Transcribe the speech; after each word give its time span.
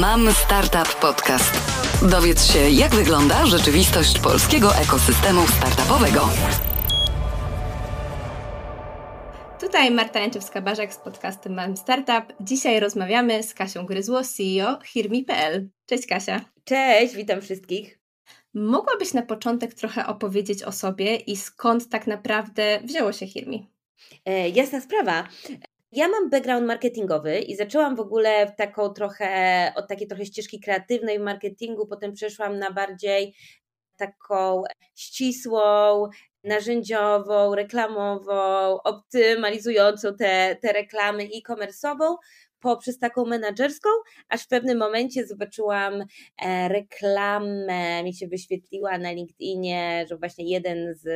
Mam 0.00 0.32
Startup 0.32 1.00
Podcast. 1.00 1.54
Dowiedz 2.10 2.52
się, 2.52 2.58
jak 2.58 2.94
wygląda 2.94 3.46
rzeczywistość 3.46 4.18
polskiego 4.18 4.76
ekosystemu 4.76 5.40
startupowego. 5.46 6.28
Tutaj 9.60 9.90
Marta 9.90 10.20
Janczewska-Barzak 10.20 10.92
z 10.92 10.96
podcastem 10.96 11.54
Mam 11.54 11.76
Startup. 11.76 12.34
Dzisiaj 12.40 12.80
rozmawiamy 12.80 13.42
z 13.42 13.54
Kasią 13.54 13.86
Gryzło, 13.86 14.22
CEO 14.24 14.78
Hirmi.pl. 14.84 15.68
Cześć 15.86 16.06
Kasia. 16.06 16.40
Cześć, 16.64 17.14
witam 17.14 17.40
wszystkich. 17.40 18.00
Mogłabyś 18.54 19.14
na 19.14 19.22
początek 19.22 19.74
trochę 19.74 20.06
opowiedzieć 20.06 20.62
o 20.62 20.72
sobie 20.72 21.16
i 21.16 21.36
skąd 21.36 21.88
tak 21.88 22.06
naprawdę 22.06 22.80
wzięło 22.84 23.12
się 23.12 23.26
Hirmi? 23.26 23.70
E, 24.24 24.48
jasna 24.48 24.80
sprawa. 24.80 25.28
Ja 25.92 26.08
mam 26.08 26.30
background 26.30 26.66
marketingowy 26.66 27.38
i 27.38 27.56
zaczęłam 27.56 27.96
w 27.96 28.00
ogóle 28.00 28.46
w 28.46 28.56
taką 28.56 28.88
trochę, 28.88 29.72
od 29.76 29.88
takiej 29.88 30.08
trochę 30.08 30.26
ścieżki 30.26 30.60
kreatywnej 30.60 31.18
w 31.18 31.22
marketingu, 31.22 31.86
potem 31.86 32.12
przeszłam 32.12 32.58
na 32.58 32.70
bardziej 32.70 33.34
taką 33.96 34.62
ścisłą, 34.94 36.08
narzędziową, 36.44 37.54
reklamową, 37.54 38.82
optymalizującą 38.84 40.16
te, 40.16 40.56
te 40.62 40.72
reklamy 40.72 41.22
e-commerce'ową 41.22 42.16
poprzez 42.60 42.98
taką 42.98 43.24
menadżerską, 43.24 43.88
aż 44.28 44.42
w 44.42 44.48
pewnym 44.48 44.78
momencie 44.78 45.26
zobaczyłam 45.26 46.04
e, 46.42 46.68
reklamę, 46.68 48.02
mi 48.04 48.14
się 48.14 48.28
wyświetliła 48.28 48.98
na 48.98 49.12
LinkedInie, 49.12 50.06
że 50.08 50.16
właśnie 50.16 50.50
jeden 50.50 50.94
z 50.94 51.06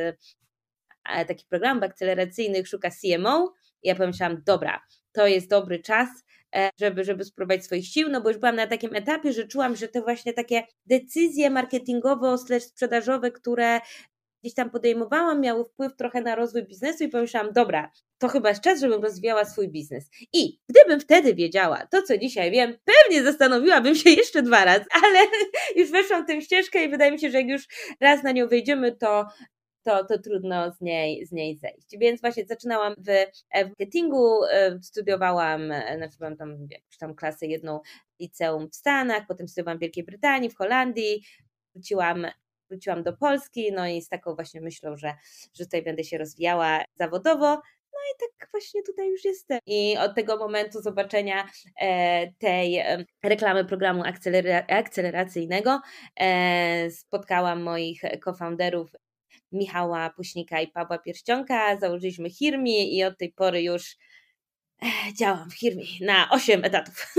e, 1.09 1.25
takich 1.25 1.47
programów 1.47 1.83
akceleracyjnych 1.83 2.67
szuka 2.67 2.89
CMO. 2.89 3.56
Ja 3.83 3.95
pomyślałam, 3.95 4.41
dobra, 4.45 4.81
to 5.11 5.27
jest 5.27 5.49
dobry 5.49 5.79
czas, 5.79 6.09
e, 6.55 6.69
żeby, 6.79 7.03
żeby 7.03 7.23
spróbować 7.25 7.65
swoich 7.65 7.87
sił, 7.87 8.09
no 8.09 8.21
bo 8.21 8.29
już 8.29 8.37
byłam 8.37 8.55
na 8.55 8.67
takim 8.67 8.95
etapie, 8.95 9.33
że 9.33 9.47
czułam, 9.47 9.75
że 9.75 9.87
te 9.87 10.01
właśnie 10.01 10.33
takie 10.33 10.63
decyzje 10.85 11.49
marketingowo-sprzedażowe, 11.49 13.31
które 13.31 13.79
gdzieś 14.43 14.53
tam 14.53 14.69
podejmowałam, 14.69 15.41
miały 15.41 15.65
wpływ 15.65 15.95
trochę 15.95 16.21
na 16.21 16.35
rozwój 16.35 16.63
biznesu 16.63 17.03
i 17.03 17.07
pomyślałam, 17.07 17.53
dobra, 17.53 17.91
to 18.17 18.27
chyba 18.27 18.49
jest 18.49 18.61
czas, 18.61 18.79
żebym 18.79 19.03
rozwijała 19.03 19.45
swój 19.45 19.69
biznes. 19.69 20.09
I 20.33 20.59
gdybym 20.69 20.99
wtedy 20.99 21.33
wiedziała 21.33 21.87
to, 21.91 22.01
co 22.01 22.17
dzisiaj 22.17 22.51
wiem, 22.51 22.77
pewnie 22.85 23.23
zastanowiłabym 23.23 23.95
się 23.95 24.09
jeszcze 24.09 24.41
dwa 24.41 24.65
razy, 24.65 24.85
ale 25.03 25.19
już 25.75 25.91
weszłam 25.91 26.25
tę 26.25 26.41
ścieżkę 26.41 26.83
i 26.83 26.89
wydaje 26.89 27.11
mi 27.11 27.19
się, 27.19 27.31
że 27.31 27.37
jak 27.37 27.47
już 27.47 27.67
raz 28.01 28.23
na 28.23 28.31
nią 28.31 28.47
wejdziemy, 28.47 28.95
to 28.95 29.25
to, 29.87 30.05
to 30.05 30.19
trudno 30.19 30.71
z 30.71 30.81
niej, 30.81 31.25
z 31.25 31.31
niej 31.31 31.57
zejść. 31.57 31.87
Więc 31.99 32.21
właśnie 32.21 32.45
zaczynałam 32.45 32.95
w, 32.97 33.07
w 33.55 33.67
marketingu, 33.67 34.43
e, 34.45 34.79
studiowałam, 34.81 35.71
e, 35.71 35.97
znaczy 35.97 36.17
byłam 36.17 36.37
tam 36.37 36.67
jakąś 36.69 36.97
tam 36.99 37.15
klasę 37.15 37.45
jedną 37.45 37.79
liceum 38.19 38.69
w 38.69 38.75
Stanach, 38.75 39.23
potem 39.27 39.47
studiowałam 39.47 39.77
w 39.77 39.81
Wielkiej 39.81 40.03
Brytanii, 40.03 40.49
w 40.49 40.57
Holandii, 40.57 41.23
wróciłam 41.73 42.27
wróciłam 42.69 43.03
do 43.03 43.13
Polski, 43.13 43.71
no 43.71 43.87
i 43.87 44.01
z 44.01 44.09
taką 44.09 44.35
właśnie 44.35 44.61
myślą, 44.61 44.97
że, 44.97 45.13
że 45.53 45.65
tutaj 45.65 45.83
będę 45.83 46.03
się 46.03 46.17
rozwijała 46.17 46.83
zawodowo. 46.95 47.47
No 47.93 47.99
i 48.13 48.19
tak 48.19 48.51
właśnie 48.51 48.83
tutaj 48.83 49.09
już 49.09 49.25
jestem. 49.25 49.59
I 49.65 49.97
od 49.97 50.15
tego 50.15 50.37
momentu 50.37 50.81
zobaczenia 50.81 51.47
e, 51.81 52.31
tej 52.31 52.83
reklamy 53.23 53.65
programu 53.65 54.03
akceleracyjnego 54.67 55.81
e, 56.19 56.91
spotkałam 56.91 57.61
moich 57.61 58.01
co-founderów 58.25 58.91
Michała 59.51 60.09
Puśnika 60.09 60.61
i 60.61 60.67
Pawła 60.67 60.97
Pierścionka, 60.97 61.79
założyliśmy 61.79 62.29
Hirmi 62.29 62.97
i 62.97 63.03
od 63.03 63.17
tej 63.17 63.33
pory 63.33 63.61
już 63.61 63.95
e, 64.83 65.13
działam 65.13 65.49
w 65.49 65.53
Hirmi 65.53 65.87
na 66.01 66.29
8 66.31 66.65
etatów. 66.65 67.13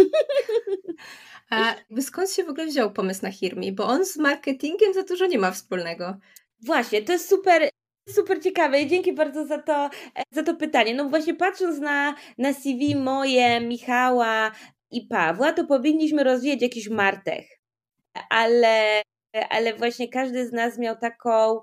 A 1.51 1.75
skąd 2.01 2.31
się 2.31 2.45
w 2.45 2.49
ogóle 2.49 2.67
wziął 2.67 2.93
pomysł 2.93 3.23
na 3.23 3.33
Hirmi? 3.33 3.73
Bo 3.73 3.85
on 3.85 4.07
z 4.07 4.17
marketingiem 4.17 4.95
za 4.95 5.03
dużo 5.03 5.27
nie 5.27 5.39
ma 5.39 5.51
wspólnego. 5.51 6.17
Właśnie, 6.65 7.03
to 7.03 7.13
jest 7.13 7.29
super, 7.29 7.69
super 8.09 8.43
ciekawe 8.43 8.81
i 8.81 8.87
dzięki 8.87 9.13
bardzo 9.13 9.47
za 9.47 9.63
to, 9.63 9.91
e, 10.17 10.23
za 10.31 10.43
to 10.43 10.55
pytanie. 10.55 10.95
No 10.95 11.09
właśnie 11.09 11.35
patrząc 11.35 11.79
na, 11.79 12.15
na 12.39 12.55
CV 12.55 12.97
moje, 12.97 13.61
Michała 13.61 14.53
i 14.91 15.07
Pawła, 15.07 15.53
to 15.53 15.65
powinniśmy 15.65 16.25
rozwijać 16.25 16.63
jakiś 16.63 16.89
martech. 16.89 17.47
Ale, 18.31 19.03
ale 19.51 19.75
właśnie 19.75 20.09
każdy 20.09 20.47
z 20.47 20.53
nas 20.53 20.79
miał 20.79 20.97
taką 20.97 21.61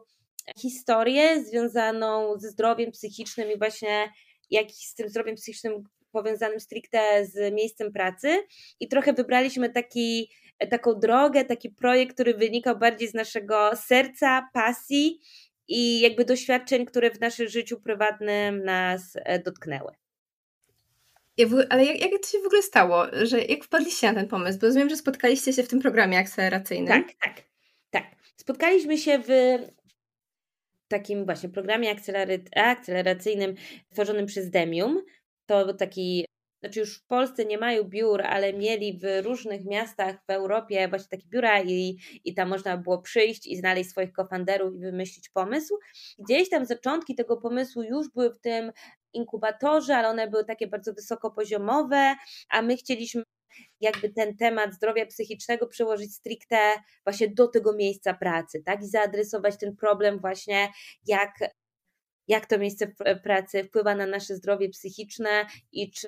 historię 0.58 1.44
związaną 1.44 2.40
ze 2.40 2.50
zdrowiem 2.50 2.92
psychicznym 2.92 3.52
i 3.52 3.58
właśnie 3.58 4.14
jak 4.52 4.72
z 4.72 4.96
tym 4.96 5.10
zdrowiem 5.10 5.36
psychicznym 5.36 5.84
powiązanym 6.12 6.60
stricte 6.60 7.26
z 7.26 7.54
miejscem 7.54 7.92
pracy 7.94 8.44
i 8.80 8.88
trochę 8.88 9.14
wybraliśmy 9.14 9.70
taki, 9.70 10.30
taką 10.70 10.94
drogę, 10.94 11.46
taki 11.46 11.70
projekt, 11.70 12.14
który 12.14 12.34
wynikał 12.34 12.78
bardziej 12.78 13.08
z 13.08 13.14
naszego 13.14 13.72
serca, 13.76 14.50
pasji 14.54 15.20
i 15.68 16.00
jakby 16.00 16.26
doświadczeń, 16.26 16.86
które 16.86 17.12
w 17.12 17.20
naszym 17.20 17.48
życiu 17.48 17.82
prywatnym 17.82 18.64
nas 18.64 19.02
e, 19.16 19.40
dotknęły. 19.40 19.92
ale 21.70 21.86
jak, 21.86 22.02
jak 22.02 22.22
to 22.22 22.28
się 22.28 22.40
w 22.40 22.46
ogóle 22.46 22.62
stało, 22.62 23.06
że 23.24 23.42
jak 23.42 23.64
wpadliście 23.64 24.08
na 24.08 24.14
ten 24.20 24.28
pomysł? 24.28 24.60
Bo 24.60 24.68
rozumiem, 24.68 24.90
że 24.90 24.96
spotkaliście 24.96 25.54
się 25.54 25.64
w 25.64 25.68
tym 25.68 25.80
programie 25.80 26.20
akceleracyjnym. 26.20 27.04
Tak, 27.04 27.14
tak, 27.24 27.44
tak. 27.90 28.04
Spotkaliśmy 28.38 28.98
się 28.98 29.20
w 29.20 29.30
takim 30.88 31.26
właśnie 31.26 31.50
programie 31.50 31.96
akceleracyjnym 32.56 33.56
tworzonym 33.94 34.26
przez 34.26 34.50
Demium. 34.50 35.02
To 35.46 35.74
taki, 35.74 36.26
znaczy 36.64 36.80
już 36.80 36.98
w 36.98 37.06
Polsce 37.08 37.46
nie 37.46 37.58
mają 37.58 37.84
biur, 37.84 38.22
ale 38.22 38.54
mieli 38.54 39.00
w 39.00 39.26
różnych 39.26 39.66
miastach 39.66 40.16
w 40.28 40.30
Europie 40.30 40.88
właśnie 40.88 41.08
takie 41.10 41.28
biura 41.28 41.62
i, 41.64 41.98
i 42.24 42.34
tam 42.34 42.50
można 42.50 42.78
było 42.78 43.02
przyjść 43.02 43.48
i 43.48 43.58
znaleźć 43.58 43.90
swoich 43.90 44.12
kofanderów 44.12 44.76
i 44.76 44.80
wymyślić 44.80 45.30
pomysł. 45.30 45.78
Gdzieś 46.20 46.50
tam 46.50 46.66
zaczątki 46.66 47.16
tego 47.16 47.38
pomysłu 47.38 47.84
już 47.84 48.10
były 48.10 48.34
w 48.34 48.40
tym 48.40 48.72
inkubatorze, 49.14 49.98
ale 49.98 50.10
one 50.10 50.28
były 50.28 50.46
takie 50.46 50.68
bardzo 50.68 50.94
wysokopoziomowe, 50.94 52.16
a 52.50 52.62
my 52.62 52.78
chcieliśmy 52.78 53.24
jakby 53.82 54.10
ten 54.10 54.38
temat 54.38 54.74
zdrowia 54.74 55.06
psychicznego 55.06 55.68
przełożyć 55.68 56.16
stricte 56.16 56.74
właśnie 57.04 57.28
do 57.30 57.48
tego 57.48 57.76
miejsca 57.76 58.14
pracy, 58.14 58.64
tak? 58.66 58.84
I 58.84 58.88
zaadresować 58.88 59.58
ten 59.58 59.76
problem 59.76 60.20
właśnie, 60.20 60.70
jak, 61.08 61.32
jak 62.28 62.46
to 62.46 62.58
miejsce 62.58 62.88
pracy 63.24 63.64
wpływa 63.64 63.96
na 63.96 64.08
nasze 64.08 64.36
zdrowie 64.36 64.70
psychiczne 64.70 65.46
i 65.72 65.92
czy, 65.92 66.08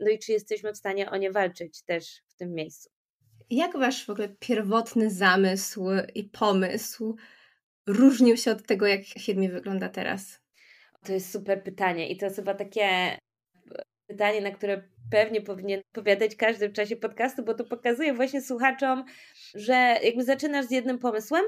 no 0.00 0.10
i 0.10 0.18
czy 0.18 0.32
jesteśmy 0.32 0.72
w 0.72 0.78
stanie 0.78 1.10
o 1.10 1.16
nie 1.16 1.30
walczyć 1.30 1.82
też 1.82 2.22
w 2.28 2.34
tym 2.34 2.54
miejscu. 2.54 2.90
Jak 3.50 3.72
wasz 3.78 4.06
w 4.06 4.10
ogóle 4.10 4.28
pierwotny 4.38 5.10
zamysł 5.10 5.88
i 6.14 6.24
pomysł 6.24 7.16
różnił 7.86 8.36
się 8.36 8.50
od 8.50 8.66
tego, 8.66 8.86
jak 8.86 9.04
firmie 9.04 9.48
wygląda 9.48 9.88
teraz? 9.88 10.40
To 11.04 11.12
jest 11.12 11.32
super 11.32 11.62
pytanie 11.62 12.08
i 12.08 12.16
to 12.16 12.26
jest 12.26 12.36
chyba 12.36 12.54
takie 12.54 13.18
pytanie, 14.12 14.40
na 14.40 14.50
które 14.50 14.82
pewnie 15.10 15.40
powinien 15.40 15.80
odpowiadać 15.80 16.36
każdy 16.36 16.68
w 16.68 16.72
czasie 16.72 16.96
podcastu, 16.96 17.44
bo 17.44 17.54
to 17.54 17.64
pokazuje 17.64 18.14
właśnie 18.14 18.42
słuchaczom, 18.42 19.04
że 19.54 19.96
jakby 20.02 20.24
zaczynasz 20.24 20.66
z 20.66 20.70
jednym 20.70 20.98
pomysłem, 20.98 21.44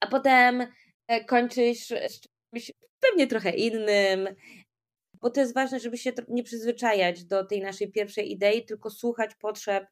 a 0.00 0.06
potem 0.06 0.66
e, 1.08 1.24
kończysz 1.24 1.86
z 1.86 2.20
czymś 2.20 2.72
pewnie 3.00 3.26
trochę 3.26 3.50
innym, 3.50 4.28
bo 5.20 5.30
to 5.30 5.40
jest 5.40 5.54
ważne, 5.54 5.80
żeby 5.80 5.98
się 5.98 6.12
nie 6.28 6.42
przyzwyczajać 6.42 7.24
do 7.24 7.44
tej 7.44 7.62
naszej 7.62 7.92
pierwszej 7.92 8.32
idei, 8.32 8.64
tylko 8.64 8.90
słuchać 8.90 9.34
potrzeb 9.34 9.86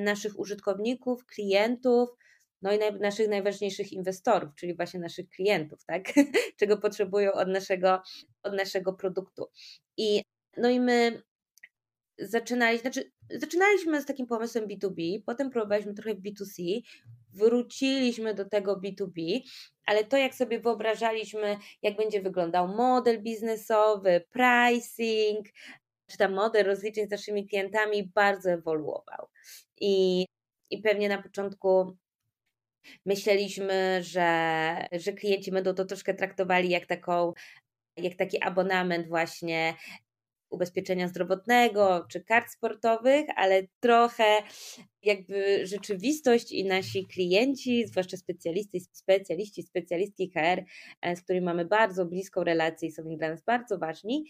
naszych 0.00 0.38
użytkowników, 0.38 1.26
klientów, 1.26 2.08
no 2.62 2.72
i 2.72 2.78
naszych 3.00 3.28
najważniejszych 3.28 3.92
inwestorów, 3.92 4.54
czyli 4.54 4.76
właśnie 4.76 5.00
naszych 5.00 5.28
klientów, 5.28 5.84
tak? 5.84 6.12
Czego 6.60 6.76
potrzebują 6.76 7.32
od 7.32 7.48
naszego, 7.48 8.02
od 8.42 8.54
naszego 8.54 8.92
produktu. 8.92 9.46
I 9.96 10.22
no 10.56 10.70
i 10.70 10.80
my 10.80 11.22
zaczynali, 12.28 12.78
znaczy, 12.78 13.12
zaczynaliśmy 13.30 14.02
z 14.02 14.06
takim 14.06 14.26
pomysłem 14.26 14.66
B2B, 14.66 15.22
potem 15.26 15.50
próbowaliśmy 15.50 15.94
trochę 15.94 16.14
w 16.14 16.22
B2C, 16.22 16.80
wróciliśmy 17.32 18.34
do 18.34 18.44
tego 18.44 18.76
B2B, 18.76 19.40
ale 19.86 20.04
to 20.04 20.16
jak 20.16 20.34
sobie 20.34 20.60
wyobrażaliśmy, 20.60 21.56
jak 21.82 21.96
będzie 21.96 22.22
wyglądał 22.22 22.68
model 22.68 23.22
biznesowy, 23.22 24.24
pricing, 24.30 25.46
czy 26.06 26.18
tam 26.18 26.32
model 26.32 26.66
rozliczeń 26.66 27.06
z 27.06 27.10
naszymi 27.10 27.48
klientami 27.48 28.10
bardzo 28.14 28.50
ewoluował. 28.50 29.28
I, 29.80 30.26
i 30.70 30.78
pewnie 30.78 31.08
na 31.08 31.22
początku 31.22 31.96
myśleliśmy, 33.06 34.02
że, 34.02 34.86
że 34.92 35.12
klienci 35.12 35.52
będą 35.52 35.74
to 35.74 35.84
troszkę 35.84 36.14
traktowali 36.14 36.70
jak 36.70 36.86
taką 36.86 37.32
jak 37.96 38.14
taki 38.14 38.42
abonament 38.42 39.08
właśnie 39.08 39.74
ubezpieczenia 40.52 41.08
zdrowotnego 41.08 42.06
czy 42.08 42.24
kart 42.24 42.50
sportowych, 42.50 43.26
ale 43.36 43.62
trochę 43.80 44.24
jakby 45.02 45.66
rzeczywistość 45.66 46.52
i 46.52 46.64
nasi 46.64 47.06
klienci, 47.06 47.86
zwłaszcza 47.86 48.16
specjalisty, 48.16 48.78
specjaliści, 48.92 49.62
specjalistki 49.62 50.30
HR, 50.30 50.64
e, 51.02 51.16
z 51.16 51.22
którymi 51.22 51.44
mamy 51.44 51.64
bardzo 51.64 52.06
bliską 52.06 52.44
relację 52.44 52.88
i 52.88 52.92
są 52.92 53.02
dla 53.02 53.30
nas 53.30 53.42
bardzo 53.44 53.78
ważni, 53.78 54.24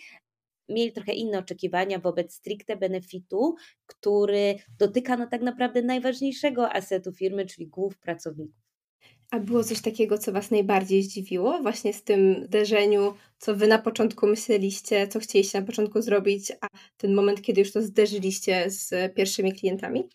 mieli 0.69 0.93
trochę 0.93 1.13
inne 1.13 1.39
oczekiwania 1.39 1.99
wobec 1.99 2.35
stricte 2.35 2.77
benefitu, 2.77 3.55
który 3.87 4.55
dotyka 4.79 5.17
no 5.17 5.27
tak 5.27 5.43
naprawdę 5.43 5.83
najważniejszego 5.83 6.73
asetu 6.73 7.13
firmy, 7.13 7.47
czyli 7.47 7.67
głów 7.67 7.99
pracowników. 7.99 8.62
A 9.33 9.41
było 9.41 9.65
coś 9.65 9.81
takiego, 9.81 10.19
co 10.19 10.33
Was 10.33 10.51
najbardziej 10.51 11.03
zdziwiło, 11.03 11.59
właśnie 11.63 11.93
z 11.93 12.03
tym 12.03 12.45
zderzeniu, 12.45 13.15
co 13.39 13.57
Wy 13.57 13.67
na 13.67 13.79
początku 13.79 14.27
myśleliście, 14.27 15.09
co 15.09 15.21
chcieliście 15.21 15.61
na 15.61 15.67
początku 15.67 16.03
zrobić, 16.03 16.53
a 16.61 16.67
ten 16.97 17.15
moment, 17.15 17.43
kiedy 17.43 17.61
już 17.61 17.73
to 17.73 17.83
zderzyliście 17.83 18.71
z 18.71 19.15
pierwszymi 19.15 19.53
klientami? 19.53 20.09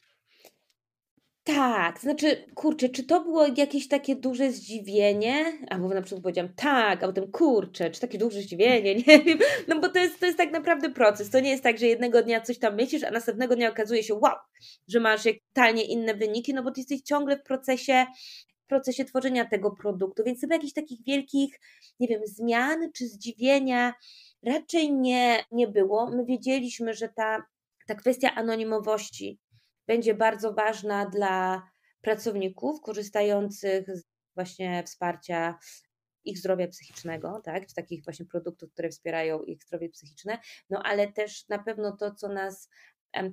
Tak, 1.43 1.99
znaczy, 1.99 2.45
kurczę, 2.55 2.89
czy 2.89 3.03
to 3.03 3.23
było 3.23 3.47
jakieś 3.57 3.87
takie 3.87 4.15
duże 4.15 4.51
zdziwienie? 4.51 5.45
Albo 5.69 5.87
na 5.87 6.01
przykład 6.01 6.23
powiedziałam 6.23 6.53
tak, 6.55 7.03
a 7.03 7.07
potem 7.07 7.31
kurczę, 7.31 7.91
czy 7.91 8.01
takie 8.01 8.17
duże 8.17 8.41
zdziwienie, 8.41 8.95
nie 9.07 9.19
wiem. 9.19 9.39
No 9.67 9.79
bo 9.79 9.89
to 9.89 9.99
jest, 9.99 10.19
to 10.19 10.25
jest 10.25 10.37
tak 10.37 10.51
naprawdę 10.51 10.89
proces. 10.89 11.29
To 11.29 11.39
nie 11.39 11.49
jest 11.49 11.63
tak, 11.63 11.77
że 11.77 11.87
jednego 11.87 12.23
dnia 12.23 12.41
coś 12.41 12.59
tam 12.59 12.75
myślisz, 12.75 13.03
a 13.03 13.11
następnego 13.11 13.55
dnia 13.55 13.69
okazuje 13.69 14.03
się, 14.03 14.13
wow, 14.13 14.35
że 14.87 14.99
masz 14.99 15.23
totalnie 15.53 15.83
inne 15.83 16.15
wyniki, 16.15 16.53
no 16.53 16.63
bo 16.63 16.71
ty 16.71 16.79
jesteś 16.79 17.01
ciągle 17.01 17.37
w 17.37 17.43
procesie 17.43 18.05
w 18.67 18.69
procesie 18.69 19.05
tworzenia 19.05 19.45
tego 19.45 19.71
produktu, 19.71 20.23
więc 20.23 20.41
chyba 20.41 20.55
jakichś 20.55 20.73
takich 20.73 21.03
wielkich, 21.03 21.59
nie 21.99 22.07
wiem, 22.07 22.21
zmian 22.25 22.91
czy 22.91 23.07
zdziwienia 23.07 23.93
raczej 24.43 24.93
nie, 24.93 25.43
nie 25.51 25.67
było. 25.67 26.09
My 26.09 26.25
wiedzieliśmy, 26.25 26.93
że 26.93 27.09
ta, 27.09 27.43
ta 27.87 27.95
kwestia 27.95 28.35
anonimowości 28.35 29.39
będzie 29.87 30.13
bardzo 30.13 30.53
ważna 30.53 31.05
dla 31.05 31.63
pracowników 32.01 32.81
korzystających 32.81 33.97
z 33.97 34.03
właśnie 34.35 34.83
wsparcia 34.83 35.59
ich 36.23 36.37
zdrowia 36.37 36.67
psychicznego, 36.67 37.41
tak, 37.43 37.67
czy 37.67 37.75
takich 37.75 38.03
właśnie 38.03 38.25
produktów, 38.25 38.71
które 38.73 38.89
wspierają 38.89 39.43
ich 39.43 39.63
zdrowie 39.63 39.89
psychiczne, 39.89 40.39
no 40.69 40.83
ale 40.83 41.11
też 41.11 41.47
na 41.47 41.59
pewno 41.59 41.97
to, 41.97 42.15
co 42.15 42.29
nas, 42.29 42.69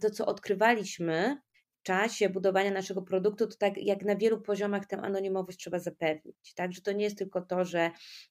to, 0.01 0.11
co 0.11 0.27
odkrywaliśmy 0.27 1.37
czasie 1.85 2.29
budowania 2.29 2.71
naszego 2.71 3.03
produktu, 3.03 3.47
to 3.47 3.57
tak 3.57 3.77
jak 3.77 4.05
na 4.05 4.17
wielu 4.17 4.41
poziomach 4.41 4.87
tę 4.87 4.97
anonimowość 4.97 5.59
trzeba 5.59 5.79
zapewnić, 5.79 6.55
tak, 6.55 6.73
że 6.73 6.81
to 6.81 6.93
nie 6.93 7.05
jest 7.05 7.19
tylko 7.19 7.43
to, 7.43 7.65
że 7.65 7.91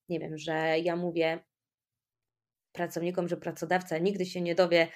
nie 0.09 0.19
wiem, 0.19 0.38
że 0.38 0.79
ja 0.79 0.95
mówię 0.95 1.44
pracownikom, 2.71 3.27
że 3.27 3.38
pracodawca 3.38 3.97
nigdy 3.97 4.25
się 4.25 4.41
nie 4.41 4.55
dowie, 4.55 4.88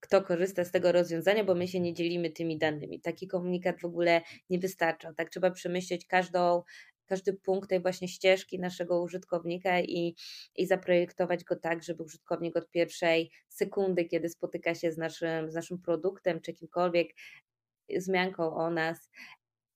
kto 0.00 0.22
korzysta 0.22 0.64
z 0.64 0.70
tego 0.70 0.92
rozwiązania, 0.92 1.44
bo 1.44 1.54
my 1.54 1.68
się 1.68 1.80
nie 1.80 1.94
dzielimy 1.94 2.30
tymi 2.30 2.58
danymi. 2.58 3.00
Taki 3.00 3.28
komunikat 3.28 3.80
w 3.80 3.84
ogóle 3.84 4.22
nie 4.50 4.58
wystarcza. 4.58 5.12
Tak 5.14 5.30
trzeba 5.30 5.50
przemyśleć 5.50 6.06
każdą, 6.06 6.62
każdy 7.06 7.32
punkt 7.32 7.68
tej 7.68 7.80
właśnie 7.80 8.08
ścieżki 8.08 8.58
naszego 8.58 9.02
użytkownika 9.02 9.80
i, 9.80 10.14
i 10.56 10.66
zaprojektować 10.66 11.44
go 11.44 11.56
tak, 11.56 11.82
żeby 11.82 12.02
użytkownik 12.02 12.56
od 12.56 12.70
pierwszej 12.70 13.30
sekundy, 13.48 14.04
kiedy 14.04 14.28
spotyka 14.28 14.74
się 14.74 14.92
z 14.92 14.98
naszym, 14.98 15.50
z 15.50 15.54
naszym 15.54 15.78
produktem 15.78 16.40
czy 16.40 16.52
kimkolwiek 16.52 17.08
zmianką 17.96 18.54
o 18.54 18.70
nas, 18.70 19.10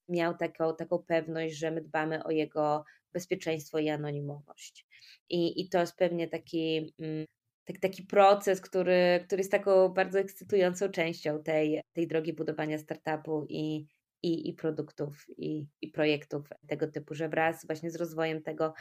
miał 0.09 0.37
taką, 0.37 0.77
taką 0.77 0.99
pewność, 0.99 1.57
że 1.57 1.71
my 1.71 1.81
dbamy 1.81 2.25
o 2.25 2.31
jego 2.31 2.85
bezpieczeństwo 3.13 3.79
i 3.79 3.89
anonimowość. 3.89 4.87
I, 5.29 5.61
i 5.61 5.69
to 5.69 5.81
jest 5.81 5.97
pewnie 5.97 6.29
taki 6.29 6.95
mm, 6.99 7.27
tak, 7.65 7.79
taki 7.79 8.03
proces, 8.03 8.61
który, 8.61 9.21
który 9.27 9.41
jest 9.41 9.51
taką 9.51 9.89
bardzo 9.89 10.19
ekscytującą 10.19 10.89
częścią 10.89 11.43
tej, 11.43 11.81
tej 11.93 12.07
drogi 12.07 12.33
budowania 12.33 12.79
startupu 12.79 13.47
i, 13.49 13.87
i, 14.23 14.49
i 14.49 14.55
produktów, 14.55 15.25
i, 15.37 15.67
i 15.81 15.89
projektów 15.89 16.49
tego 16.69 16.89
typu, 16.89 17.15
że 17.15 17.29
wraz 17.29 17.67
właśnie 17.67 17.91
z 17.91 17.97
rozwojem 17.97 18.43
tego, 18.43 18.75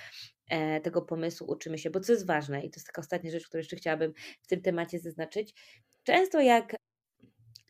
e, 0.50 0.81
tego 0.81 1.01
pomysłu 1.01 1.51
uczymy 1.51 1.77
się, 1.77 1.89
bo 1.89 2.00
co 2.00 2.12
jest 2.12 2.27
ważne, 2.27 2.60
i 2.66 2.69
to 2.69 2.77
jest 2.77 2.88
taka 2.88 3.01
ostatnia 3.01 3.31
rzecz, 3.31 3.48
którą 3.48 3.60
jeszcze 3.60 3.75
chciałabym 3.75 4.13
w 4.42 4.48
tym 4.48 4.62
temacie 4.62 5.00
zaznaczyć, 5.00 5.54
często 6.04 6.42
jak 6.42 6.75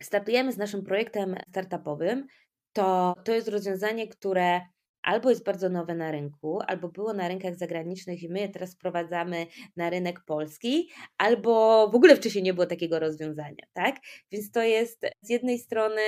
startujemy 0.05 0.51
z 0.51 0.57
naszym 0.57 0.83
projektem 0.83 1.35
startupowym, 1.49 2.27
to 2.73 3.15
to 3.25 3.33
jest 3.33 3.47
rozwiązanie, 3.47 4.07
które 4.07 4.61
albo 5.03 5.29
jest 5.29 5.43
bardzo 5.43 5.69
nowe 5.69 5.95
na 5.95 6.11
rynku, 6.11 6.59
albo 6.67 6.89
było 6.89 7.13
na 7.13 7.27
rynkach 7.27 7.55
zagranicznych 7.55 8.23
i 8.23 8.29
my 8.29 8.39
je 8.39 8.49
teraz 8.49 8.73
wprowadzamy 8.73 9.47
na 9.75 9.89
rynek 9.89 10.19
polski, 10.25 10.89
albo 11.17 11.87
w 11.89 11.95
ogóle 11.95 12.15
wcześniej 12.15 12.43
nie 12.43 12.53
było 12.53 12.65
takiego 12.65 12.99
rozwiązania, 12.99 13.65
tak? 13.73 13.95
Więc 14.31 14.51
to 14.51 14.61
jest 14.61 15.05
z 15.21 15.29
jednej 15.29 15.59
strony 15.59 16.01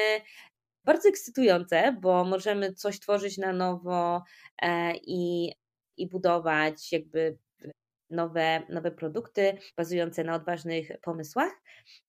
bardzo 0.85 1.09
ekscytujące, 1.09 1.97
bo 2.01 2.23
możemy 2.23 2.73
coś 2.73 2.99
tworzyć 2.99 3.37
na 3.37 3.53
nowo 3.53 4.23
e, 4.61 4.93
i, 4.95 5.51
i 5.97 6.09
budować 6.09 6.91
jakby 6.91 7.37
nowe, 8.13 8.61
nowe 8.69 8.91
produkty 8.91 9.57
bazujące 9.77 10.23
na 10.23 10.35
odważnych 10.35 10.91
pomysłach. 11.01 11.51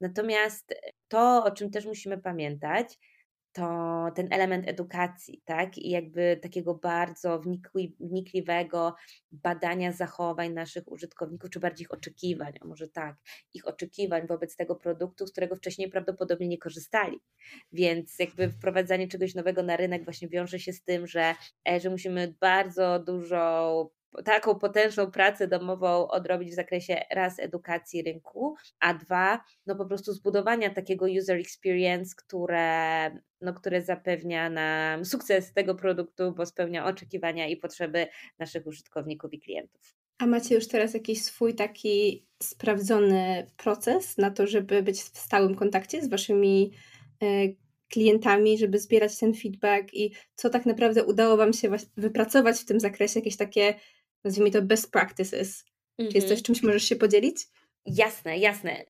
Natomiast 0.01 0.75
to, 1.09 1.45
o 1.45 1.51
czym 1.51 1.71
też 1.71 1.87
musimy 1.87 2.19
pamiętać, 2.19 2.99
to 3.55 4.07
ten 4.15 4.29
element 4.33 4.69
edukacji, 4.69 5.43
tak? 5.45 5.79
I 5.79 5.91
jakby 5.91 6.39
takiego 6.43 6.75
bardzo 6.75 7.39
wnikli, 7.39 7.97
wnikliwego 8.01 8.95
badania 9.33 9.93
zachowań 9.93 10.53
naszych 10.53 10.93
użytkowników, 10.93 11.51
czy 11.51 11.61
bardziej 11.61 11.85
ich 11.85 11.93
oczekiwań, 11.93 12.53
a 12.61 12.67
może 12.67 12.89
tak, 12.89 13.17
ich 13.55 13.69
oczekiwań 13.69 14.27
wobec 14.27 14.57
tego 14.57 14.77
produktu, 14.77 15.27
z 15.27 15.33
którego 15.33 15.57
wcześniej 15.57 15.91
prawdopodobnie 15.91 16.49
nie 16.49 16.59
korzystali. 16.59 17.21
Więc 17.73 18.19
jakby 18.19 18.51
wprowadzanie 18.51 19.09
czegoś 19.09 19.35
nowego 19.35 19.63
na 19.63 19.77
rynek 19.77 20.05
właśnie 20.05 20.29
wiąże 20.29 20.59
się 20.59 20.73
z 20.73 20.83
tym, 20.83 21.07
że, 21.07 21.35
e, 21.69 21.81
że 21.81 21.91
musimy 21.91 22.35
bardzo 22.41 22.99
dużo 22.99 23.91
taką 24.25 24.55
potężną 24.55 25.11
pracę 25.11 25.49
domową 25.49 26.09
odrobić 26.09 26.51
w 26.51 26.55
zakresie 26.55 27.01
raz 27.11 27.39
edukacji 27.39 28.03
rynku, 28.03 28.55
a 28.81 28.95
dwa, 28.95 29.45
no 29.67 29.77
po 29.77 29.87
prostu 29.87 30.13
zbudowania 30.13 30.71
takiego 30.71 31.07
user 31.19 31.37
experience, 31.37 32.15
które, 32.17 33.11
no, 33.41 33.55
które 33.55 33.83
zapewnia 33.83 34.51
nam 34.51 35.05
sukces 35.05 35.53
tego 35.53 35.75
produktu, 35.75 36.33
bo 36.33 36.47
spełnia 36.47 36.87
oczekiwania 36.87 37.49
i 37.49 37.57
potrzeby 37.57 38.07
naszych 38.39 38.67
użytkowników 38.67 39.33
i 39.33 39.41
klientów. 39.41 39.95
A 40.19 40.27
macie 40.27 40.55
już 40.55 40.69
teraz 40.69 40.95
jakiś 40.95 41.23
swój 41.23 41.55
taki 41.55 42.27
sprawdzony 42.43 43.47
proces 43.57 44.19
na 44.19 44.31
to, 44.31 44.47
żeby 44.47 44.83
być 44.83 45.03
w 45.03 45.19
stałym 45.19 45.55
kontakcie 45.55 46.03
z 46.03 46.09
waszymi 46.09 46.73
e, 47.23 47.27
klientami, 47.89 48.59
żeby 48.59 48.79
zbierać 48.79 49.19
ten 49.19 49.35
feedback 49.35 49.95
i 49.95 50.13
co 50.35 50.51
tak 50.51 50.67
naprawdę 50.67 51.05
udało 51.05 51.37
Wam 51.37 51.53
się 51.53 51.71
wypracować 51.97 52.57
w 52.57 52.65
tym 52.65 52.81
zakresie, 52.81 53.21
jakieś 53.21 53.37
takie 53.37 53.75
nazwijmy 54.25 54.51
to 54.51 54.63
best 54.63 54.91
practices. 54.91 55.65
Mhm. 55.99 56.11
Czy 56.11 56.17
jest 56.17 56.29
coś, 56.29 56.39
mhm. 56.39 56.45
czymś 56.45 56.63
możesz 56.63 56.85
się 56.85 56.97
podzielić? 56.97 57.47
Jasne, 57.87 58.39
jasne. 58.39 58.85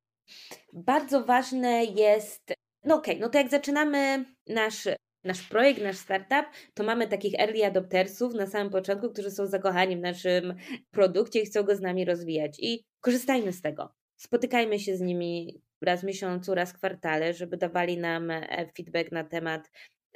Bardzo 0.72 1.24
ważne 1.24 1.84
jest, 1.84 2.52
no 2.84 2.94
okej, 2.94 3.14
okay, 3.14 3.20
no 3.20 3.28
to 3.28 3.38
jak 3.38 3.50
zaczynamy 3.50 4.24
nasz, 4.46 4.88
nasz 5.24 5.42
projekt, 5.42 5.82
nasz 5.82 5.96
startup, 5.96 6.46
to 6.74 6.84
mamy 6.84 7.08
takich 7.08 7.34
early 7.40 7.66
adoptersów 7.66 8.34
na 8.34 8.46
samym 8.46 8.72
początku, 8.72 9.10
którzy 9.10 9.30
są 9.30 9.46
zakochani 9.46 9.96
w 9.96 10.00
naszym 10.00 10.54
produkcie 10.90 11.40
i 11.40 11.46
chcą 11.46 11.62
go 11.62 11.76
z 11.76 11.80
nami 11.80 12.04
rozwijać. 12.04 12.56
I 12.58 12.84
korzystajmy 13.00 13.52
z 13.52 13.62
tego. 13.62 13.94
Spotykajmy 14.16 14.78
się 14.78 14.96
z 14.96 15.00
nimi 15.00 15.62
raz 15.82 16.00
w 16.00 16.04
miesiącu, 16.04 16.54
raz 16.54 16.70
w 16.70 16.74
kwartale, 16.74 17.32
żeby 17.32 17.56
dawali 17.56 17.98
nam 17.98 18.30
e, 18.30 18.70
feedback 18.76 19.12
na 19.12 19.24
temat 19.24 19.70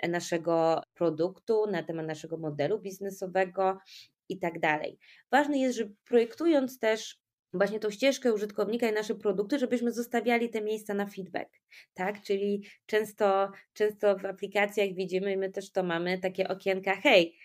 naszego 0.09 0.83
produktu, 0.95 1.67
na 1.67 1.83
temat 1.83 2.07
naszego 2.07 2.37
modelu 2.37 2.79
biznesowego, 2.79 3.79
i 4.29 4.39
tak 4.39 4.61
dalej. 4.61 4.99
Ważne 5.31 5.59
jest, 5.59 5.79
że 5.79 5.91
projektując 6.05 6.79
też 6.79 7.19
właśnie 7.53 7.81
tą 7.81 7.91
ścieżkę 7.91 8.33
użytkownika 8.33 8.89
i 8.89 8.93
nasze 8.93 9.15
produkty, 9.15 9.59
żebyśmy 9.59 9.93
zostawiali 9.93 10.51
te 10.51 10.63
miejsca 10.63 10.95
na 10.95 11.07
feedback, 11.07 11.51
tak? 11.95 12.23
Czyli 12.23 12.63
często, 12.87 13.51
często 13.73 14.19
w 14.19 14.25
aplikacjach 14.25 14.95
widzimy, 14.95 15.37
my 15.37 15.51
też 15.51 15.73
to 15.73 15.83
mamy, 15.83 16.19
takie 16.19 16.49
okienka, 16.49 16.97
hej, 16.97 17.37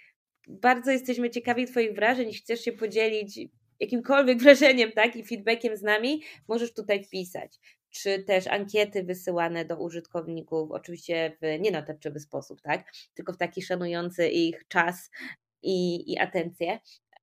bardzo 0.47 0.91
jesteśmy 0.91 1.29
ciekawi 1.29 1.65
Twoich 1.65 1.93
wrażeń, 1.93 2.33
chcesz 2.33 2.61
się 2.61 2.71
podzielić 2.71 3.39
jakimkolwiek 3.79 4.39
wrażeniem, 4.43 4.91
tak, 4.91 5.15
i 5.15 5.23
feedbackiem 5.23 5.77
z 5.77 5.81
nami, 5.81 6.21
możesz 6.47 6.73
tutaj 6.73 7.03
wpisać. 7.03 7.59
Czy 7.89 8.23
też 8.23 8.47
ankiety 8.47 9.03
wysyłane 9.03 9.65
do 9.65 9.77
użytkowników, 9.77 10.71
oczywiście 10.71 11.37
w 11.41 11.59
nienatarczywy 11.59 12.19
sposób, 12.19 12.61
tak, 12.61 12.91
tylko 13.13 13.33
w 13.33 13.37
taki 13.37 13.61
szanujący 13.61 14.27
ich 14.27 14.67
czas 14.67 15.09
i, 15.63 16.11
i 16.13 16.19
atencję, 16.19 16.79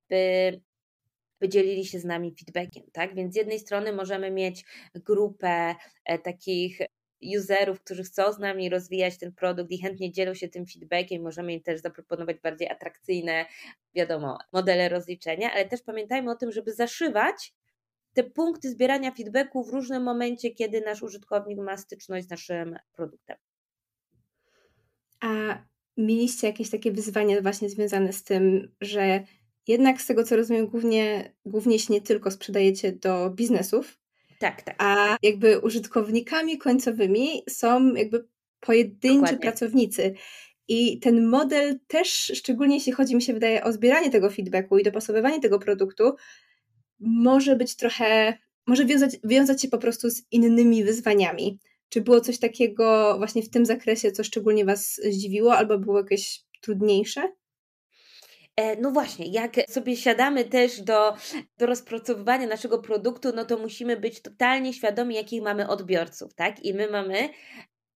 by, 0.09 0.61
by 1.39 1.49
dzielili 1.49 1.85
się 1.85 1.99
z 1.99 2.05
nami 2.05 2.35
feedbackiem, 2.39 2.83
tak? 2.93 3.15
Więc 3.15 3.33
z 3.33 3.37
jednej 3.37 3.59
strony 3.59 3.93
możemy 3.93 4.31
mieć 4.31 4.65
grupę 4.95 5.75
e, 6.05 6.19
takich 6.19 6.79
userów, 7.37 7.81
którzy 7.81 8.03
chcą 8.03 8.33
z 8.33 8.39
nami 8.39 8.69
rozwijać 8.69 9.17
ten 9.17 9.33
produkt 9.33 9.71
i 9.71 9.81
chętnie 9.81 10.11
dzielą 10.11 10.33
się 10.33 10.47
tym 10.47 10.65
feedbackiem, 10.65 11.21
możemy 11.21 11.53
im 11.53 11.61
też 11.61 11.81
zaproponować 11.81 12.37
bardziej 12.39 12.69
atrakcyjne, 12.69 13.45
wiadomo, 13.95 14.37
modele 14.53 14.89
rozliczenia, 14.89 15.53
ale 15.53 15.65
też 15.65 15.81
pamiętajmy 15.81 16.31
o 16.31 16.35
tym, 16.35 16.51
żeby 16.51 16.73
zaszywać 16.73 17.53
te 18.13 18.23
punkty 18.23 18.69
zbierania 18.69 19.11
feedbacku 19.11 19.63
w 19.63 19.69
różnym 19.69 20.03
momencie, 20.03 20.51
kiedy 20.51 20.81
nasz 20.81 21.03
użytkownik 21.03 21.59
ma 21.59 21.77
styczność 21.77 22.27
z 22.27 22.29
naszym 22.29 22.75
produktem. 22.93 23.37
A 25.19 25.57
mieliście 25.97 26.47
jakieś 26.47 26.69
takie 26.69 26.91
wyzwania 26.91 27.41
właśnie 27.41 27.69
związane 27.69 28.13
z 28.13 28.23
tym, 28.23 28.71
że 28.81 29.23
jednak 29.67 30.01
z 30.01 30.07
tego 30.07 30.23
co 30.23 30.35
rozumiem, 30.35 30.67
głównie, 30.67 31.33
głównie 31.45 31.79
się 31.79 31.93
nie 31.93 32.01
tylko 32.01 32.31
sprzedajecie 32.31 32.91
do 32.91 33.29
biznesów, 33.29 33.97
Tak, 34.39 34.61
tak. 34.61 34.75
A 34.77 35.17
jakby 35.23 35.59
użytkownikami 35.59 36.57
końcowymi 36.57 37.27
są 37.49 37.93
jakby 37.93 38.27
pojedynczy 38.59 39.17
Dokładnie. 39.17 39.39
pracownicy. 39.39 40.13
I 40.67 40.99
ten 40.99 41.27
model 41.27 41.79
też, 41.87 42.31
szczególnie 42.35 42.75
jeśli 42.75 42.91
chodzi, 42.91 43.15
mi 43.15 43.21
się 43.21 43.33
wydaje, 43.33 43.63
o 43.63 43.71
zbieranie 43.71 44.09
tego 44.09 44.29
feedbacku 44.29 44.77
i 44.77 44.83
dopasowywanie 44.83 45.39
tego 45.39 45.59
produktu, 45.59 46.15
może 46.99 47.55
być 47.55 47.75
trochę, 47.75 48.37
może 48.67 48.85
wiązać, 48.85 49.17
wiązać 49.23 49.61
się 49.61 49.67
po 49.67 49.77
prostu 49.77 50.09
z 50.09 50.23
innymi 50.31 50.83
wyzwaniami. 50.83 51.59
Czy 51.91 52.01
było 52.01 52.21
coś 52.21 52.39
takiego 52.39 53.15
właśnie 53.17 53.43
w 53.43 53.49
tym 53.49 53.65
zakresie, 53.65 54.11
co 54.11 54.23
szczególnie 54.23 54.65
Was 54.65 54.95
zdziwiło, 54.95 55.57
albo 55.57 55.79
było 55.79 55.97
jakieś 55.97 56.43
trudniejsze? 56.61 57.31
E, 58.55 58.81
no 58.81 58.91
właśnie, 58.91 59.31
jak 59.31 59.51
sobie 59.69 59.95
siadamy 59.95 60.45
też 60.45 60.81
do, 60.81 61.13
do 61.57 61.65
rozpracowywania 61.65 62.47
naszego 62.47 62.79
produktu, 62.79 63.31
no 63.35 63.45
to 63.45 63.57
musimy 63.57 63.97
być 63.97 64.21
totalnie 64.21 64.73
świadomi, 64.73 65.15
jakich 65.15 65.41
mamy 65.41 65.67
odbiorców, 65.67 66.33
tak? 66.33 66.65
I 66.65 66.73
my 66.73 66.87
mamy 66.91 67.29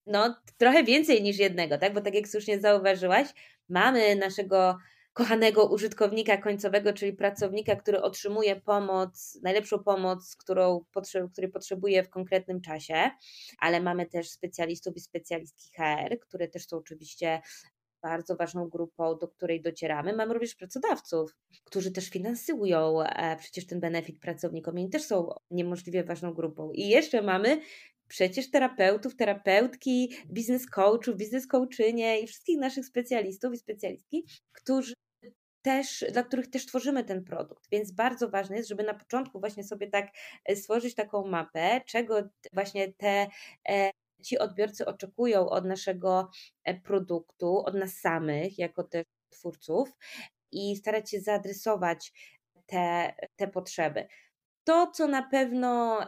no, 0.06 0.36
trochę 0.58 0.84
więcej 0.84 1.24
niż 1.24 1.38
jednego, 1.38 1.78
tak? 1.78 1.94
Bo 1.94 2.02
tak 2.02 2.16
jak 2.16 2.28
słusznie 2.28 2.60
zauważyłaś, 2.60 3.28
mamy 3.70 4.16
naszego 4.16 4.78
kochanego 5.16 5.66
użytkownika 5.66 6.38
końcowego, 6.38 6.94
czyli 6.94 7.14
pracownika, 7.14 7.76
który 7.76 8.02
otrzymuje 8.02 8.56
pomoc, 8.56 9.40
najlepszą 9.44 9.80
pomoc, 9.84 10.36
którą 10.36 10.86
której 11.32 11.52
potrzebuje 11.52 12.04
w 12.04 12.10
konkretnym 12.10 12.62
czasie, 12.62 13.12
ale 13.60 13.82
mamy 13.82 14.06
też 14.06 14.30
specjalistów 14.30 14.96
i 14.96 15.00
specjalistki 15.00 15.70
HR, 15.78 16.20
które 16.20 16.48
też 16.48 16.68
są 16.68 16.78
oczywiście 16.78 17.42
bardzo 18.02 18.36
ważną 18.36 18.70
grupą, 18.70 19.18
do 19.18 19.28
której 19.28 19.62
docieramy. 19.62 20.14
Mamy 20.14 20.34
również 20.34 20.56
pracodawców, 20.56 21.36
którzy 21.64 21.92
też 21.92 22.10
finansują 22.10 23.02
e, 23.02 23.38
przecież 23.38 23.68
ten 23.68 23.80
benefit 23.80 24.20
pracownikom 24.20 24.76
oni 24.76 24.90
też 24.90 25.04
są 25.04 25.30
niemożliwie 25.52 26.04
ważną 26.04 26.34
grupą. 26.34 26.72
I 26.72 26.88
jeszcze 26.88 27.22
mamy 27.22 27.62
przecież 28.08 28.52
terapeutów, 28.52 29.16
terapeutki, 29.16 30.16
biznes 30.28 30.70
coachów, 30.70 31.18
biznes 31.18 31.48
coachynie 31.48 32.22
i 32.22 32.28
wszystkich 32.28 32.60
naszych 32.60 32.86
specjalistów 32.86 33.54
i 33.54 33.58
specjalistki, 33.58 34.26
którzy 34.52 34.94
też, 35.66 36.06
dla 36.12 36.24
których 36.24 36.50
też 36.50 36.66
tworzymy 36.66 37.04
ten 37.04 37.24
produkt. 37.24 37.70
Więc 37.72 37.92
bardzo 37.92 38.30
ważne 38.30 38.58
jest, 38.58 38.70
żeby 38.70 38.84
na 38.84 38.94
początku 38.94 39.40
właśnie 39.40 39.64
sobie 39.64 39.88
tak 39.88 40.08
e, 40.46 40.56
stworzyć 40.56 40.96
taką 40.96 41.28
mapę, 41.28 41.82
czego 41.86 42.24
właśnie 42.54 42.94
te 42.94 43.28
e, 43.70 43.92
ci 44.24 44.40
odbiorcy 44.40 44.86
oczekują 44.86 45.50
od 45.50 45.66
naszego 45.66 46.30
e, 46.64 46.74
produktu, 46.74 47.64
od 47.66 47.74
nas 47.76 47.94
samych, 47.94 48.60
jako 48.60 48.84
też 48.84 49.06
twórców, 49.30 49.90
i 50.52 50.76
starać 50.76 51.12
się 51.12 51.20
zaadresować 51.22 52.14
te, 52.66 53.16
te 53.36 53.48
potrzeby. 53.48 54.08
To, 54.64 54.92
co 54.92 55.08
na 55.08 55.24
pewno 55.24 56.00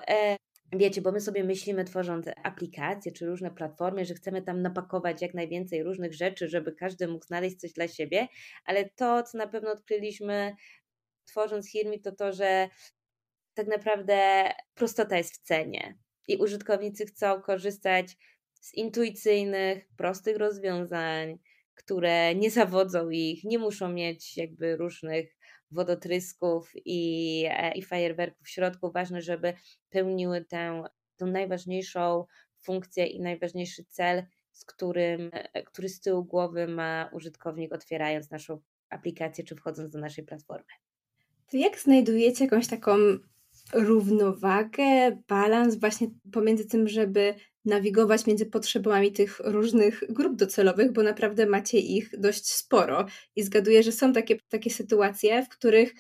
Wiecie, 0.71 1.01
bo 1.01 1.11
my 1.11 1.21
sobie 1.21 1.43
myślimy, 1.43 1.83
tworząc 1.83 2.25
aplikacje 2.43 3.11
czy 3.11 3.25
różne 3.25 3.51
platformy, 3.51 4.05
że 4.05 4.13
chcemy 4.13 4.41
tam 4.41 4.61
napakować 4.61 5.21
jak 5.21 5.33
najwięcej 5.33 5.83
różnych 5.83 6.13
rzeczy, 6.13 6.47
żeby 6.47 6.71
każdy 6.71 7.07
mógł 7.07 7.25
znaleźć 7.25 7.55
coś 7.55 7.73
dla 7.73 7.87
siebie, 7.87 8.27
ale 8.65 8.89
to, 8.89 9.23
co 9.23 9.37
na 9.37 9.47
pewno 9.47 9.71
odkryliśmy, 9.71 10.55
tworząc 11.25 11.71
Hirmi, 11.71 12.01
to 12.01 12.11
to, 12.11 12.33
że 12.33 12.69
tak 13.53 13.67
naprawdę 13.67 14.49
prostota 14.73 15.17
jest 15.17 15.33
w 15.33 15.43
cenie 15.43 15.97
i 16.27 16.37
użytkownicy 16.37 17.05
chcą 17.05 17.41
korzystać 17.41 18.17
z 18.61 18.73
intuicyjnych, 18.73 19.87
prostych 19.97 20.37
rozwiązań, 20.37 21.39
które 21.75 22.35
nie 22.35 22.51
zawodzą 22.51 23.09
ich, 23.09 23.43
nie 23.43 23.59
muszą 23.59 23.89
mieć 23.89 24.37
jakby 24.37 24.77
różnych 24.77 25.36
wodotrysków 25.71 26.71
i, 26.85 27.43
e, 27.49 27.71
i 27.71 27.81
fajerwerków 27.81 28.47
w 28.47 28.49
środku. 28.49 28.91
Ważne, 28.91 29.21
żeby 29.21 29.53
pełniły 29.89 30.45
tę, 30.45 30.83
tę 31.17 31.25
najważniejszą 31.25 32.25
funkcję 32.61 33.05
i 33.05 33.21
najważniejszy 33.21 33.85
cel, 33.89 34.23
z 34.51 34.65
którym, 34.65 35.29
e, 35.33 35.63
który 35.63 35.89
z 35.89 36.01
tyłu 36.01 36.25
głowy 36.25 36.67
ma 36.67 37.09
użytkownik 37.13 37.73
otwierając 37.73 38.31
naszą 38.31 38.59
aplikację 38.89 39.43
czy 39.43 39.55
wchodząc 39.55 39.91
do 39.91 39.99
naszej 39.99 40.25
platformy. 40.25 40.65
To 41.51 41.57
jak 41.57 41.79
znajdujecie 41.79 42.43
jakąś 42.43 42.67
taką 42.67 42.97
równowagę, 43.73 45.17
balans 45.27 45.75
właśnie 45.75 46.07
pomiędzy 46.31 46.67
tym, 46.67 46.87
żeby 46.87 47.35
nawigować 47.67 48.25
między 48.25 48.45
potrzebami 48.45 49.11
tych 49.11 49.39
różnych 49.39 50.03
grup 50.09 50.35
docelowych, 50.35 50.91
bo 50.91 51.03
naprawdę 51.03 51.45
macie 51.45 51.79
ich 51.79 52.19
dość 52.19 52.53
sporo. 52.53 53.05
I 53.35 53.43
zgaduję, 53.43 53.83
że 53.83 53.91
są 53.91 54.13
takie, 54.13 54.37
takie 54.49 54.69
sytuacje, 54.69 55.43
w 55.43 55.49
których 55.49 55.93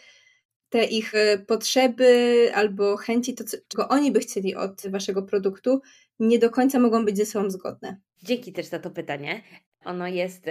te 0.69 0.83
ich 0.83 1.15
e, 1.15 1.37
potrzeby 1.37 2.51
albo 2.53 2.97
chęci, 2.97 3.35
to 3.35 3.43
czego 3.67 3.87
oni 3.87 4.11
by 4.11 4.19
chcieli 4.19 4.55
od 4.55 4.87
waszego 4.87 5.23
produktu, 5.23 5.81
nie 6.19 6.39
do 6.39 6.49
końca 6.49 6.79
mogą 6.79 7.05
być 7.05 7.17
ze 7.17 7.25
sobą 7.25 7.49
zgodne. 7.49 7.97
Dzięki 8.23 8.53
też 8.53 8.65
za 8.65 8.79
to 8.79 8.91
pytanie. 8.91 9.41
Ono 9.85 10.07
jest 10.07 10.45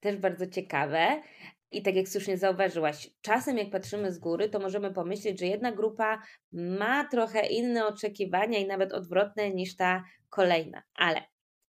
też 0.00 0.16
bardzo 0.16 0.46
ciekawe. 0.46 1.22
I 1.70 1.82
tak 1.82 1.96
jak 1.96 2.08
słusznie 2.08 2.38
zauważyłaś, 2.38 3.10
czasem 3.20 3.58
jak 3.58 3.70
patrzymy 3.70 4.12
z 4.12 4.18
góry, 4.18 4.48
to 4.48 4.58
możemy 4.58 4.92
pomyśleć, 4.92 5.40
że 5.40 5.46
jedna 5.46 5.72
grupa 5.72 6.22
ma 6.52 7.04
trochę 7.04 7.46
inne 7.46 7.86
oczekiwania 7.86 8.58
i 8.58 8.66
nawet 8.66 8.92
odwrotne 8.92 9.50
niż 9.50 9.76
ta 9.76 10.04
kolejna. 10.30 10.82
Ale 10.94 11.22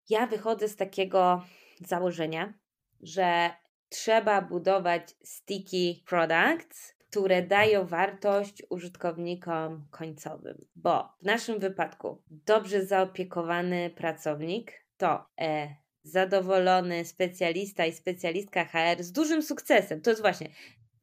ja 0.09 0.26
wychodzę 0.26 0.69
z 0.69 0.76
takiego 0.76 1.45
założenia, 1.81 2.55
że 3.00 3.50
trzeba 3.88 4.43
budować 4.43 5.14
sticky 5.25 6.05
products, 6.07 6.95
które 7.11 7.43
dają 7.43 7.87
wartość 7.87 8.62
użytkownikom 8.71 9.87
końcowym. 9.90 10.67
Bo 10.76 11.12
w 11.23 11.25
naszym 11.25 11.59
wypadku 11.59 12.23
dobrze 12.31 12.87
zaopiekowany 12.87 13.90
pracownik 13.90 14.85
to 14.97 15.26
e, 15.40 15.75
zadowolony 16.02 17.05
specjalista 17.05 17.87
i 17.87 17.93
specjalistka 17.93 18.64
HR 18.64 19.02
z 19.02 19.12
dużym 19.12 19.43
sukcesem. 19.43 20.00
To 20.00 20.11
jest 20.11 20.23
właśnie 20.23 20.49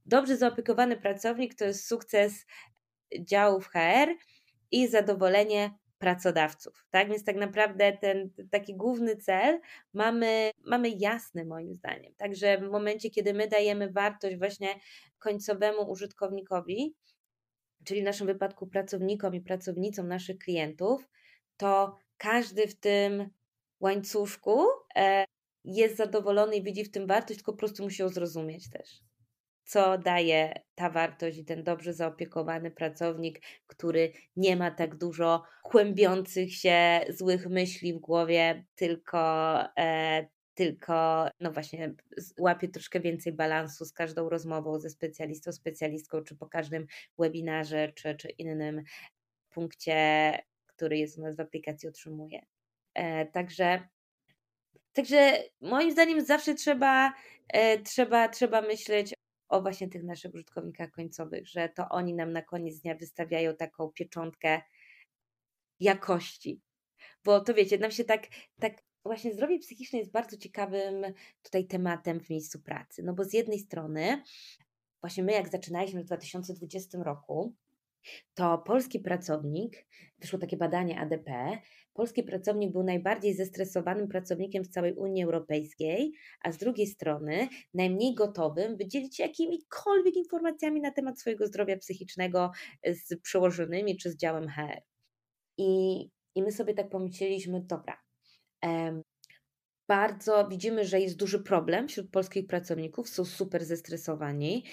dobrze 0.06 0.38
zaopiekowany 0.38 0.98
pracownik 0.98 1.56
to 1.56 1.66
jest 1.66 1.88
sukces 1.88 2.46
działów 3.20 3.68
HR 3.68 4.16
i 4.72 4.88
zadowolenie 4.88 5.78
pracodawców. 5.98 6.86
Tak 6.92 7.10
więc 7.10 7.24
tak 7.24 7.36
naprawdę 7.36 7.98
ten 8.02 8.30
taki 8.52 8.76
główny 8.76 9.16
cel 9.16 9.60
mamy, 9.94 10.52
mamy 10.66 10.90
jasny 10.90 11.46
moim 11.46 11.74
zdaniem. 11.74 12.14
Także 12.18 12.58
w 12.58 12.72
momencie, 12.72 13.10
kiedy 13.10 13.34
my 13.34 13.48
dajemy 13.48 13.92
wartość 13.92 14.38
właśnie 14.38 14.68
końcowemu 15.20 15.92
użytkownikowi, 15.92 16.96
czyli 17.84 18.02
w 18.02 18.06
naszym 18.06 18.28
wypadku 18.28 18.68
pracownikom 18.68 19.36
i 19.36 19.42
pracownicom 19.42 20.08
naszych 20.08 20.38
klientów, 20.38 21.10
to 21.58 21.98
każdy 22.18 22.68
w 22.68 22.80
tym 22.80 23.30
łańcuszku 23.80 24.66
e, 24.96 25.26
jest 25.66 25.98
zadowolony 25.98 26.56
i 26.56 26.64
widzi 26.64 26.84
w 26.84 26.92
tym 26.92 27.08
wartość, 27.08 27.40
tylko 27.40 27.52
po 27.52 27.58
prostu 27.58 27.84
musi 27.84 28.02
ją 28.02 28.10
zrozumieć 28.10 28.70
też. 28.70 29.02
Co 29.66 29.98
daje 29.98 30.54
ta 30.76 30.90
wartość 30.90 31.38
i 31.38 31.46
ten 31.46 31.64
dobrze 31.64 31.94
zaopiekowany 31.94 32.72
pracownik, 32.72 33.42
który 33.68 34.12
nie 34.36 34.56
ma 34.56 34.72
tak 34.72 34.96
dużo 34.96 35.44
kłębiących 35.64 36.56
się 36.56 37.00
złych 37.10 37.48
myśli 37.48 37.94
w 37.94 38.00
głowie, 38.00 38.66
tylko, 38.76 39.60
e, 39.78 40.28
tylko 40.54 41.28
no 41.40 41.52
właśnie 41.52 41.96
łapie 42.40 42.68
troszkę 42.68 43.00
więcej 43.00 43.34
balansu 43.34 43.86
z 43.86 43.94
każdą 43.94 44.30
rozmową 44.30 44.80
ze 44.80 44.90
specjalistą, 44.90 45.52
specjalistką, 45.52 46.24
czy 46.24 46.36
po 46.36 46.48
każdym 46.48 46.88
webinarze, 47.20 47.94
czy, 47.96 48.16
czy 48.16 48.30
innym 48.30 48.84
punkcie, 49.50 50.40
który 50.68 50.98
jest 50.98 51.18
u 51.18 51.22
nas 51.22 51.36
w 51.36 51.40
aplikacji, 51.40 51.90
otrzymuje. 51.90 52.46
E, 52.94 53.26
także, 53.26 53.88
także 54.94 55.44
moim 55.62 55.92
zdaniem 55.92 56.26
zawsze 56.26 56.56
trzeba, 56.56 57.14
e, 57.48 57.80
trzeba, 57.80 58.30
trzeba 58.30 58.62
myśleć 58.62 59.16
o 59.56 59.62
właśnie 59.62 59.88
tych 59.88 60.04
naszych 60.04 60.34
użytkownikach 60.34 60.92
końcowych, 60.92 61.48
że 61.48 61.70
to 61.70 61.90
oni 61.90 62.14
nam 62.14 62.32
na 62.32 62.42
koniec 62.42 62.80
dnia 62.80 62.96
wystawiają 62.96 63.56
taką 63.56 63.90
pieczątkę 63.90 64.62
jakości. 65.80 66.62
Bo 67.24 67.42
to 67.42 67.54
wiecie, 67.54 67.78
nam 67.78 67.92
się 67.92 68.04
tak, 68.04 68.28
tak 68.60 68.84
właśnie 69.06 69.34
zdrowie 69.34 69.60
psychiczne 69.60 70.00
jest 70.00 70.12
bardzo 70.12 70.38
ciekawym 70.38 71.04
tutaj 71.42 71.68
tematem 71.68 72.20
w 72.20 72.30
miejscu 72.30 72.62
pracy. 72.62 73.04
No 73.04 73.14
bo 73.14 73.24
z 73.24 73.34
jednej 73.34 73.60
strony, 73.60 74.24
właśnie 75.02 75.24
my 75.24 75.32
jak 75.32 75.50
zaczynaliśmy 75.50 76.02
w 76.04 76.06
2020 76.06 76.98
roku, 77.04 77.56
to 78.34 78.58
polski 78.58 79.00
pracownik, 79.00 79.88
wyszło 80.20 80.40
takie 80.40 80.58
badanie 80.58 81.00
ADP, 81.00 81.32
polski 81.96 82.24
pracownik 82.24 82.72
był 82.72 82.84
najbardziej 82.84 83.34
zestresowanym 83.34 84.08
pracownikiem 84.08 84.64
w 84.64 84.68
całej 84.68 84.94
Unii 84.94 85.24
Europejskiej, 85.24 86.14
a 86.42 86.52
z 86.52 86.58
drugiej 86.58 86.88
strony 86.88 87.48
najmniej 87.74 88.16
gotowym 88.16 88.78
wydzielić 88.78 89.18
się 89.18 89.24
jakimikolwiek 89.24 90.16
informacjami 90.16 90.82
na 90.82 90.92
temat 90.92 91.20
swojego 91.20 91.48
zdrowia 91.48 91.78
psychicznego 91.78 92.52
z 92.86 93.22
przełożonymi 93.22 93.98
czy 93.98 94.12
z 94.12 94.18
działem 94.18 94.50
HR. 94.50 94.82
I, 95.58 96.02
i 96.36 96.44
my 96.44 96.52
sobie 96.52 96.74
tak 96.74 96.90
pomyśleliśmy, 96.90 97.62
dobra, 97.62 97.98
em, 98.62 99.02
bardzo 99.88 100.48
widzimy, 100.48 100.86
że 100.86 101.00
jest 101.00 101.18
duży 101.18 101.44
problem 101.44 101.88
wśród 101.88 102.12
polskich 102.12 102.48
pracowników, 102.48 103.10
są 103.10 103.26
super 103.26 103.66
zestresowani. 103.66 104.66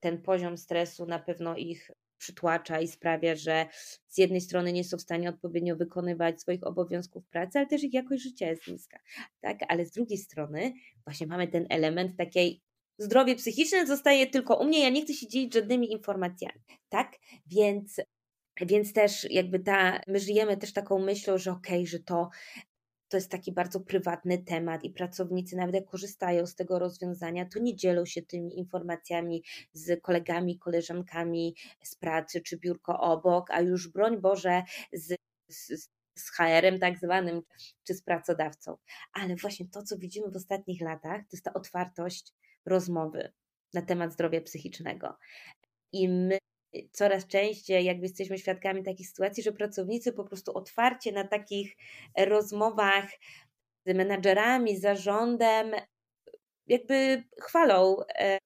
Ten 0.00 0.22
poziom 0.22 0.58
stresu 0.58 1.06
na 1.06 1.18
pewno 1.18 1.56
ich 1.56 1.90
przytłacza 2.24 2.80
i 2.80 2.88
sprawia, 2.88 3.36
że 3.36 3.66
z 4.08 4.18
jednej 4.18 4.40
strony 4.40 4.72
nie 4.72 4.84
są 4.84 4.96
w 4.96 5.02
stanie 5.02 5.28
odpowiednio 5.28 5.76
wykonywać 5.76 6.40
swoich 6.40 6.66
obowiązków 6.66 7.26
pracy, 7.26 7.58
ale 7.58 7.66
też 7.66 7.82
ich 7.82 7.94
jakość 7.94 8.22
życia 8.22 8.50
jest 8.50 8.68
niska. 8.68 8.98
Tak? 9.40 9.58
Ale 9.68 9.84
z 9.84 9.90
drugiej 9.90 10.18
strony 10.18 10.72
właśnie 11.06 11.26
mamy 11.26 11.48
ten 11.48 11.66
element 11.70 12.16
takiej 12.16 12.60
zdrowie 12.98 13.36
psychiczne 13.36 13.86
zostaje 13.86 14.26
tylko 14.26 14.56
u 14.56 14.64
mnie, 14.64 14.82
ja 14.82 14.90
nie 14.90 15.02
chcę 15.02 15.14
się 15.14 15.28
dzielić 15.28 15.54
żadnymi 15.54 15.92
informacjami, 15.92 16.60
tak? 16.88 17.12
Więc 17.46 18.00
więc 18.60 18.92
też 18.92 19.26
jakby 19.30 19.58
ta, 19.58 20.00
my 20.06 20.20
żyjemy 20.20 20.56
też 20.56 20.72
taką 20.72 20.98
myślą, 20.98 21.38
że 21.38 21.50
okej, 21.50 21.78
okay, 21.78 21.86
że 21.86 21.98
to 21.98 22.30
to 23.08 23.16
jest 23.16 23.30
taki 23.30 23.52
bardzo 23.52 23.80
prywatny 23.80 24.38
temat 24.38 24.84
i 24.84 24.90
pracownicy 24.90 25.56
nawet 25.56 25.74
jak 25.74 25.84
korzystają 25.84 26.46
z 26.46 26.54
tego 26.54 26.78
rozwiązania, 26.78 27.46
to 27.48 27.58
nie 27.58 27.76
dzielą 27.76 28.04
się 28.06 28.22
tymi 28.22 28.58
informacjami 28.58 29.44
z 29.72 30.02
kolegami, 30.02 30.58
koleżankami 30.58 31.56
z 31.82 31.94
pracy 31.94 32.40
czy 32.40 32.58
biurko 32.58 33.00
obok, 33.00 33.50
a 33.50 33.60
już 33.60 33.88
broń 33.88 34.20
Boże 34.20 34.62
z, 34.92 35.16
z, 35.48 35.90
z 36.18 36.30
HR-em 36.30 36.78
tak 36.78 36.98
zwanym, 36.98 37.42
czy 37.84 37.94
z 37.94 38.02
pracodawcą. 38.02 38.76
Ale 39.12 39.36
właśnie 39.36 39.68
to, 39.68 39.82
co 39.82 39.98
widzimy 39.98 40.30
w 40.30 40.36
ostatnich 40.36 40.80
latach, 40.80 41.20
to 41.20 41.28
jest 41.32 41.44
ta 41.44 41.52
otwartość 41.52 42.32
rozmowy 42.66 43.32
na 43.74 43.82
temat 43.82 44.12
zdrowia 44.12 44.40
psychicznego. 44.40 45.16
I 45.92 46.08
my 46.08 46.38
coraz 46.92 47.26
częściej 47.26 47.84
jakby 47.84 48.02
jesteśmy 48.02 48.38
świadkami 48.38 48.82
takich 48.82 49.08
sytuacji, 49.08 49.42
że 49.42 49.52
pracownicy 49.52 50.12
po 50.12 50.24
prostu 50.24 50.58
otwarcie 50.58 51.12
na 51.12 51.24
takich 51.24 51.76
rozmowach 52.18 53.10
z 53.86 53.94
menadżerami, 53.94 54.76
zarządem, 54.76 55.72
jakby 56.66 57.24
chwalą 57.40 57.96
e, 58.18 58.38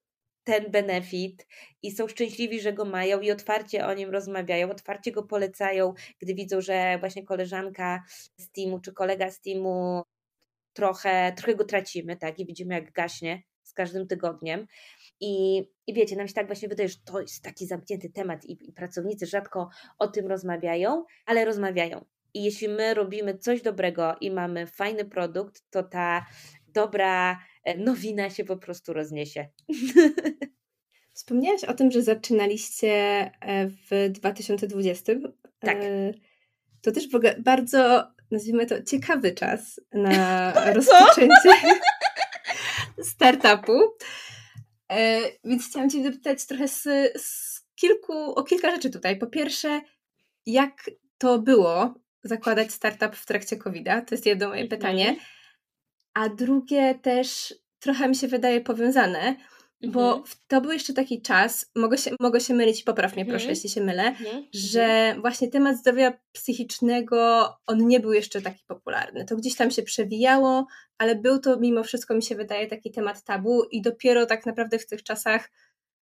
ten 0.43 0.71
benefit 0.71 1.47
i 1.81 1.91
są 1.91 2.07
szczęśliwi, 2.07 2.61
że 2.61 2.73
go 2.73 2.85
mają 2.85 3.21
i 3.21 3.31
otwarcie 3.31 3.85
o 3.85 3.93
nim 3.93 4.09
rozmawiają, 4.09 4.69
otwarcie 4.69 5.11
go 5.11 5.23
polecają, 5.23 5.93
gdy 6.19 6.35
widzą, 6.35 6.61
że 6.61 6.97
właśnie 6.99 7.25
koleżanka 7.25 8.03
z 8.37 8.51
teamu 8.51 8.79
czy 8.79 8.93
kolega 8.93 9.31
z 9.31 9.41
teamu 9.41 10.03
trochę, 10.73 11.33
trochę 11.37 11.55
go 11.55 11.63
tracimy, 11.65 12.17
tak, 12.17 12.39
i 12.39 12.45
widzimy 12.45 12.73
jak 12.75 12.91
gaśnie 12.91 13.43
każdym 13.79 14.07
tygodniem. 14.07 14.67
I, 15.19 15.63
I 15.87 15.93
wiecie, 15.93 16.15
nam 16.15 16.27
się 16.27 16.33
tak 16.33 16.47
właśnie 16.47 16.69
wydaje, 16.69 16.89
że 16.89 16.95
to 17.05 17.21
jest 17.21 17.43
taki 17.43 17.67
zamknięty 17.67 18.09
temat 18.09 18.45
i, 18.45 18.69
i 18.69 18.73
pracownicy 18.73 19.25
rzadko 19.25 19.69
o 19.99 20.07
tym 20.07 20.27
rozmawiają, 20.27 21.05
ale 21.25 21.45
rozmawiają. 21.45 22.05
I 22.33 22.43
jeśli 22.43 22.69
my 22.69 22.93
robimy 22.93 23.37
coś 23.37 23.61
dobrego 23.61 24.15
i 24.21 24.31
mamy 24.31 24.67
fajny 24.67 25.05
produkt, 25.05 25.63
to 25.69 25.83
ta 25.83 26.25
dobra 26.67 27.39
e, 27.63 27.77
nowina 27.77 28.29
się 28.29 28.43
po 28.43 28.57
prostu 28.57 28.93
rozniesie. 28.93 29.47
Wspomniałaś 31.13 31.63
o 31.63 31.73
tym, 31.73 31.91
że 31.91 32.01
zaczynaliście 32.01 32.91
e, 33.41 33.67
w 33.67 34.09
2020. 34.09 35.13
Tak. 35.59 35.77
E, 35.77 36.13
to 36.81 36.91
też 36.91 37.07
bardzo, 37.39 38.07
nazwijmy 38.31 38.65
to, 38.65 38.83
ciekawy 38.83 39.31
czas 39.31 39.81
na 39.93 40.51
rozpoczęcie 40.75 41.49
startupu. 43.03 43.95
E, 44.91 45.21
więc 45.43 45.67
chciałam 45.69 45.89
Cię 45.89 46.03
zapytać 46.03 46.45
trochę 46.45 46.67
z, 46.67 46.83
z 47.21 47.61
kilku, 47.75 48.13
o 48.13 48.43
kilka 48.43 48.71
rzeczy 48.71 48.89
tutaj. 48.89 49.19
Po 49.19 49.27
pierwsze, 49.27 49.81
jak 50.45 50.89
to 51.17 51.39
było 51.39 51.93
zakładać 52.23 52.71
startup 52.71 53.15
w 53.15 53.25
trakcie 53.25 53.57
COVID-a? 53.57 54.01
To 54.01 54.15
jest 54.15 54.25
jedno 54.25 54.47
moje 54.47 54.61
mhm. 54.61 54.79
pytanie. 54.79 55.15
A 56.13 56.29
drugie 56.29 56.99
też 57.01 57.53
trochę 57.79 58.09
mi 58.09 58.15
się 58.15 58.27
wydaje 58.27 58.61
powiązane, 58.61 59.35
bo 59.87 60.17
mhm. 60.17 60.23
to 60.47 60.61
był 60.61 60.71
jeszcze 60.71 60.93
taki 60.93 61.21
czas, 61.21 61.71
mogę 61.75 61.97
się, 61.97 62.11
mogę 62.19 62.39
się 62.39 62.53
mylić, 62.53 62.83
popraw 62.83 63.15
mnie 63.15 63.25
proszę, 63.25 63.43
mhm. 63.43 63.49
jeśli 63.49 63.69
się 63.69 63.81
mylę, 63.81 64.15
że 64.53 65.15
właśnie 65.21 65.47
temat 65.47 65.77
zdrowia 65.77 66.13
psychicznego, 66.31 67.49
on 67.67 67.87
nie 67.87 67.99
był 67.99 68.13
jeszcze 68.13 68.41
taki 68.41 68.63
popularny. 68.67 69.25
To 69.25 69.35
gdzieś 69.35 69.55
tam 69.55 69.71
się 69.71 69.83
przewijało, 69.83 70.67
ale 70.97 71.15
był 71.15 71.39
to 71.39 71.59
mimo 71.59 71.83
wszystko, 71.83 72.15
mi 72.15 72.23
się 72.23 72.35
wydaje, 72.35 72.67
taki 72.67 72.91
temat 72.91 73.23
tabu 73.23 73.63
i 73.63 73.81
dopiero 73.81 74.25
tak 74.25 74.45
naprawdę 74.45 74.79
w 74.79 74.87
tych 74.87 75.03
czasach 75.03 75.49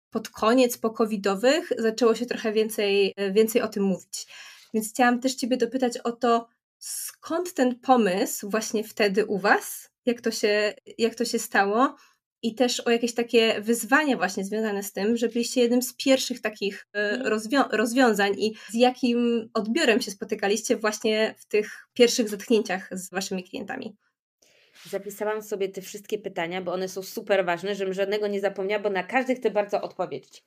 pod 0.09 0.29
koniec 0.29 0.77
pokowidowych 0.77 1.69
zaczęło 1.77 2.15
się 2.15 2.25
trochę 2.25 2.51
więcej, 2.51 3.13
więcej 3.31 3.61
o 3.61 3.67
tym 3.67 3.83
mówić. 3.83 4.27
Więc 4.73 4.89
chciałam 4.89 5.19
też 5.19 5.35
Ciebie 5.35 5.57
dopytać 5.57 5.97
o 5.97 6.11
to, 6.11 6.47
skąd 6.79 7.53
ten 7.53 7.79
pomysł 7.79 8.49
właśnie 8.49 8.83
wtedy 8.83 9.25
u 9.25 9.37
Was, 9.37 9.89
jak 10.05 10.21
to 10.21 10.31
się, 10.31 10.73
jak 10.97 11.15
to 11.15 11.25
się 11.25 11.39
stało 11.39 11.95
i 12.47 12.55
też 12.55 12.79
o 12.79 12.89
jakieś 12.89 13.13
takie 13.13 13.61
wyzwania 13.61 14.17
właśnie 14.17 14.45
związane 14.45 14.83
z 14.83 14.93
tym, 14.93 15.17
że 15.17 15.27
byliście 15.27 15.61
jednym 15.61 15.81
z 15.81 15.93
pierwszych 15.93 16.41
takich 16.41 16.87
e, 16.93 16.99
mhm. 16.99 17.27
rozwią 17.27 17.63
rozwiązań 17.71 18.33
i 18.37 18.55
z 18.69 18.73
jakim 18.73 19.49
odbiorem 19.53 20.01
się 20.01 20.11
spotykaliście 20.11 20.77
właśnie 20.77 21.35
w 21.37 21.45
tych 21.45 21.87
pierwszych 21.93 22.29
zetknięciach 22.29 22.89
z 22.91 23.09
waszymi 23.09 23.43
klientami. 23.43 23.95
Zapisałam 24.89 25.41
sobie 25.41 25.69
te 25.69 25.81
wszystkie 25.81 26.17
pytania, 26.17 26.61
bo 26.61 26.73
one 26.73 26.87
są 26.87 27.03
super 27.03 27.45
ważne, 27.45 27.75
żebym 27.75 27.93
żadnego 27.93 28.27
nie 28.27 28.41
zapomniała, 28.41 28.83
bo 28.83 28.89
na 28.89 29.03
każdy 29.03 29.35
chcę 29.35 29.51
bardzo 29.51 29.81
odpowiedzieć. 29.81 30.43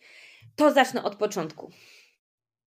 To 0.57 0.73
zacznę 0.73 1.05
od 1.05 1.17
początku. 1.17 1.71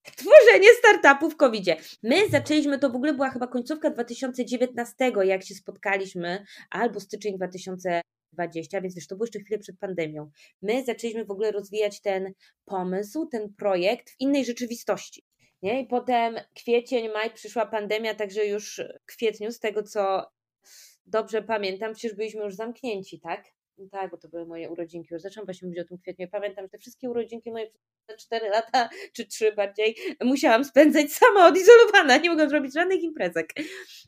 Tworzenie 0.03 0.67
startupu 0.79 1.29
w 1.29 1.37
covid. 1.37 1.65
My 2.03 2.29
zaczęliśmy, 2.29 2.79
to 2.79 2.89
w 2.89 2.95
ogóle 2.95 3.13
była 3.13 3.29
chyba 3.29 3.47
końcówka 3.47 3.89
2019, 3.89 5.11
jak 5.23 5.43
się 5.43 5.55
spotkaliśmy, 5.55 6.45
albo 6.69 6.99
styczeń 6.99 7.35
2020 7.35 8.12
20, 8.33 8.81
więc 8.81 8.95
wiesz, 8.95 9.07
to 9.07 9.15
było 9.15 9.25
jeszcze 9.25 9.39
chwilę 9.39 9.59
przed 9.59 9.79
pandemią. 9.79 10.31
My 10.61 10.85
zaczęliśmy 10.85 11.25
w 11.25 11.31
ogóle 11.31 11.51
rozwijać 11.51 12.01
ten 12.01 12.33
pomysł, 12.65 13.25
ten 13.25 13.53
projekt 13.53 14.09
w 14.09 14.15
innej 14.19 14.45
rzeczywistości. 14.45 15.23
Nie? 15.61 15.81
I 15.81 15.87
potem 15.87 16.35
kwiecień, 16.55 17.09
maj 17.13 17.33
przyszła 17.33 17.65
pandemia, 17.65 18.15
także 18.15 18.45
już 18.45 18.81
w 19.01 19.05
kwietniu, 19.05 19.51
z 19.51 19.59
tego 19.59 19.83
co 19.83 20.25
dobrze 21.05 21.41
pamiętam, 21.41 21.93
przecież 21.93 22.17
byliśmy 22.17 22.43
już 22.43 22.55
zamknięci, 22.55 23.19
tak? 23.19 23.43
No 23.77 23.85
tak, 23.91 24.11
bo 24.11 24.17
to 24.17 24.27
były 24.27 24.45
moje 24.45 24.69
urodzinki. 24.69 25.13
Już 25.13 25.21
zaczęłam 25.21 25.45
właśnie 25.45 25.65
mówić 25.65 25.81
o 25.81 25.87
tym 25.87 25.97
kwietniu. 25.97 26.27
Pamiętam, 26.31 26.65
że 26.65 26.69
te 26.69 26.77
wszystkie 26.77 27.09
urodzinki 27.09 27.51
moje 27.51 27.71
przez 28.07 28.25
4 28.25 28.49
lata, 28.49 28.89
czy 29.15 29.27
3 29.27 29.51
bardziej, 29.51 29.95
musiałam 30.23 30.63
spędzać 30.63 31.11
sama 31.11 31.47
odizolowana. 31.47 32.17
Nie 32.17 32.29
mogłam 32.29 32.49
zrobić 32.49 32.73
żadnych 32.73 33.03
imprezek. 33.03 33.53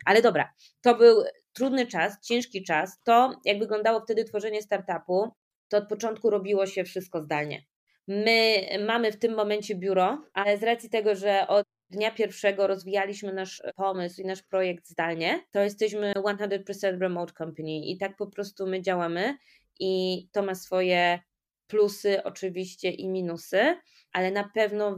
Ale 0.06 0.21
dobra, 0.21 0.54
to 0.82 0.95
był 0.95 1.23
trudny 1.54 1.88
czas, 1.88 2.21
ciężki 2.21 2.63
czas. 2.63 2.99
To, 3.04 3.41
jak 3.45 3.60
wyglądało 3.60 4.01
wtedy 4.01 4.23
tworzenie 4.23 4.62
startupu, 4.62 5.32
to 5.67 5.78
od 5.78 5.89
początku 5.89 6.30
robiło 6.30 6.65
się 6.65 6.84
wszystko 6.84 7.21
zdalnie. 7.21 7.65
My 8.08 8.67
mamy 8.88 9.12
w 9.12 9.19
tym 9.19 9.36
momencie 9.36 9.75
biuro, 9.75 10.25
ale 10.34 10.58
z 10.58 10.63
racji 10.63 10.89
tego, 10.89 11.15
że 11.15 11.47
od 11.47 11.67
dnia 11.89 12.12
pierwszego 12.12 12.67
rozwijaliśmy 12.67 13.34
nasz 13.34 13.63
pomysł 13.76 14.21
i 14.21 14.26
nasz 14.26 14.43
projekt 14.43 14.88
zdalnie, 14.88 15.43
to 15.52 15.60
jesteśmy 15.60 16.13
100% 16.13 17.00
remote 17.00 17.34
company 17.34 17.80
i 17.86 17.98
tak 17.98 18.15
po 18.17 18.28
prostu 18.28 18.67
my 18.67 18.82
działamy 18.82 19.38
i 19.80 20.28
to 20.32 20.43
ma 20.43 20.56
swoje 20.56 21.19
plusy 21.67 22.24
oczywiście 22.24 22.91
i 22.91 23.10
minusy, 23.10 23.76
ale 24.12 24.32
na 24.32 24.50
pewno 24.54 24.98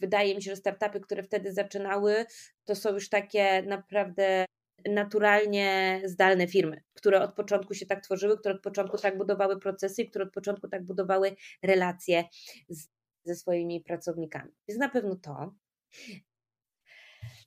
wydaje 0.00 0.34
mi 0.34 0.42
się, 0.42 0.50
że 0.50 0.56
startupy, 0.56 1.00
które 1.00 1.22
wtedy 1.22 1.52
zaczynały, 1.52 2.26
to 2.64 2.74
są 2.74 2.92
już 2.94 3.08
takie 3.08 3.62
naprawdę 3.62 4.44
naturalnie 4.88 6.00
zdalne 6.04 6.46
firmy, 6.46 6.82
które 6.94 7.20
od 7.20 7.34
początku 7.34 7.74
się 7.74 7.86
tak 7.86 8.04
tworzyły, 8.04 8.38
które 8.38 8.54
od 8.54 8.62
początku 8.62 8.98
tak 8.98 9.18
budowały 9.18 9.60
procesy 9.60 10.04
które 10.04 10.24
od 10.24 10.32
początku 10.32 10.68
tak 10.68 10.84
budowały 10.84 11.36
relacje 11.62 12.24
z, 12.68 12.88
ze 13.24 13.34
swoimi 13.34 13.80
pracownikami. 13.80 14.52
Więc 14.68 14.80
na 14.80 14.88
pewno 14.88 15.16
to. 15.16 15.54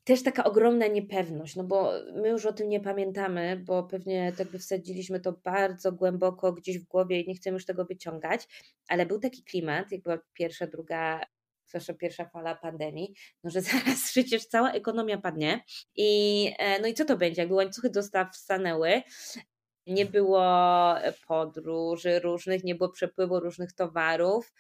Też 0.04 0.24
taka 0.24 0.44
ogromna 0.44 0.88
niepewność, 0.88 1.56
no 1.56 1.64
bo 1.64 1.92
my 2.16 2.30
już 2.30 2.46
o 2.46 2.54
tym 2.54 2.70
nie 2.70 2.80
pamiętamy, 2.80 3.62
bo 3.66 3.84
pewnie 3.84 4.34
tak 4.38 4.52
by 4.52 4.60
wsadziliśmy 4.60 5.20
to 5.20 5.32
bardzo 5.32 5.92
głęboko 5.92 6.54
gdzieś 6.54 6.80
w 6.80 6.88
głowie 6.88 7.22
i 7.22 7.28
nie 7.28 7.36
chcemy 7.36 7.54
już 7.54 7.66
tego 7.66 7.86
wyciągać, 7.86 8.48
ale 8.88 9.06
był 9.06 9.20
taki 9.20 9.44
klimat, 9.44 9.92
jak 9.92 10.02
była 10.02 10.20
pierwsza, 10.34 10.68
druga 10.68 11.22
zwłaszcza 11.68 11.94
pierwsza 11.94 12.26
fala 12.26 12.56
pandemii, 12.56 13.14
no 13.44 13.50
że 13.50 13.62
zaraz 13.72 14.12
przecież 14.12 14.46
cała 14.46 14.72
ekonomia 14.72 15.18
padnie 15.18 15.64
i 15.96 16.52
e, 16.60 16.82
no 16.82 16.88
i 16.88 16.94
co 16.94 17.06
to 17.06 17.18
będzie, 17.18 17.42
jakby 17.42 17.56
łańcuchy 17.56 17.90
dostaw 17.90 18.36
stanęły, 18.36 19.02
nie 19.88 20.06
było 20.06 20.46
podróży 21.28 22.20
różnych, 22.20 22.64
nie 22.64 22.76
było 22.76 22.90
przepływu 22.90 23.40
różnych 23.40 23.74
towarów, 23.74 24.54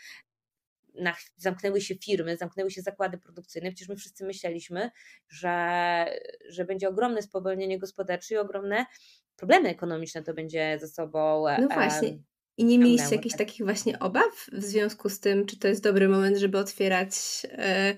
na, 0.99 1.15
zamknęły 1.37 1.81
się 1.81 1.95
firmy, 1.95 2.37
zamknęły 2.37 2.71
się 2.71 2.81
zakłady 2.81 3.17
produkcyjne. 3.17 3.69
Przecież 3.69 3.89
my 3.89 3.95
wszyscy 3.95 4.25
myśleliśmy, 4.25 4.91
że, 5.29 6.05
że 6.49 6.65
będzie 6.65 6.89
ogromne 6.89 7.21
spowolnienie 7.21 7.79
gospodarcze 7.79 8.35
i 8.35 8.37
ogromne 8.37 8.85
problemy 9.35 9.69
ekonomiczne 9.69 10.23
to 10.23 10.33
będzie 10.33 10.77
ze 10.81 10.87
sobą. 10.87 11.45
No 11.61 11.67
właśnie. 11.67 12.19
I 12.57 12.65
nie 12.65 12.79
mieliście 12.79 13.15
jakichś 13.15 13.35
tak. 13.37 13.47
takich 13.47 13.65
właśnie 13.65 13.99
obaw 13.99 14.47
w 14.51 14.63
związku 14.63 15.09
z 15.09 15.19
tym, 15.19 15.45
czy 15.45 15.59
to 15.59 15.67
jest 15.67 15.83
dobry 15.83 16.09
moment, 16.09 16.37
żeby 16.37 16.57
otwierać 16.57 17.15
e, 17.43 17.95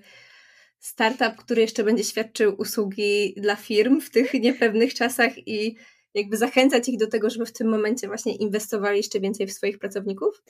startup, 0.80 1.36
który 1.36 1.62
jeszcze 1.62 1.84
będzie 1.84 2.04
świadczył 2.04 2.56
usługi 2.58 3.34
dla 3.38 3.56
firm 3.56 4.02
w 4.02 4.10
tych 4.10 4.34
niepewnych 4.34 4.94
czasach 4.94 5.48
i 5.48 5.78
jakby 6.14 6.38
zachęcać 6.38 6.90
ich 6.90 6.98
do 6.98 7.08
tego, 7.08 7.30
żeby 7.30 7.46
w 7.46 7.54
tym 7.54 7.70
momencie 7.70 8.08
właśnie 8.08 8.36
inwestowali 8.36 8.98
jeszcze 8.98 9.20
więcej 9.20 9.48
w 9.48 9.54
swoich 9.54 9.80
pracowników? 9.80 10.44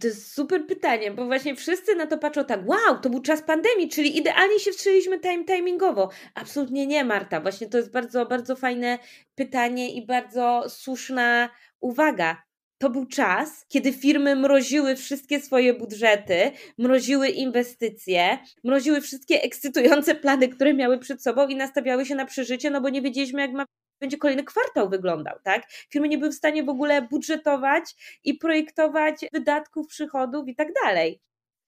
To 0.00 0.06
jest 0.06 0.32
super 0.34 0.66
pytanie, 0.66 1.10
bo 1.10 1.26
właśnie 1.26 1.56
wszyscy 1.56 1.94
na 1.94 2.06
to 2.06 2.18
patrzą 2.18 2.44
tak, 2.44 2.68
wow, 2.68 3.00
to 3.02 3.10
był 3.10 3.22
czas 3.22 3.42
pandemii, 3.42 3.88
czyli 3.88 4.18
idealnie 4.18 4.58
się 4.58 4.70
wstrzeliśmy 4.72 5.20
time 5.20 5.44
timingowo. 5.44 6.10
Absolutnie 6.34 6.86
nie, 6.86 7.04
Marta. 7.04 7.40
Właśnie 7.40 7.68
to 7.68 7.78
jest 7.78 7.92
bardzo, 7.92 8.26
bardzo 8.26 8.56
fajne 8.56 8.98
pytanie 9.34 9.94
i 9.94 10.06
bardzo 10.06 10.64
słuszna 10.68 11.50
uwaga 11.80 12.42
to 12.82 12.90
był 12.90 13.06
czas, 13.06 13.66
kiedy 13.68 13.92
firmy 13.92 14.36
mroziły 14.36 14.96
wszystkie 14.96 15.40
swoje 15.40 15.74
budżety, 15.74 16.50
mroziły 16.78 17.28
inwestycje, 17.28 18.38
mroziły 18.64 19.00
wszystkie 19.00 19.42
ekscytujące 19.42 20.14
plany, 20.14 20.48
które 20.48 20.74
miały 20.74 20.98
przed 20.98 21.22
sobą 21.22 21.48
i 21.48 21.56
nastawiały 21.56 22.06
się 22.06 22.14
na 22.14 22.26
przeżycie, 22.26 22.70
no 22.70 22.80
bo 22.80 22.88
nie 22.88 23.02
wiedzieliśmy, 23.02 23.40
jak 23.40 23.52
ma, 23.52 23.64
będzie 24.02 24.18
kolejny 24.18 24.44
kwartał 24.44 24.88
wyglądał, 24.88 25.38
tak? 25.44 25.70
Firmy 25.70 26.08
nie 26.08 26.18
były 26.18 26.30
w 26.30 26.34
stanie 26.34 26.64
w 26.64 26.68
ogóle 26.68 27.02
budżetować 27.02 27.84
i 28.24 28.34
projektować 28.34 29.26
wydatków, 29.32 29.86
przychodów 29.86 30.48
i 30.48 30.54
tak 30.54 30.68
dalej. 30.84 31.20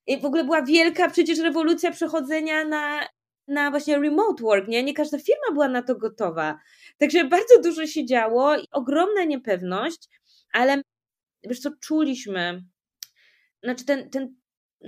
I 0.07 0.21
w 0.21 0.25
ogóle 0.25 0.43
była 0.43 0.61
wielka 0.61 1.09
przecież 1.09 1.39
rewolucja 1.39 1.91
przechodzenia 1.91 2.65
na 2.65 3.07
na 3.47 3.71
właśnie 3.71 3.99
remote 3.99 4.43
work, 4.43 4.67
nie? 4.67 4.83
Nie 4.83 4.93
każda 4.93 5.17
firma 5.17 5.53
była 5.53 5.67
na 5.67 5.81
to 5.81 5.95
gotowa. 5.95 6.59
Także 6.97 7.25
bardzo 7.25 7.61
dużo 7.61 7.87
się 7.87 8.05
działo 8.05 8.57
i 8.57 8.67
ogromna 8.71 9.23
niepewność, 9.23 10.09
ale 10.53 10.81
wiesz 11.43 11.59
co, 11.59 11.69
czuliśmy, 11.81 12.63
znaczy 13.63 13.85
ten, 13.85 14.09
ten 14.09 14.35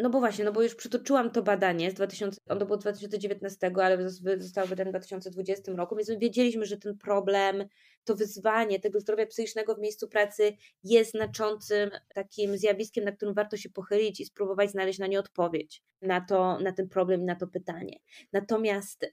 no 0.02 0.10
bo 0.10 0.20
właśnie, 0.20 0.46
no 0.46 0.52
bo 0.52 0.62
już 0.62 0.76
przytoczyłam 0.76 1.32
to 1.32 1.42
badanie 1.44 1.92
z 1.92 1.94
2000, 1.94 2.42
ono 2.50 2.66
było 2.66 2.78
2019, 2.78 3.72
ale 3.84 4.10
zostało 4.38 4.68
wydane 4.68 4.90
w 4.90 4.94
2020 4.94 5.72
roku, 5.72 5.96
więc 5.96 6.10
my 6.10 6.18
wiedzieliśmy, 6.18 6.66
że 6.66 6.78
ten 6.78 6.98
problem, 6.98 7.66
to 8.04 8.16
wyzwanie 8.16 8.80
tego 8.80 9.00
zdrowia 9.00 9.26
psychicznego 9.26 9.76
w 9.76 9.80
miejscu 9.80 10.08
pracy 10.08 10.58
jest 10.84 11.12
znaczącym 11.12 11.90
takim 12.16 12.58
zjawiskiem, 12.58 13.04
na 13.04 13.12
którym 13.12 13.34
warto 13.34 13.58
się 13.58 13.70
pochylić 13.70 14.20
i 14.20 14.26
spróbować 14.26 14.72
znaleźć 14.72 15.00
na 15.00 15.08
nie 15.08 15.20
odpowiedź, 15.20 15.84
na, 16.02 16.22
to, 16.22 16.60
na 16.60 16.72
ten 16.72 16.90
problem, 16.90 17.26
na 17.26 17.36
to 17.36 17.48
pytanie. 17.48 18.00
Natomiast, 18.34 19.06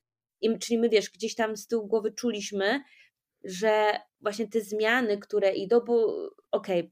czyli 0.61 0.79
my 0.79 0.89
wiesz, 0.89 1.11
gdzieś 1.11 1.35
tam 1.35 1.57
z 1.57 1.67
tyłu 1.67 1.87
głowy 1.87 2.13
czuliśmy, 2.13 2.81
że 3.45 3.93
właśnie 4.21 4.49
te 4.49 4.61
zmiany, 4.61 5.19
które 5.19 5.55
idą, 5.55 5.81
bo 5.81 6.07
okej, 6.51 6.81
okay, 6.81 6.91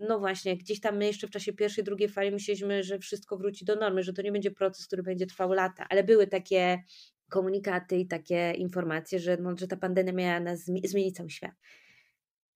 no 0.00 0.18
właśnie, 0.18 0.56
gdzieś 0.56 0.80
tam 0.80 0.96
my 0.96 1.06
jeszcze 1.06 1.26
w 1.26 1.30
czasie 1.30 1.52
pierwszej, 1.52 1.84
drugiej 1.84 2.08
fali 2.08 2.30
myśleliśmy, 2.30 2.82
że 2.82 2.98
wszystko 2.98 3.36
wróci 3.36 3.64
do 3.64 3.76
normy, 3.76 4.02
że 4.02 4.12
to 4.12 4.22
nie 4.22 4.32
będzie 4.32 4.50
proces, 4.50 4.86
który 4.86 5.02
będzie 5.02 5.26
trwał 5.26 5.52
lata, 5.52 5.86
ale 5.90 6.04
były 6.04 6.26
takie 6.26 6.82
komunikaty 7.28 7.96
i 7.96 8.06
takie 8.06 8.52
informacje, 8.52 9.18
że, 9.18 9.36
no, 9.36 9.56
że 9.56 9.68
ta 9.68 9.76
pandemia 9.76 10.12
miała 10.12 10.40
nas 10.40 10.64
zmienić 10.64 11.16
cały 11.16 11.30
świat. 11.30 11.54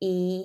I, 0.00 0.44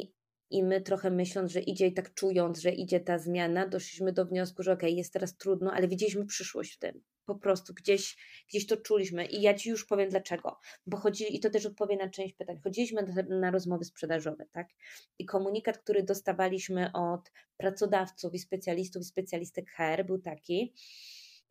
I 0.49 0.63
my 0.63 0.81
trochę 0.81 1.11
myśląc, 1.11 1.51
że 1.51 1.59
idzie 1.59 1.87
i 1.87 1.93
tak 1.93 2.13
czując, 2.13 2.59
że 2.59 2.71
idzie 2.71 2.99
ta 2.99 3.19
zmiana, 3.19 3.67
doszliśmy 3.67 4.13
do 4.13 4.25
wniosku, 4.25 4.63
że 4.63 4.71
okej, 4.71 4.89
okay, 4.89 4.97
jest 4.97 5.13
teraz 5.13 5.37
trudno, 5.37 5.71
ale 5.73 5.87
widzieliśmy 5.87 6.25
przyszłość 6.25 6.73
w 6.73 6.79
tym 6.79 7.01
po 7.33 7.39
prostu 7.39 7.73
gdzieś, 7.73 8.17
gdzieś 8.49 8.67
to 8.67 8.77
czuliśmy 8.77 9.25
i 9.25 9.41
ja 9.41 9.53
Ci 9.53 9.69
już 9.69 9.85
powiem 9.85 10.09
dlaczego, 10.09 10.59
bo 10.85 10.97
chodzili, 10.97 11.35
i 11.35 11.39
to 11.39 11.49
też 11.49 11.65
odpowie 11.65 11.97
na 11.97 12.09
część 12.09 12.33
pytań, 12.33 12.59
chodziliśmy 12.63 13.25
na, 13.29 13.51
rozmowy 13.51 13.85
sprzedażowe, 13.85 14.45
tak, 14.51 14.67
i 15.19 15.25
komunikat, 15.25 15.77
który 15.77 16.03
dostawaliśmy 16.03 16.91
od 16.93 17.31
pracodawców 17.57 18.33
i 18.33 18.39
specjalistów 18.39 19.01
i 19.01 19.05
specjalistek 19.05 19.71
HR 19.71 20.05
był 20.05 20.19
taki, 20.19 20.73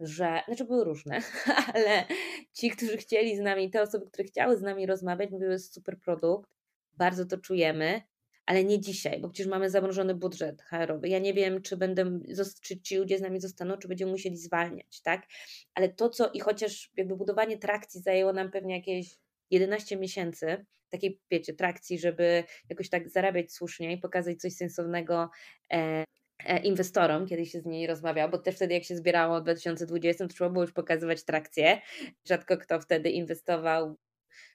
że, 0.00 0.42
znaczy 0.46 0.64
były 0.64 0.84
różne, 0.84 1.20
ale 1.74 2.04
ci, 2.52 2.70
którzy 2.70 2.96
chcieli 2.96 3.36
z 3.36 3.40
nami, 3.40 3.70
te 3.70 3.82
osoby, 3.82 4.06
które 4.06 4.24
chciały 4.24 4.56
z 4.56 4.62
nami 4.62 4.86
rozmawiać, 4.86 5.30
mówiły, 5.30 5.58
super 5.58 6.00
produkt, 6.00 6.50
bardzo 6.92 7.26
to 7.26 7.38
czujemy, 7.38 8.02
ale 8.48 8.64
nie 8.64 8.80
dzisiaj, 8.80 9.20
bo 9.20 9.28
przecież 9.28 9.46
mamy 9.46 9.70
zamrożony 9.70 10.14
budżet 10.14 10.62
HR-owy. 10.62 11.08
Ja 11.08 11.18
nie 11.18 11.34
wiem, 11.34 11.62
czy 11.62 11.76
będę, 11.76 12.20
czy 12.62 12.80
ci 12.80 12.96
ludzie 12.96 13.18
z 13.18 13.20
nami 13.20 13.40
zostaną, 13.40 13.76
czy 13.76 13.88
będziemy 13.88 14.12
musieli 14.12 14.36
zwalniać, 14.36 15.00
tak? 15.02 15.26
Ale 15.74 15.88
to, 15.88 16.08
co 16.08 16.30
i 16.30 16.40
chociaż 16.40 16.90
jakby 16.96 17.16
budowanie 17.16 17.58
trakcji 17.58 18.00
zajęło 18.00 18.32
nam 18.32 18.50
pewnie 18.50 18.76
jakieś 18.76 19.16
11 19.50 19.96
miesięcy, 19.96 20.66
takiej, 20.88 21.20
wiecie, 21.30 21.54
trakcji, 21.54 21.98
żeby 21.98 22.44
jakoś 22.68 22.88
tak 22.88 23.10
zarabiać 23.10 23.52
słusznie 23.52 23.92
i 23.92 23.98
pokazać 23.98 24.40
coś 24.40 24.52
sensownego 24.52 25.30
e, 25.72 26.04
e, 26.44 26.58
inwestorom, 26.62 27.26
kiedy 27.26 27.46
się 27.46 27.60
z 27.60 27.66
nimi 27.66 27.86
rozmawiał, 27.86 28.30
bo 28.30 28.38
też 28.38 28.56
wtedy 28.56 28.74
jak 28.74 28.84
się 28.84 28.96
zbierało 28.96 29.40
w 29.40 29.42
2020, 29.42 30.24
to 30.28 30.34
trzeba 30.34 30.50
było 30.50 30.64
już 30.64 30.72
pokazywać 30.72 31.24
trakcję. 31.24 31.80
Rzadko 32.24 32.56
kto 32.56 32.80
wtedy 32.80 33.10
inwestował 33.10 33.96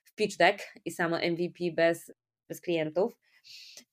w 0.04 0.14
pitch 0.14 0.36
deck 0.36 0.64
i 0.84 0.90
samo 0.90 1.16
MVP 1.16 1.72
bez, 1.74 2.12
bez 2.48 2.60
klientów. 2.60 3.24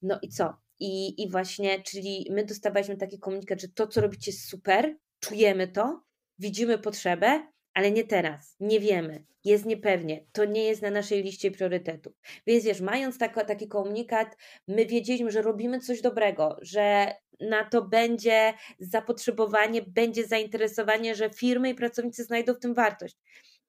No 0.01 0.19
i 0.21 0.29
co? 0.29 0.53
I, 0.79 1.23
I 1.23 1.29
właśnie, 1.29 1.83
czyli 1.83 2.27
my 2.31 2.45
dostawaliśmy 2.45 2.97
taki 2.97 3.19
komunikat, 3.19 3.61
że 3.61 3.67
to, 3.67 3.87
co 3.87 4.01
robicie, 4.01 4.31
jest 4.31 4.49
super, 4.49 4.97
czujemy 5.19 5.67
to, 5.67 6.03
widzimy 6.39 6.77
potrzebę, 6.77 7.47
ale 7.73 7.91
nie 7.91 8.03
teraz, 8.03 8.55
nie 8.59 8.79
wiemy, 8.79 9.25
jest 9.43 9.65
niepewnie, 9.65 10.25
to 10.31 10.45
nie 10.45 10.63
jest 10.63 10.81
na 10.81 10.91
naszej 10.91 11.23
liście 11.23 11.51
priorytetów. 11.51 12.13
Więc 12.47 12.63
wiesz, 12.63 12.81
mając 12.81 13.17
taki, 13.17 13.67
komunikat, 13.67 14.37
my 14.67 14.85
wiedzieliśmy, 14.85 15.31
że 15.31 15.41
robimy 15.41 15.79
coś 15.79 16.01
dobrego, 16.01 16.57
że 16.61 17.15
na 17.39 17.65
to 17.65 17.81
będzie 17.81 18.53
zapotrzebowanie, 18.79 19.81
będzie 19.81 20.27
zainteresowanie, 20.27 21.15
że 21.15 21.29
firmy 21.29 21.69
i 21.69 21.75
pracownicy 21.75 22.23
znajdą 22.23 22.53
w 22.53 22.59
tym 22.59 22.73
wartość. 22.73 23.17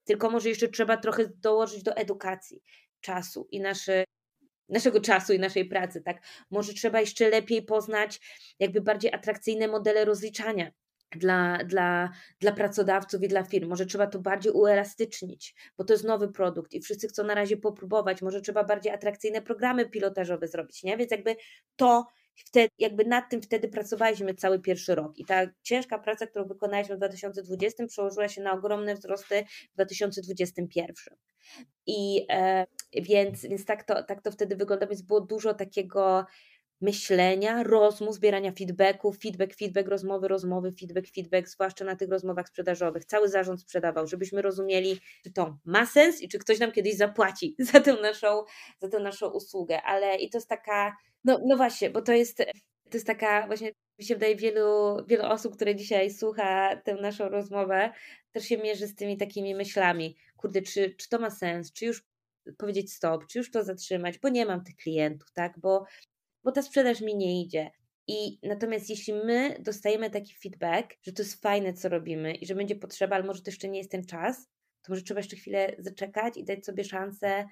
Tylko 0.03 0.29
może 0.29 0.49
jeszcze 0.49 0.67
trzeba 0.67 0.97
trochę 0.97 1.29
dołożyć 1.35 1.83
do 1.83 1.95
edukacji 1.95 2.61
czasu 3.01 3.47
i 3.51 3.59
naszych 3.59 4.05
naszego 4.69 5.01
czasu 5.01 5.33
i 5.33 5.39
naszej 5.39 5.65
pracy, 5.65 6.01
tak? 6.01 6.23
Może 6.51 6.73
trzeba 6.73 6.99
jeszcze 6.99 7.29
lepiej 7.29 7.63
poznać 7.63 8.19
jakby 8.59 8.81
bardziej 8.81 9.13
atrakcyjne 9.13 9.67
modele 9.67 10.05
rozliczania 10.05 10.71
dla, 11.15 11.57
dla, 11.63 12.09
dla 12.39 12.51
pracodawców 12.51 13.23
i 13.23 13.27
dla 13.27 13.43
firm. 13.43 13.69
Może 13.69 13.85
trzeba 13.85 14.07
to 14.07 14.19
bardziej 14.19 14.51
uelastycznić, 14.51 15.55
bo 15.77 15.83
to 15.83 15.93
jest 15.93 16.05
nowy 16.05 16.27
produkt 16.27 16.73
i 16.73 16.81
wszyscy 16.81 17.07
chcą 17.07 17.23
na 17.23 17.33
razie 17.35 17.57
popróbować. 17.57 18.21
Może 18.21 18.41
trzeba 18.41 18.63
bardziej 18.63 18.93
atrakcyjne 18.93 19.41
programy 19.41 19.89
pilotażowe 19.89 20.47
zrobić, 20.47 20.83
nie? 20.83 20.97
Więc 20.97 21.11
jakby 21.11 21.35
to 21.75 22.05
wtedy, 22.35 22.69
jakby 22.79 23.05
nad 23.05 23.29
tym 23.29 23.41
wtedy 23.41 23.67
pracowaliśmy 23.67 24.33
cały 24.33 24.59
pierwszy 24.59 24.95
rok 24.95 25.17
i 25.17 25.25
ta 25.25 25.47
ciężka 25.61 25.99
praca, 25.99 26.27
którą 26.27 26.47
wykonaliśmy 26.47 26.95
w 26.95 26.97
2020 26.97 27.87
przełożyła 27.87 28.27
się 28.27 28.41
na 28.41 28.53
ogromne 28.53 28.95
wzrosty 28.95 29.43
w 29.71 29.73
2021. 29.73 31.17
I 31.85 32.25
e, 32.29 32.65
więc, 33.01 33.41
więc 33.41 33.65
tak, 33.65 33.83
to, 33.83 34.03
tak 34.03 34.21
to 34.21 34.31
wtedy 34.31 34.55
wygląda, 34.55 34.87
więc 34.87 35.01
było 35.01 35.21
dużo 35.21 35.53
takiego 35.53 36.25
myślenia, 36.83 37.63
rozmów, 37.63 38.15
zbierania 38.15 38.51
feedbacku, 38.51 39.13
feedback, 39.13 39.55
feedback, 39.55 39.87
rozmowy, 39.87 40.27
rozmowy, 40.27 40.71
feedback, 40.79 41.07
feedback, 41.15 41.47
zwłaszcza 41.47 41.85
na 41.85 41.95
tych 41.95 42.09
rozmowach 42.09 42.47
sprzedażowych. 42.47 43.05
Cały 43.05 43.29
zarząd 43.29 43.61
sprzedawał, 43.61 44.07
żebyśmy 44.07 44.41
rozumieli, 44.41 44.99
czy 45.23 45.33
to 45.33 45.57
ma 45.65 45.85
sens 45.85 46.21
i 46.21 46.27
czy 46.27 46.39
ktoś 46.39 46.59
nam 46.59 46.71
kiedyś 46.71 46.95
zapłaci 46.95 47.55
za 47.71 47.79
tę 47.79 47.93
naszą, 48.01 48.43
za 48.79 48.87
tę 48.89 48.99
naszą 48.99 49.29
usługę. 49.29 49.81
Ale 49.81 50.15
i 50.15 50.29
to 50.29 50.37
jest 50.37 50.49
taka, 50.49 50.97
no, 51.23 51.39
no 51.45 51.57
właśnie, 51.57 51.89
bo 51.89 52.01
to 52.01 52.11
jest, 52.11 52.37
to 52.89 52.97
jest 52.97 53.07
taka 53.07 53.47
właśnie, 53.47 53.71
mi 53.99 54.05
się 54.05 54.13
wydaje, 54.15 54.35
wielu, 54.35 54.97
wielu 55.07 55.25
osób, 55.25 55.55
które 55.55 55.75
dzisiaj 55.75 56.11
słucha 56.11 56.75
tę 56.75 56.95
naszą 56.95 57.29
rozmowę, 57.29 57.91
też 58.31 58.45
się 58.45 58.57
mierzy 58.57 58.87
z 58.87 58.95
tymi 58.95 59.17
takimi 59.17 59.55
myślami. 59.55 60.15
Kurde, 60.37 60.61
czy, 60.61 60.95
czy 60.97 61.09
to 61.09 61.19
ma 61.19 61.29
sens? 61.29 61.73
Czy 61.73 61.85
już 61.85 62.03
powiedzieć 62.57 62.93
stop, 62.93 63.27
czy 63.27 63.37
już 63.37 63.51
to 63.51 63.63
zatrzymać, 63.63 64.19
bo 64.19 64.29
nie 64.29 64.45
mam 64.45 64.63
tych 64.63 64.75
klientów, 64.75 65.31
tak? 65.33 65.59
Bo, 65.59 65.85
bo 66.43 66.51
ta 66.51 66.61
sprzedaż 66.61 67.01
mi 67.01 67.15
nie 67.15 67.41
idzie. 67.41 67.71
I 68.07 68.39
natomiast 68.43 68.89
jeśli 68.89 69.13
my 69.13 69.57
dostajemy 69.59 70.09
taki 70.09 70.33
feedback, 70.35 70.93
że 71.01 71.13
to 71.13 71.23
jest 71.23 71.41
fajne, 71.41 71.73
co 71.73 71.89
robimy 71.89 72.35
i 72.35 72.45
że 72.45 72.55
będzie 72.55 72.75
potrzeba, 72.75 73.15
ale 73.15 73.25
może 73.25 73.41
to 73.41 73.51
jeszcze 73.51 73.69
nie 73.69 73.77
jest 73.77 73.91
ten 73.91 74.05
czas, 74.05 74.47
to 74.81 74.91
może 74.91 75.01
trzeba 75.01 75.19
jeszcze 75.19 75.35
chwilę 75.35 75.75
zaczekać 75.79 76.37
i 76.37 76.43
dać 76.43 76.65
sobie 76.65 76.83
szansę 76.83 77.45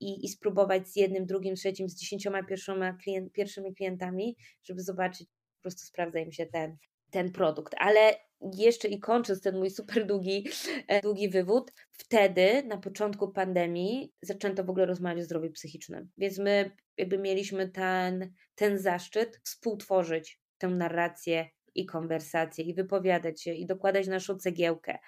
i, 0.00 0.24
i 0.24 0.28
spróbować 0.28 0.88
z 0.88 0.96
jednym, 0.96 1.26
drugim, 1.26 1.54
trzecim, 1.54 1.88
z 1.88 1.94
dziesięcioma 1.94 2.42
pierwszymi, 2.42 2.80
klient, 3.02 3.32
pierwszymi 3.32 3.74
klientami, 3.74 4.36
żeby 4.62 4.82
zobaczyć, 4.82 5.28
po 5.28 5.62
prostu 5.62 5.86
sprawdza 5.86 6.18
im 6.18 6.32
się 6.32 6.46
ten, 6.46 6.76
ten 7.10 7.32
produkt. 7.32 7.74
Ale 7.78 8.29
jeszcze 8.40 8.88
i 8.88 9.00
kończąc 9.00 9.40
ten 9.40 9.58
mój 9.58 9.70
super 9.70 10.06
długi, 10.06 10.48
e, 10.88 11.00
długi 11.00 11.28
wywód, 11.28 11.72
wtedy 11.92 12.62
na 12.62 12.78
początku 12.78 13.32
pandemii 13.32 14.12
zaczęto 14.22 14.64
w 14.64 14.70
ogóle 14.70 14.86
rozmawiać 14.86 15.22
o 15.22 15.24
zdrowiu 15.24 15.52
psychicznym. 15.52 16.10
Więc 16.18 16.38
my 16.38 16.70
jakby 16.96 17.18
mieliśmy 17.18 17.68
ten, 17.68 18.32
ten 18.54 18.78
zaszczyt 18.78 19.40
współtworzyć 19.44 20.40
tę 20.58 20.68
narrację 20.68 21.48
i 21.74 21.86
konwersację 21.86 22.64
i 22.64 22.74
wypowiadać 22.74 23.42
się 23.42 23.54
i 23.54 23.66
dokładać 23.66 24.06
naszą 24.06 24.38
cegiełkę. 24.38 24.98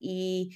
I 0.00 0.48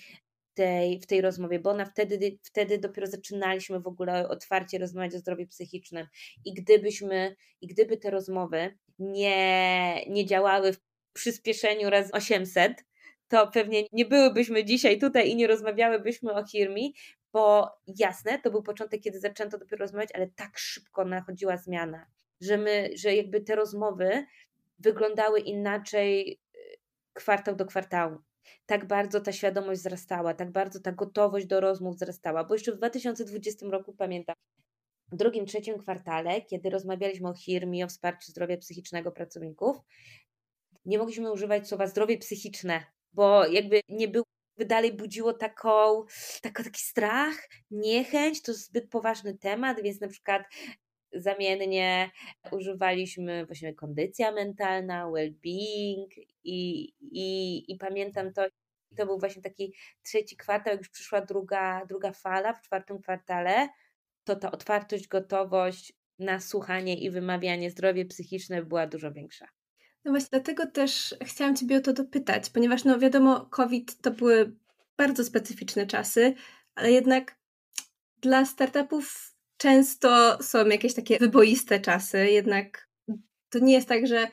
tej, 0.55 1.01
w 1.01 1.07
tej 1.07 1.21
rozmowie, 1.21 1.59
bo 1.59 1.71
ona 1.71 1.85
wtedy, 1.85 2.39
wtedy 2.43 2.79
dopiero 2.79 3.07
zaczynaliśmy 3.07 3.81
w 3.81 3.87
ogóle 3.87 4.29
otwarcie 4.29 4.79
rozmawiać 4.79 5.15
o 5.15 5.19
zdrowiu 5.19 5.47
psychicznym. 5.47 6.07
I 6.45 6.55
gdybyśmy, 6.55 7.37
i 7.61 7.67
gdyby 7.67 7.97
te 7.97 8.11
rozmowy 8.11 8.79
nie, 8.99 10.05
nie 10.09 10.27
działały 10.27 10.73
w 10.73 10.90
przyspieszeniu 11.13 11.91
raz 11.91 12.15
800, 12.15 12.85
to 13.29 13.47
pewnie 13.47 13.83
nie 13.93 14.05
byłybyśmy 14.05 14.65
dzisiaj 14.65 14.99
tutaj 14.99 15.31
i 15.31 15.37
nie 15.37 15.47
rozmawiałybyśmy 15.47 16.33
o 16.33 16.47
Hirmi, 16.47 16.95
bo 17.33 17.71
jasne, 17.87 18.39
to 18.39 18.51
był 18.51 18.63
początek, 18.63 19.01
kiedy 19.01 19.21
zaczęto 19.21 19.59
dopiero 19.59 19.81
rozmawiać, 19.81 20.11
ale 20.15 20.27
tak 20.27 20.59
szybko 20.59 21.05
nachodziła 21.05 21.57
zmiana, 21.57 22.07
że 22.41 22.59
my, 22.59 22.91
że 22.97 23.15
jakby 23.15 23.41
te 23.41 23.57
rozmowy 23.57 24.27
wyglądały 24.79 25.41
inaczej 25.41 26.41
y, 26.57 26.59
kwartał 27.13 27.57
do 27.57 27.67
kwartału. 27.67 28.19
Tak 28.67 28.87
bardzo 28.87 29.21
ta 29.21 29.33
świadomość 29.33 29.81
wzrastała, 29.81 30.35
tak 30.35 30.53
bardzo 30.53 30.81
ta 30.81 30.93
gotowość 30.93 31.47
do 31.47 31.61
rozmów 31.61 31.97
wzrastała, 31.97 32.45
bo 32.45 32.55
jeszcze 32.55 32.73
w 32.73 32.77
2020 32.77 33.67
roku 33.67 33.93
pamiętam, 33.93 34.35
w 35.13 35.17
drugim, 35.17 35.47
trzecim 35.47 35.79
kwartale, 35.79 36.43
kiedy 36.43 36.71
rozmawialiśmy 36.71 37.29
o 37.29 37.35
HIRM 37.35 37.75
i 37.75 37.85
o 37.85 37.89
wsparciu 37.89 38.31
zdrowia 38.31 38.57
psychicznego 38.57 39.13
pracowników, 39.13 39.77
nie 40.85 40.99
mogliśmy 40.99 41.33
używać 41.33 41.69
słowa 41.69 41.87
zdrowie 41.87 42.19
psychiczne, 42.19 42.85
bo 43.13 43.47
jakby 43.47 43.81
nie 43.89 44.09
było 44.09 44.25
dalej 44.59 44.93
budziło 44.93 45.33
taką, 45.33 46.05
taką, 46.43 46.65
taki 46.65 46.83
strach, 46.83 47.49
niechęć, 47.71 48.43
to 48.43 48.55
zbyt 48.55 48.91
poważny 48.91 49.39
temat, 49.39 49.83
więc 49.83 50.01
na 50.01 50.09
przykład 50.09 50.43
zamiennie 51.13 52.11
używaliśmy 52.51 53.47
właśnie 53.47 53.75
kondycja 53.75 54.33
mentalna, 54.33 55.07
well-being 55.07 56.09
i, 56.45 56.93
i, 57.01 57.73
i 57.73 57.77
pamiętam 57.77 58.33
to, 58.33 58.47
to 58.97 59.07
był 59.07 59.19
właśnie 59.19 59.43
taki 59.43 59.75
trzeci 60.03 60.37
kwartał, 60.37 60.73
jak 60.73 60.81
już 60.81 60.89
przyszła 60.89 61.21
druga, 61.21 61.87
druga 61.87 62.13
fala 62.13 62.53
w 62.53 62.63
czwartym 62.63 62.99
kwartale, 62.99 63.69
to 64.25 64.37
ta 64.37 64.51
otwartość, 64.51 65.09
gotowość 65.09 65.93
na 66.19 66.41
słuchanie 66.41 66.99
i 66.99 67.11
wymawianie 67.11 67.71
zdrowie 67.71 68.05
psychiczne 68.05 68.63
była 68.63 68.87
dużo 68.87 69.13
większa. 69.13 69.49
No 70.05 70.11
właśnie 70.11 70.29
dlatego 70.31 70.67
też 70.67 71.15
chciałam 71.23 71.57
Ciebie 71.57 71.77
o 71.77 71.81
to 71.81 71.93
dopytać, 71.93 72.51
ponieważ 72.51 72.85
no 72.85 72.99
wiadomo, 72.99 73.47
COVID 73.47 74.01
to 74.01 74.11
były 74.11 74.57
bardzo 74.97 75.25
specyficzne 75.25 75.87
czasy, 75.87 76.35
ale 76.75 76.93
jednak 76.93 77.39
dla 78.21 78.45
startupów 78.45 79.35
często 79.57 80.39
są 80.43 80.67
jakieś 80.67 80.95
takie 80.95 81.19
wyboiste 81.19 81.81
czasy, 81.81 82.31
jednak 82.31 82.89
to 83.51 83.59
nie 83.59 83.75
jest 83.75 83.89
tak, 83.89 84.07
że 84.07 84.29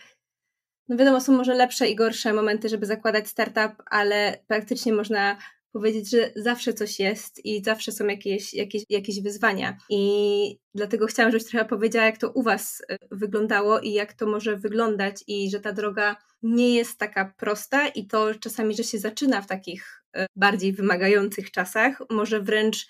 no 0.90 0.98
wiadomo, 0.98 1.22
są 1.22 1.38
może 1.38 1.54
lepsze 1.54 1.88
i 1.88 1.96
gorsze 1.96 2.34
momenty, 2.34 2.70
żeby 2.70 2.86
zakładać 2.86 3.28
startup, 3.28 3.84
ale 3.86 4.40
praktycznie 4.48 4.94
można 4.94 5.38
powiedzieć, 5.72 6.10
że 6.10 6.32
zawsze 6.36 6.74
coś 6.74 7.00
jest 7.00 7.46
i 7.46 7.64
zawsze 7.64 7.92
są 7.92 8.08
jakieś, 8.08 8.54
jakieś, 8.54 8.84
jakieś 8.90 9.22
wyzwania. 9.22 9.78
I 9.90 10.60
dlatego 10.76 11.08
chciałam, 11.08 11.32
żebyś 11.32 11.48
trochę 11.48 11.66
powiedziała, 11.66 12.06
jak 12.06 12.18
to 12.18 12.32
u 12.32 12.44
Was 12.44 12.82
e, 12.90 12.98
wyglądało 13.12 13.80
i 13.80 13.94
jak 13.94 14.14
to 14.14 14.28
może 14.28 14.58
wyglądać, 14.58 15.24
i 15.28 15.52
że 15.52 15.60
ta 15.60 15.74
droga 15.74 16.16
nie 16.44 16.76
jest 16.76 17.00
taka 17.00 17.34
prosta, 17.38 17.88
i 17.88 18.08
to 18.08 18.36
czasami, 18.36 18.76
że 18.76 18.84
się 18.84 19.00
zaczyna 19.00 19.42
w 19.42 19.48
takich 19.48 20.04
e, 20.16 20.26
bardziej 20.36 20.74
wymagających 20.74 21.52
czasach, 21.52 22.02
może 22.10 22.42
wręcz 22.42 22.88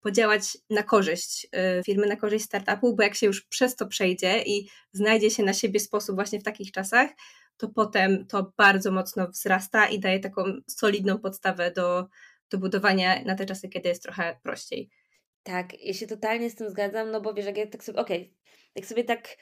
podziałać 0.00 0.58
na 0.70 0.82
korzyść 0.82 1.46
e, 1.52 1.82
firmy, 1.84 2.06
na 2.06 2.16
korzyść 2.16 2.44
startupu, 2.44 2.96
bo 2.96 3.02
jak 3.02 3.14
się 3.14 3.26
już 3.26 3.42
przez 3.42 3.76
to 3.76 3.86
przejdzie 3.86 4.42
i 4.46 4.68
znajdzie 4.92 5.30
się 5.30 5.42
na 5.42 5.52
siebie 5.52 5.80
sposób 5.80 6.14
właśnie 6.14 6.40
w 6.40 6.44
takich 6.44 6.72
czasach, 6.72 7.10
to 7.60 7.68
potem 7.68 8.26
to 8.26 8.52
bardzo 8.56 8.90
mocno 8.90 9.28
wzrasta 9.28 9.88
i 9.88 9.98
daje 9.98 10.20
taką 10.20 10.44
solidną 10.66 11.18
podstawę 11.18 11.70
do, 11.70 12.06
do 12.50 12.58
budowania 12.58 13.24
na 13.24 13.34
te 13.34 13.46
czasy, 13.46 13.68
kiedy 13.68 13.88
jest 13.88 14.02
trochę 14.02 14.36
prościej. 14.42 14.90
Tak, 15.42 15.80
ja 15.80 15.94
się 15.94 16.06
totalnie 16.06 16.50
z 16.50 16.54
tym 16.54 16.70
zgadzam, 16.70 17.10
no 17.10 17.20
bo 17.20 17.34
wiesz, 17.34 17.46
jak 17.46 17.56
ja 17.56 17.66
tak 17.66 17.84
sobie, 17.84 17.98
okej, 17.98 18.20
okay, 18.20 18.34
jak 18.74 18.86
sobie 18.86 19.04
tak 19.04 19.36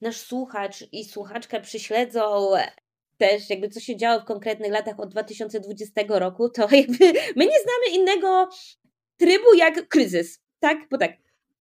nasz 0.00 0.16
słuchacz 0.16 0.84
i 0.92 1.04
słuchaczka 1.04 1.60
przyśledzą 1.60 2.50
też 3.18 3.50
jakby 3.50 3.68
co 3.68 3.80
się 3.80 3.96
działo 3.96 4.20
w 4.20 4.24
konkretnych 4.24 4.72
latach 4.72 5.00
od 5.00 5.10
2020 5.10 6.02
roku, 6.08 6.50
to 6.50 6.68
jakby 6.76 7.12
my 7.36 7.46
nie 7.46 7.60
znamy 7.62 7.96
innego 7.96 8.48
trybu 9.16 9.54
jak 9.56 9.88
kryzys, 9.88 10.42
tak? 10.60 10.78
Bo 10.90 10.98
tak, 10.98 11.12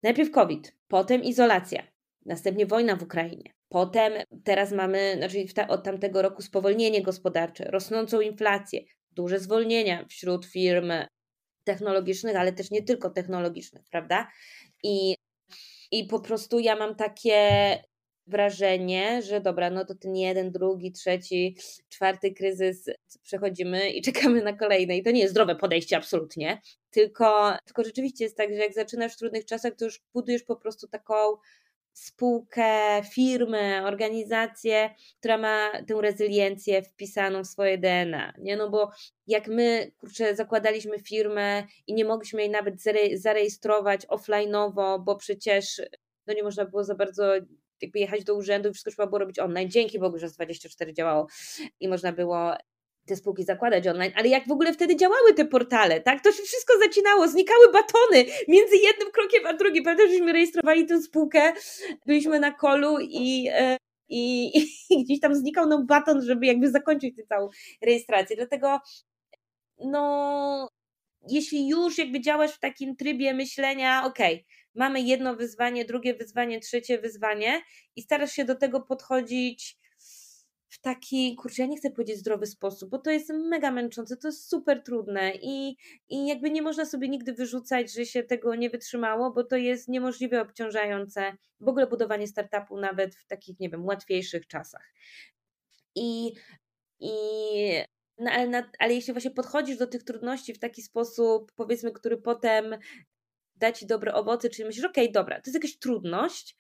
najpierw 0.03 0.31
COVID, 0.31 0.77
potem 0.89 1.25
izolacja, 1.25 1.83
następnie 2.27 2.67
wojna 2.67 2.97
w 2.97 3.03
Ukrainie, 3.03 3.53
Potem 3.73 4.13
teraz 4.45 4.73
mamy, 4.73 5.15
znaczy 5.17 5.69
od 5.69 5.85
tamtego 5.85 6.23
roku 6.23 6.43
spowolnienie 6.43 7.03
gospodarcze, 7.03 7.65
rosnącą 7.65 8.21
inflację, 8.21 8.81
duże 9.13 9.39
zwolnienia 9.39 10.07
wśród 10.09 10.47
firm 10.47 10.93
technologicznych, 11.65 12.37
ale 12.37 12.53
też 12.53 12.71
nie 12.71 12.83
tylko 12.83 13.11
technologicznych, 13.11 13.83
prawda? 13.91 14.29
I, 14.83 15.15
i 15.91 16.05
po 16.05 16.21
prostu 16.21 16.59
ja 16.59 16.77
mam 16.77 16.95
takie 16.95 17.49
wrażenie, 18.27 19.23
że 19.23 19.41
dobra, 19.41 19.71
no 19.71 19.85
to 19.85 19.95
ten 19.95 20.17
jeden, 20.17 20.51
drugi, 20.51 20.93
trzeci, 20.93 21.57
czwarty 21.89 22.35
kryzys 22.35 22.91
przechodzimy 23.23 23.91
i 23.91 24.03
czekamy 24.13 24.43
na 24.43 24.53
kolejny. 24.53 24.97
I 24.97 25.03
to 25.03 25.11
nie 25.11 25.21
jest 25.21 25.33
zdrowe 25.33 25.57
podejście 25.57 25.97
absolutnie, 25.97 26.61
tylko, 26.91 27.57
tylko 27.65 27.85
rzeczywiście 27.85 28.25
jest 28.25 28.37
tak, 28.37 28.49
że 28.49 28.57
jak 28.57 28.75
zaczynasz 28.75 29.13
w 29.13 29.19
trudnych 29.19 29.45
czasach, 29.45 29.73
to 29.79 29.85
już 29.85 30.01
budujesz 30.15 30.43
po 30.43 30.57
prostu 30.57 30.89
taką 30.89 31.15
spółkę, 31.93 33.03
firmę, 33.13 33.85
organizację, 33.85 34.91
która 35.19 35.39
ma 35.39 35.71
tę 35.87 35.95
rezyliencję 36.01 36.83
wpisaną 36.83 37.45
w 37.45 37.47
swoje 37.47 37.79
DNA. 37.79 38.33
Nie? 38.39 38.57
No 38.57 38.71
bo 38.71 38.91
jak 39.27 39.49
my 39.49 39.93
kurczę, 39.99 40.37
zakładaliśmy 40.37 40.99
firmę 40.99 41.67
i 41.87 41.95
nie 41.95 42.05
mogliśmy 42.05 42.41
jej 42.41 42.51
nawet 42.51 42.83
zarejestrować 43.15 44.07
offline'owo, 44.07 45.05
bo 45.05 45.17
przecież 45.17 45.83
no 46.27 46.35
nie 46.35 46.43
można 46.43 46.65
było 46.65 46.85
za 46.85 46.95
bardzo 46.95 47.33
jakby 47.83 47.99
jechać 47.99 48.25
do 48.25 48.35
urzędu 48.35 48.69
i 48.69 48.73
wszystko 48.73 48.91
trzeba 48.91 49.07
było 49.07 49.19
robić 49.19 49.39
online. 49.39 49.71
Dzięki 49.71 49.99
Bogu, 49.99 50.19
że 50.19 50.29
z 50.29 50.35
24 50.35 50.95
działało 50.95 51.27
i 51.81 51.89
można 51.89 52.13
było 52.13 52.55
te 53.07 53.17
spółki 53.17 53.45
zakładać 53.45 53.87
online, 53.87 54.13
ale 54.17 54.29
jak 54.29 54.49
w 54.49 54.53
ogóle 54.53 54.73
wtedy 54.73 54.97
działały 54.97 55.35
te 55.35 55.45
portale, 55.45 56.01
tak? 56.01 56.23
To 56.23 56.33
się 56.33 56.43
wszystko 56.43 56.79
zacinało, 56.79 57.29
znikały 57.29 57.73
batony 57.73 58.25
między 58.49 58.77
jednym 58.77 59.11
krokiem 59.13 59.47
a 59.47 59.55
drugim. 59.55 59.85
Pamiętam, 59.85 60.09
żeśmy 60.09 60.33
rejestrowali 60.33 60.87
tę 60.87 61.03
spółkę, 61.03 61.53
byliśmy 62.07 62.41
na 62.41 62.51
kolu 62.51 62.99
i, 63.01 63.49
e, 63.53 63.77
i, 64.09 64.53
i 64.91 65.05
gdzieś 65.05 65.21
tam 65.21 65.35
znikał 65.35 65.67
nam 65.67 65.87
baton, 65.87 66.23
żeby 66.23 66.47
jakby 66.47 66.71
zakończyć 66.71 67.17
tę 67.17 67.23
całą 67.23 67.49
rejestrację. 67.83 68.37
Dlatego 68.37 68.81
no 69.79 70.69
jeśli 71.29 71.69
już 71.69 71.99
jakby 71.99 72.21
działasz 72.21 72.53
w 72.53 72.61
takim 72.61 72.97
trybie 72.97 73.35
myślenia, 73.35 74.05
ok, 74.05 74.19
mamy 74.75 75.01
jedno 75.01 75.37
wyzwanie, 75.37 75.85
drugie 75.85 76.15
wyzwanie, 76.15 76.61
trzecie 76.61 76.99
wyzwanie 76.99 77.63
i 77.97 78.03
starasz 78.03 78.33
się 78.33 78.45
do 78.45 78.55
tego 78.55 78.81
podchodzić 78.81 79.77
w 80.73 80.81
taki, 80.81 81.37
kurczę, 81.37 81.63
ja 81.63 81.69
nie 81.69 81.77
chcę 81.77 81.91
powiedzieć 81.91 82.19
zdrowy 82.19 82.47
sposób, 82.47 82.91
bo 82.91 82.99
to 82.99 83.11
jest 83.11 83.31
mega 83.31 83.71
męczące, 83.71 84.17
to 84.17 84.29
jest 84.29 84.49
super 84.51 84.83
trudne 84.83 85.33
i, 85.43 85.77
i 86.09 86.27
jakby 86.27 86.51
nie 86.51 86.63
można 86.63 86.85
sobie 86.85 87.09
nigdy 87.09 87.33
wyrzucać, 87.33 87.93
że 87.93 88.07
się 88.07 88.23
tego 88.23 88.55
nie 88.55 88.71
wytrzymało, 88.71 89.31
bo 89.33 89.45
to 89.45 89.57
jest 89.57 89.89
niemożliwie 89.89 90.41
obciążające 90.41 91.37
w 91.61 91.69
ogóle 91.69 91.87
budowanie 91.87 92.27
startupu 92.27 92.81
nawet 92.81 93.15
w 93.15 93.27
takich, 93.27 93.61
nie 93.61 93.71
wiem, 93.71 93.85
łatwiejszych 93.85 94.47
czasach. 94.47 94.93
I, 95.95 96.33
i 97.01 97.13
no, 98.19 98.31
ale, 98.31 98.49
na, 98.49 98.71
ale 98.79 98.95
jeśli 98.95 99.13
właśnie 99.13 99.31
podchodzisz 99.31 99.77
do 99.77 99.87
tych 99.87 100.03
trudności 100.03 100.55
w 100.55 100.59
taki 100.59 100.83
sposób, 100.83 101.53
powiedzmy, 101.57 101.93
który 101.93 102.17
potem 102.17 102.77
da 103.57 103.73
ci 103.73 103.87
dobre 103.87 104.15
owoce, 104.15 104.49
czyli 104.49 104.67
myślisz, 104.67 104.85
okej, 104.85 105.05
okay, 105.05 105.13
dobra, 105.13 105.37
to 105.37 105.43
jest 105.47 105.55
jakaś 105.55 105.79
trudność, 105.79 106.57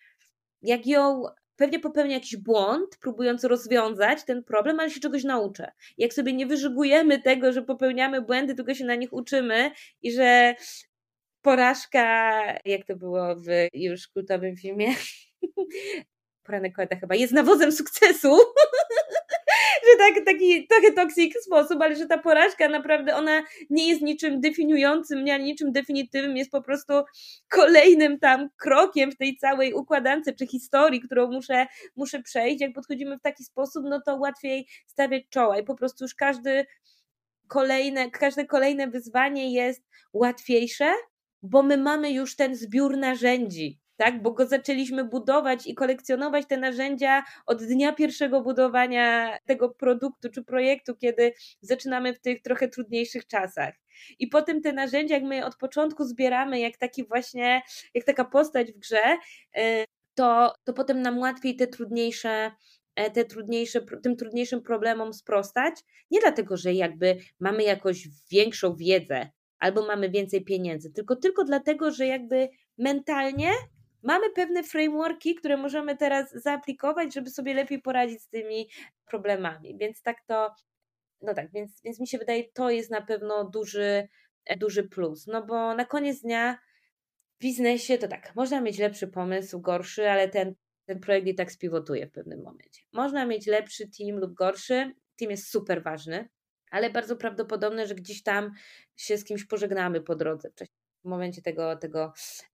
jak 0.62 0.86
ją 0.86 1.24
pewnie 1.62 1.80
popełnię 1.80 2.14
jakiś 2.14 2.36
błąd, 2.36 2.96
próbując 3.00 3.44
rozwiązać 3.44 4.24
ten 4.24 4.44
problem, 4.44 4.80
ale 4.80 4.90
się 4.90 5.00
czegoś 5.00 5.24
nauczę. 5.24 5.72
Jak 5.98 6.14
sobie 6.14 6.32
nie 6.32 6.46
wyżygujemy 6.46 7.22
tego, 7.22 7.52
że 7.52 7.62
popełniamy 7.62 8.22
błędy, 8.22 8.54
tylko 8.54 8.74
się 8.74 8.84
na 8.84 8.94
nich 8.94 9.12
uczymy 9.12 9.70
i 10.02 10.12
że 10.12 10.54
porażka, 11.42 12.02
jak 12.64 12.86
to 12.86 12.96
było 12.96 13.36
w 13.36 13.46
już 13.74 14.08
kultowym 14.08 14.56
filmie, 14.56 14.94
poranek 16.46 16.74
koeta 16.76 16.96
chyba, 16.96 17.14
jest 17.14 17.32
nawozem 17.32 17.72
sukcesu. 17.72 18.36
tak, 19.98 20.24
taki 20.24 20.66
trochę 20.66 20.92
toxic 20.92 21.34
sposób, 21.44 21.82
ale 21.82 21.96
że 21.96 22.06
ta 22.06 22.18
porażka 22.18 22.68
naprawdę 22.68 23.16
ona 23.16 23.42
nie 23.70 23.88
jest 23.88 24.02
niczym 24.02 24.40
definiującym, 24.40 25.24
nie 25.24 25.38
niczym 25.38 25.72
definitywnym, 25.72 26.36
jest 26.36 26.50
po 26.50 26.62
prostu 26.62 26.92
kolejnym 27.48 28.18
tam 28.18 28.48
krokiem 28.56 29.12
w 29.12 29.16
tej 29.16 29.36
całej 29.36 29.74
układance 29.74 30.26
czy 30.38 30.46
historii, 30.46 31.00
którą 31.00 31.30
muszę, 31.30 31.66
muszę 31.96 32.22
przejść. 32.22 32.60
Jak 32.60 32.72
podchodzimy 32.72 33.18
w 33.18 33.22
taki 33.22 33.44
sposób, 33.44 33.84
no 33.88 34.00
to 34.06 34.16
łatwiej 34.16 34.66
stawiać 34.86 35.22
czoła 35.30 35.58
i 35.58 35.64
po 35.64 35.74
prostu 35.74 36.04
już 36.04 36.14
każdy 36.14 36.66
kolejne, 37.48 38.10
każde 38.10 38.46
kolejne 38.46 38.86
wyzwanie 38.86 39.52
jest 39.52 39.82
łatwiejsze, 40.12 40.92
bo 41.42 41.62
my 41.62 41.76
mamy 41.76 42.12
już 42.12 42.36
ten 42.36 42.56
zbiór 42.56 42.96
narzędzi, 42.96 43.81
tak? 44.02 44.22
Bo 44.22 44.30
go 44.30 44.46
zaczęliśmy 44.46 45.04
budować 45.04 45.66
i 45.66 45.74
kolekcjonować 45.74 46.46
te 46.46 46.56
narzędzia 46.56 47.22
od 47.46 47.64
dnia 47.64 47.92
pierwszego 47.92 48.40
budowania 48.40 49.38
tego 49.46 49.70
produktu 49.70 50.30
czy 50.30 50.44
projektu, 50.44 50.96
kiedy 50.96 51.32
zaczynamy 51.60 52.14
w 52.14 52.20
tych 52.20 52.42
trochę 52.42 52.68
trudniejszych 52.68 53.26
czasach. 53.26 53.74
I 54.18 54.26
potem 54.26 54.60
te 54.60 54.72
narzędzia, 54.72 55.14
jak 55.14 55.24
my 55.24 55.44
od 55.44 55.56
początku 55.56 56.04
zbieramy, 56.04 56.60
jak 56.60 56.76
taki 56.76 57.04
właśnie, 57.04 57.62
jak 57.94 58.04
taka 58.04 58.24
postać 58.24 58.72
w 58.72 58.78
grze, 58.78 59.18
y, 59.58 59.84
to, 60.14 60.54
to 60.64 60.72
potem 60.72 61.02
nam 61.02 61.18
łatwiej 61.18 61.56
te 61.56 61.66
trudniejsze 61.66 62.50
e, 62.94 63.10
te 63.10 63.24
trudniejsze, 63.24 63.80
tym 64.02 64.16
trudniejszym 64.16 64.62
problemom 64.62 65.12
sprostać. 65.12 65.74
Nie 66.10 66.20
dlatego, 66.20 66.56
że 66.56 66.74
jakby 66.74 67.16
mamy 67.40 67.62
jakąś 67.62 68.08
większą 68.30 68.76
wiedzę 68.76 69.30
albo 69.58 69.86
mamy 69.86 70.10
więcej 70.10 70.44
pieniędzy, 70.44 70.92
tylko 70.92 71.16
tylko 71.16 71.44
dlatego, 71.44 71.90
że 71.90 72.06
jakby 72.06 72.48
mentalnie 72.78 73.50
mamy 74.02 74.30
pewne 74.30 74.62
frameworki, 74.62 75.34
które 75.34 75.56
możemy 75.56 75.96
teraz 75.96 76.32
zaaplikować, 76.32 77.14
żeby 77.14 77.30
sobie 77.30 77.54
lepiej 77.54 77.82
poradzić 77.82 78.22
z 78.22 78.28
tymi 78.28 78.68
problemami. 79.06 79.76
Więc 79.78 80.02
tak 80.02 80.16
to, 80.26 80.54
no 81.20 81.34
tak, 81.34 81.52
więc, 81.52 81.82
więc 81.84 82.00
mi 82.00 82.08
się 82.08 82.18
wydaje, 82.18 82.44
to 82.52 82.70
jest 82.70 82.90
na 82.90 83.02
pewno 83.02 83.44
duży, 83.44 84.08
duży 84.56 84.88
plus. 84.88 85.26
No 85.26 85.46
bo 85.46 85.74
na 85.74 85.84
koniec 85.84 86.20
dnia 86.20 86.58
w 87.38 87.42
biznesie 87.42 87.98
to 87.98 88.08
tak, 88.08 88.34
można 88.36 88.60
mieć 88.60 88.78
lepszy 88.78 89.08
pomysł, 89.08 89.60
gorszy, 89.60 90.10
ale 90.10 90.28
ten, 90.28 90.54
ten 90.86 91.00
projekt 91.00 91.26
i 91.26 91.34
tak 91.34 91.52
spiwotuje 91.52 92.06
w 92.06 92.12
pewnym 92.12 92.42
momencie. 92.42 92.82
Można 92.92 93.26
mieć 93.26 93.46
lepszy 93.46 93.84
team 93.98 94.18
lub 94.18 94.34
gorszy, 94.34 94.92
team 95.16 95.30
jest 95.30 95.50
super 95.50 95.82
ważny, 95.82 96.28
ale 96.70 96.90
bardzo 96.90 97.16
prawdopodobne, 97.16 97.86
że 97.86 97.94
gdzieś 97.94 98.22
tam 98.22 98.52
się 98.96 99.18
z 99.18 99.24
kimś 99.24 99.44
pożegnamy 99.44 100.00
po 100.00 100.16
drodze 100.16 100.50
w 100.50 100.54
czasie 100.54 100.81
w 101.04 101.08
momencie 101.08 101.42
tego, 101.42 101.76
tego 101.76 102.12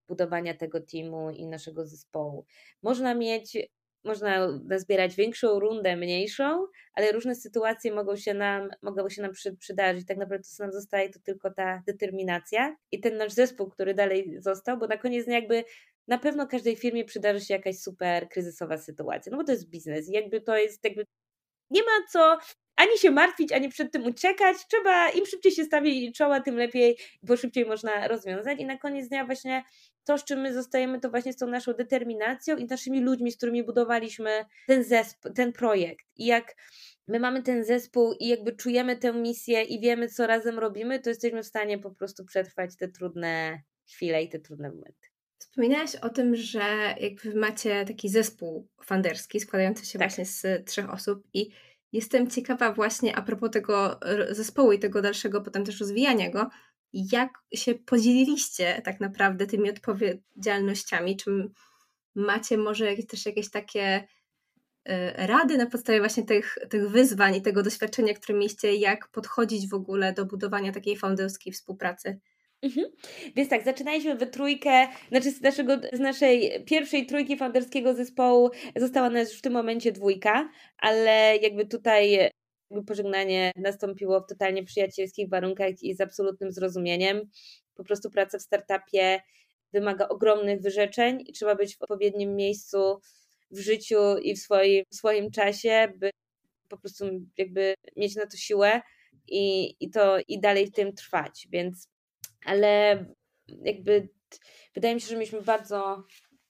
budowania 0.09 0.55
tego 0.55 0.81
teamu 0.81 1.31
i 1.31 1.47
naszego 1.47 1.87
zespołu. 1.87 2.47
Można 2.83 3.15
mieć, 3.15 3.59
można 4.05 4.61
zbierać 4.77 5.15
większą 5.15 5.61
rundę, 5.61 5.97
mniejszą, 5.97 6.67
ale 6.95 7.13
różne 7.13 7.35
sytuacje 7.35 7.93
mogą 7.93 8.17
się 8.17 8.35
nam, 8.35 8.69
mogą 8.83 9.09
się 9.09 9.23
nam 9.23 9.33
przy, 9.33 9.57
przydarzyć. 9.57 10.07
Tak 10.07 10.17
naprawdę 10.17 10.45
co 10.45 10.63
nam 10.63 10.73
zostaje, 10.73 11.11
to 11.11 11.21
tylko 11.21 11.51
ta 11.51 11.83
determinacja 11.87 12.77
i 12.93 13.01
ten 13.01 13.17
nasz 13.17 13.33
zespół, 13.33 13.71
który 13.71 13.95
dalej 13.95 14.37
został, 14.39 14.79
bo 14.79 14.87
na 14.87 14.97
koniec 14.97 15.27
jakby 15.27 15.65
na 16.09 16.19
pewno 16.19 16.47
każdej 16.47 16.77
firmie 16.77 17.05
przydarzy 17.05 17.41
się 17.41 17.55
jakaś 17.55 17.79
super 17.79 18.29
kryzysowa 18.29 18.79
sytuacja, 18.79 19.33
no 19.33 19.39
bo 19.39 19.45
to 19.45 19.53
jest 19.53 19.71
biznes 19.71 20.09
jakby 20.09 20.41
to 20.41 20.57
jest 20.57 20.85
jakby 20.85 21.05
nie 21.71 21.83
ma 21.83 22.07
co 22.13 22.39
ani 22.79 22.99
się 22.99 23.11
martwić, 23.11 23.53
ani 23.53 23.69
przed 23.69 23.93
tym 23.93 24.07
uciekać. 24.07 24.57
Trzeba, 24.71 25.11
im 25.11 25.27
szybciej 25.27 25.53
się 25.53 25.65
stawi 25.65 26.13
czoła, 26.13 26.41
tym 26.41 26.57
lepiej, 26.57 26.97
bo 27.23 27.37
szybciej 27.37 27.67
można 27.67 28.09
rozwiązać. 28.09 28.61
I 28.61 28.67
na 28.67 28.79
koniec 28.79 29.09
dnia 29.09 29.25
właśnie 29.25 29.65
to, 30.05 30.19
z 30.19 30.25
czym 30.25 30.41
my 30.41 30.55
zostajemy, 30.55 31.01
to 31.01 31.11
właśnie 31.11 31.33
z 31.33 31.37
tą 31.37 31.47
naszą 31.47 31.73
determinacją 31.73 32.57
i 32.57 32.65
naszymi 32.65 33.01
ludźmi, 33.01 33.33
z 33.33 33.37
którymi 33.37 33.65
budowaliśmy 33.65 34.45
ten 34.67 34.85
zespół, 34.85 35.33
ten 35.33 35.53
projekt. 35.53 36.07
I 36.17 36.27
jak 36.27 36.55
my 37.09 37.21
mamy 37.21 37.43
ten 37.43 37.65
zespół 37.65 38.13
i 38.21 38.29
jakby 38.29 38.53
czujemy 38.53 38.97
tę 38.97 39.13
misję 39.13 39.63
i 39.63 39.81
wiemy, 39.81 40.09
co 40.09 40.27
razem 40.27 40.59
robimy, 40.59 41.01
to 41.01 41.11
jesteśmy 41.11 41.43
w 41.43 41.47
stanie 41.47 41.79
po 41.79 41.91
prostu 41.91 42.25
przetrwać 42.25 42.77
te 42.77 42.89
trudne 42.89 43.63
chwile 43.89 44.23
i 44.23 44.29
te 44.29 44.39
trudne 44.39 44.71
momenty. 44.71 45.09
Wspominałaś 45.39 45.97
o 45.97 46.09
tym, 46.09 46.37
że 46.37 46.95
jakby 47.01 47.35
macie 47.35 47.85
taki 47.85 48.09
zespół 48.09 48.69
funderski 48.85 49.41
składający 49.41 49.87
się 49.87 49.99
tak. 49.99 50.09
właśnie 50.09 50.27
z 50.27 50.67
trzech 50.67 50.91
osób 50.91 51.23
i 51.35 51.51
Jestem 51.93 52.31
ciekawa 52.31 52.73
właśnie 52.73 53.17
a 53.17 53.23
propos 53.23 53.51
tego 53.51 54.01
zespołu 54.31 54.73
i 54.73 54.79
tego 54.79 55.03
dalszego 55.03 55.41
potem 55.41 55.65
też 55.65 55.81
rozwijania 55.81 56.31
go, 56.31 56.51
jak 56.93 57.31
się 57.55 57.75
podzieliliście 57.75 58.83
tak 58.85 59.01
naprawdę 59.01 59.47
tymi 59.47 59.71
odpowiedzialnościami? 59.71 61.17
Czy 61.17 61.51
macie 62.15 62.59
może 62.59 62.97
też 62.97 63.27
jakieś 63.27 63.51
takie 63.51 64.09
e, 64.85 65.27
rady 65.27 65.59
na 65.59 65.67
podstawie 65.67 65.99
właśnie 65.99 66.25
tych, 66.25 66.59
tych 66.71 66.91
wyzwań 66.91 67.35
i 67.35 67.43
tego 67.43 67.63
doświadczenia, 67.63 68.15
które 68.15 68.39
mieliście, 68.39 68.75
jak 68.75 69.09
podchodzić 69.09 69.69
w 69.69 69.75
ogóle 69.75 70.13
do 70.13 70.27
budowania 70.27 70.73
takiej 70.73 70.97
founderskiej 70.97 71.53
współpracy? 71.53 72.21
Mhm. 72.63 72.87
Więc 73.37 73.51
tak, 73.51 73.65
zaczynaliśmy 73.65 74.15
we 74.15 74.27
trójkę, 74.27 74.89
znaczy 75.09 75.31
z, 75.31 75.41
naszego, 75.41 75.77
z 75.93 76.01
naszej 76.01 76.65
pierwszej 76.65 77.07
trójki 77.07 77.37
founderskiego 77.37 77.95
zespołu 77.95 78.51
została 78.77 79.11
nas 79.11 79.31
już 79.31 79.39
w 79.39 79.43
tym 79.43 79.53
momencie 79.53 79.93
dwójka, 79.93 80.51
ale 80.79 81.37
jakby 81.37 81.67
tutaj 81.67 82.31
pożegnanie 82.87 83.53
nastąpiło 83.57 84.21
w 84.21 84.27
totalnie 84.27 84.65
przyjacielskich 84.65 85.29
warunkach 85.29 85.83
i 85.83 85.95
z 85.95 86.01
absolutnym 86.01 86.53
zrozumieniem. 86.53 87.31
Po 87.75 87.85
prostu 87.85 88.11
praca 88.11 88.39
w 88.39 88.43
startupie 88.43 89.21
wymaga 89.73 90.09
ogromnych 90.09 90.61
wyrzeczeń 90.61 91.25
i 91.27 91.33
trzeba 91.33 91.55
być 91.55 91.77
w 91.77 91.83
odpowiednim 91.83 92.37
miejscu 92.37 93.01
w 93.51 93.59
życiu 93.59 94.19
i 94.23 94.35
w 94.35 94.39
swoim, 94.39 94.85
w 94.93 94.95
swoim 94.95 95.31
czasie, 95.31 95.93
by 95.97 96.11
po 96.69 96.79
prostu 96.79 97.05
jakby 97.37 97.75
mieć 97.97 98.17
na 98.17 98.27
to 98.27 98.37
siłę 98.37 98.81
i, 99.29 99.75
i 99.81 99.91
to 99.91 100.19
i 100.29 100.41
dalej 100.41 100.67
w 100.67 100.73
tym 100.73 100.93
trwać. 100.93 101.49
Więc 101.51 101.89
ale 102.45 103.05
jakby 103.49 104.09
wydaje 104.75 104.95
mi 104.95 105.01
się, 105.01 105.07
że 105.07 105.15
mieliśmy 105.15 105.43
bardzo, 105.43 106.05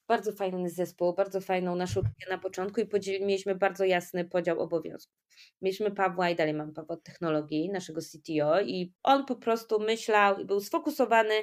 bardzo 0.07 0.31
fajny 0.31 0.69
zespół, 0.69 1.13
bardzo 1.13 1.41
fajną 1.41 1.75
naszą 1.75 2.01
na 2.29 2.37
początku 2.37 2.81
i 2.81 2.87
mieliśmy 3.25 3.55
bardzo 3.55 3.85
jasny 3.85 4.25
podział 4.25 4.59
obowiązków. 4.59 5.17
Mieliśmy 5.61 5.91
Pawła 5.91 6.29
i 6.29 6.35
dalej 6.35 6.53
mam 6.53 6.73
Pawła 6.73 6.95
od 6.95 7.03
technologii, 7.03 7.69
naszego 7.69 8.01
CTO 8.01 8.61
i 8.61 8.93
on 9.03 9.25
po 9.25 9.35
prostu 9.35 9.79
myślał 9.79 10.39
i 10.39 10.45
był 10.45 10.59
sfokusowany 10.59 11.33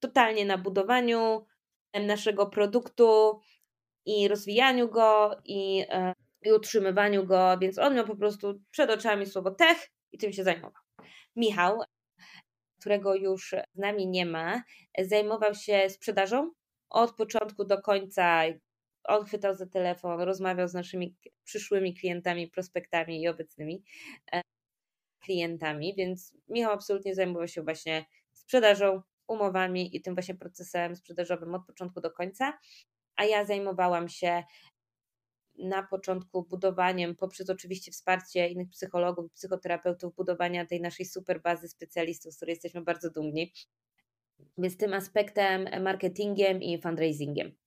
totalnie 0.00 0.44
na 0.44 0.58
budowaniu 0.58 1.46
naszego 1.94 2.46
produktu 2.46 3.40
i 4.06 4.28
rozwijaniu 4.28 4.88
go 4.88 5.36
i, 5.44 5.84
e, 5.88 6.12
i 6.44 6.52
utrzymywaniu 6.52 7.26
go, 7.26 7.58
więc 7.60 7.78
on 7.78 7.94
miał 7.94 8.06
po 8.06 8.16
prostu 8.16 8.60
przed 8.70 8.90
oczami 8.90 9.26
słowo 9.26 9.50
tech 9.50 9.90
i 10.12 10.18
tym 10.18 10.32
się 10.32 10.44
zajmował. 10.44 10.82
Michał 11.36 11.80
którego 12.84 13.14
już 13.14 13.54
z 13.74 13.78
nami 13.78 14.06
nie 14.06 14.26
ma, 14.26 14.62
zajmował 14.98 15.54
się 15.54 15.88
sprzedażą 15.88 16.52
od 16.90 17.16
początku 17.16 17.64
do 17.64 17.82
końca. 17.82 18.42
On 19.04 19.24
chwytał 19.24 19.54
za 19.54 19.66
telefon, 19.66 20.20
rozmawiał 20.20 20.68
z 20.68 20.74
naszymi 20.74 21.16
przyszłymi 21.44 21.94
klientami, 21.94 22.50
prospektami 22.50 23.22
i 23.22 23.28
obecnymi 23.28 23.84
e, 24.32 24.42
klientami, 25.24 25.94
więc 25.98 26.34
Michał 26.48 26.72
absolutnie 26.72 27.14
zajmował 27.14 27.48
się 27.48 27.62
właśnie 27.62 28.04
sprzedażą, 28.32 29.02
umowami 29.28 29.96
i 29.96 30.02
tym 30.02 30.14
właśnie 30.14 30.34
procesem 30.34 30.96
sprzedażowym 30.96 31.54
od 31.54 31.66
początku 31.66 32.00
do 32.00 32.10
końca, 32.10 32.58
a 33.16 33.24
ja 33.24 33.44
zajmowałam 33.44 34.08
się 34.08 34.42
na 35.58 35.82
początku 35.82 36.42
budowaniem, 36.42 37.16
poprzez 37.16 37.50
oczywiście 37.50 37.92
wsparcie 37.92 38.48
innych 38.48 38.70
psychologów, 38.70 39.32
psychoterapeutów, 39.32 40.14
budowania 40.14 40.66
tej 40.66 40.80
naszej 40.80 41.06
super 41.06 41.42
bazy 41.42 41.68
specjalistów, 41.68 42.32
z 42.32 42.36
której 42.36 42.52
jesteśmy 42.52 42.80
bardzo 42.80 43.10
dumni. 43.10 43.52
Więc 44.58 44.76
tym 44.76 44.94
aspektem 44.94 45.82
marketingiem 45.82 46.62
i 46.62 46.80
fundraisingiem. 46.82 47.63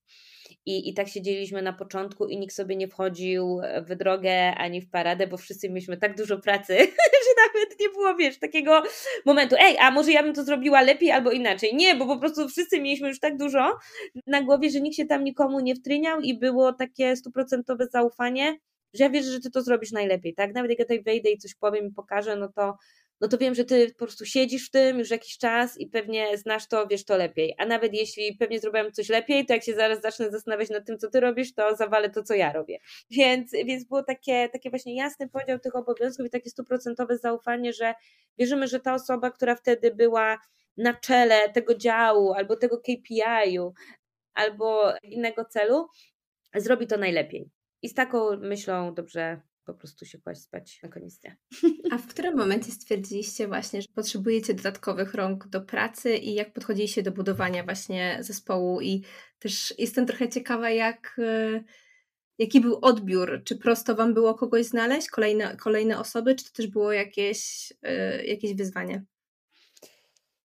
I, 0.67 0.89
I 0.89 0.93
tak 0.93 1.07
siedzieliśmy 1.07 1.61
na 1.61 1.73
początku 1.73 2.27
i 2.27 2.37
nikt 2.37 2.55
sobie 2.55 2.75
nie 2.75 2.87
wchodził 2.87 3.61
w 3.81 3.95
drogę 3.95 4.55
ani 4.55 4.81
w 4.81 4.89
paradę, 4.89 5.27
bo 5.27 5.37
wszyscy 5.37 5.69
mieliśmy 5.69 5.97
tak 5.97 6.17
dużo 6.17 6.37
pracy, 6.37 6.77
że 7.25 7.33
nawet 7.47 7.79
nie 7.79 7.89
było, 7.89 8.15
wiesz, 8.15 8.39
takiego 8.39 8.83
momentu, 9.25 9.55
ej, 9.59 9.77
a 9.79 9.91
może 9.91 10.11
ja 10.11 10.23
bym 10.23 10.33
to 10.33 10.43
zrobiła 10.43 10.81
lepiej 10.81 11.11
albo 11.11 11.31
inaczej. 11.31 11.75
Nie, 11.75 11.95
bo 11.95 12.05
po 12.05 12.17
prostu 12.17 12.49
wszyscy 12.49 12.81
mieliśmy 12.81 13.07
już 13.07 13.19
tak 13.19 13.37
dużo 13.37 13.77
na 14.27 14.41
głowie, 14.41 14.69
że 14.69 14.81
nikt 14.81 14.95
się 14.95 15.05
tam 15.05 15.23
nikomu 15.23 15.59
nie 15.59 15.75
wtryniał 15.75 16.21
i 16.21 16.39
było 16.39 16.73
takie 16.73 17.15
stuprocentowe 17.15 17.87
zaufanie, 17.87 18.57
że 18.93 19.03
ja 19.03 19.09
wierzę, 19.09 19.31
że 19.31 19.39
ty 19.39 19.51
to 19.51 19.61
zrobisz 19.61 19.91
najlepiej, 19.91 20.33
tak? 20.33 20.53
Nawet 20.53 20.69
jak 20.69 20.79
ja 20.79 20.85
tutaj 20.85 21.03
wejdę 21.03 21.31
i 21.31 21.37
coś 21.37 21.55
powiem 21.55 21.87
i 21.87 21.91
pokażę, 21.91 22.35
no 22.35 22.49
to 22.55 22.77
no 23.21 23.27
to 23.27 23.37
wiem, 23.37 23.55
że 23.55 23.65
ty 23.65 23.93
po 23.93 24.05
prostu 24.05 24.25
siedzisz 24.25 24.67
w 24.67 24.71
tym 24.71 24.99
już 24.99 25.09
jakiś 25.09 25.37
czas 25.37 25.77
i 25.79 25.87
pewnie 25.87 26.37
znasz 26.37 26.67
to, 26.67 26.87
wiesz 26.87 27.05
to 27.05 27.17
lepiej. 27.17 27.55
A 27.57 27.65
nawet 27.65 27.93
jeśli 27.93 28.35
pewnie 28.37 28.59
zrobiłem 28.59 28.91
coś 28.91 29.09
lepiej, 29.09 29.45
to 29.45 29.53
jak 29.53 29.63
się 29.63 29.73
zaraz 29.73 30.01
zacznę 30.01 30.31
zastanawiać 30.31 30.69
nad 30.69 30.85
tym, 30.85 30.97
co 30.97 31.09
ty 31.09 31.19
robisz, 31.19 31.53
to 31.53 31.75
zawalę 31.75 32.09
to, 32.09 32.23
co 32.23 32.33
ja 32.33 32.53
robię. 32.53 32.79
Więc, 33.09 33.51
więc 33.51 33.83
było 33.83 34.03
takie, 34.03 34.49
takie 34.49 34.69
właśnie 34.69 34.95
jasny 34.95 35.29
podział 35.29 35.59
tych 35.59 35.75
obowiązków 35.75 36.25
i 36.25 36.29
takie 36.29 36.49
stuprocentowe 36.49 37.17
zaufanie, 37.17 37.73
że 37.73 37.93
wierzymy, 38.37 38.67
że 38.67 38.79
ta 38.79 38.93
osoba, 38.93 39.31
która 39.31 39.55
wtedy 39.55 39.95
była 39.95 40.37
na 40.77 40.93
czele 40.93 41.49
tego 41.49 41.75
działu 41.75 42.33
albo 42.33 42.55
tego 42.55 42.77
KPI-u, 42.77 43.73
albo 44.33 44.93
innego 45.03 45.45
celu, 45.45 45.87
zrobi 46.55 46.87
to 46.87 46.97
najlepiej. 46.97 47.49
I 47.81 47.89
z 47.89 47.93
taką 47.93 48.37
myślą 48.37 48.93
dobrze 48.93 49.41
po 49.67 49.73
prostu 49.73 50.05
się 50.05 50.17
kłaść 50.17 50.41
spać 50.41 50.79
na 50.83 50.89
koniec 50.89 51.19
dnia. 51.19 51.35
A 51.91 51.97
w 51.97 52.07
którym 52.07 52.37
momencie 52.37 52.71
stwierdziliście 52.71 53.47
właśnie, 53.47 53.81
że 53.81 53.87
potrzebujecie 53.95 54.53
dodatkowych 54.53 55.13
rąk 55.13 55.47
do 55.47 55.61
pracy 55.61 56.17
i 56.17 56.33
jak 56.33 56.53
podchodziliście 56.53 57.03
do 57.03 57.11
budowania 57.11 57.63
właśnie 57.63 58.17
zespołu 58.21 58.81
i 58.81 59.03
też 59.39 59.73
jestem 59.77 60.05
trochę 60.05 60.29
ciekawa, 60.29 60.69
jak 60.69 61.15
e, 61.19 61.63
jaki 62.37 62.61
był 62.61 62.79
odbiór? 62.81 63.41
Czy 63.43 63.57
prosto 63.57 63.95
Wam 63.95 64.13
było 64.13 64.35
kogoś 64.35 64.65
znaleźć, 64.65 65.09
kolejne, 65.09 65.57
kolejne 65.57 65.99
osoby, 65.99 66.35
czy 66.35 66.45
to 66.45 66.51
też 66.51 66.67
było 66.67 66.91
jakieś, 66.91 67.73
e, 67.83 68.25
jakieś 68.25 68.53
wyzwanie? 68.53 69.05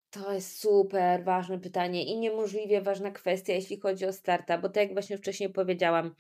To 0.10 0.34
jest 0.34 0.60
super 0.60 1.24
ważne 1.24 1.60
pytanie 1.60 2.06
i 2.06 2.18
niemożliwie 2.18 2.82
ważna 2.82 3.12
kwestia, 3.12 3.54
jeśli 3.54 3.80
chodzi 3.80 4.06
o 4.06 4.14
startup, 4.14 4.62
bo 4.62 4.70
tak 4.70 4.84
jak 4.84 4.94
właśnie 4.94 5.18
wcześniej 5.18 5.50
powiedziałam, 5.50 6.16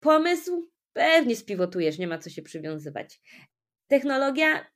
pomysł 0.00 0.71
pewnie 0.92 1.36
spiwotujesz, 1.36 1.98
nie 1.98 2.06
ma 2.06 2.18
co 2.18 2.30
się 2.30 2.42
przywiązywać. 2.42 3.20
Technologia 3.88 4.66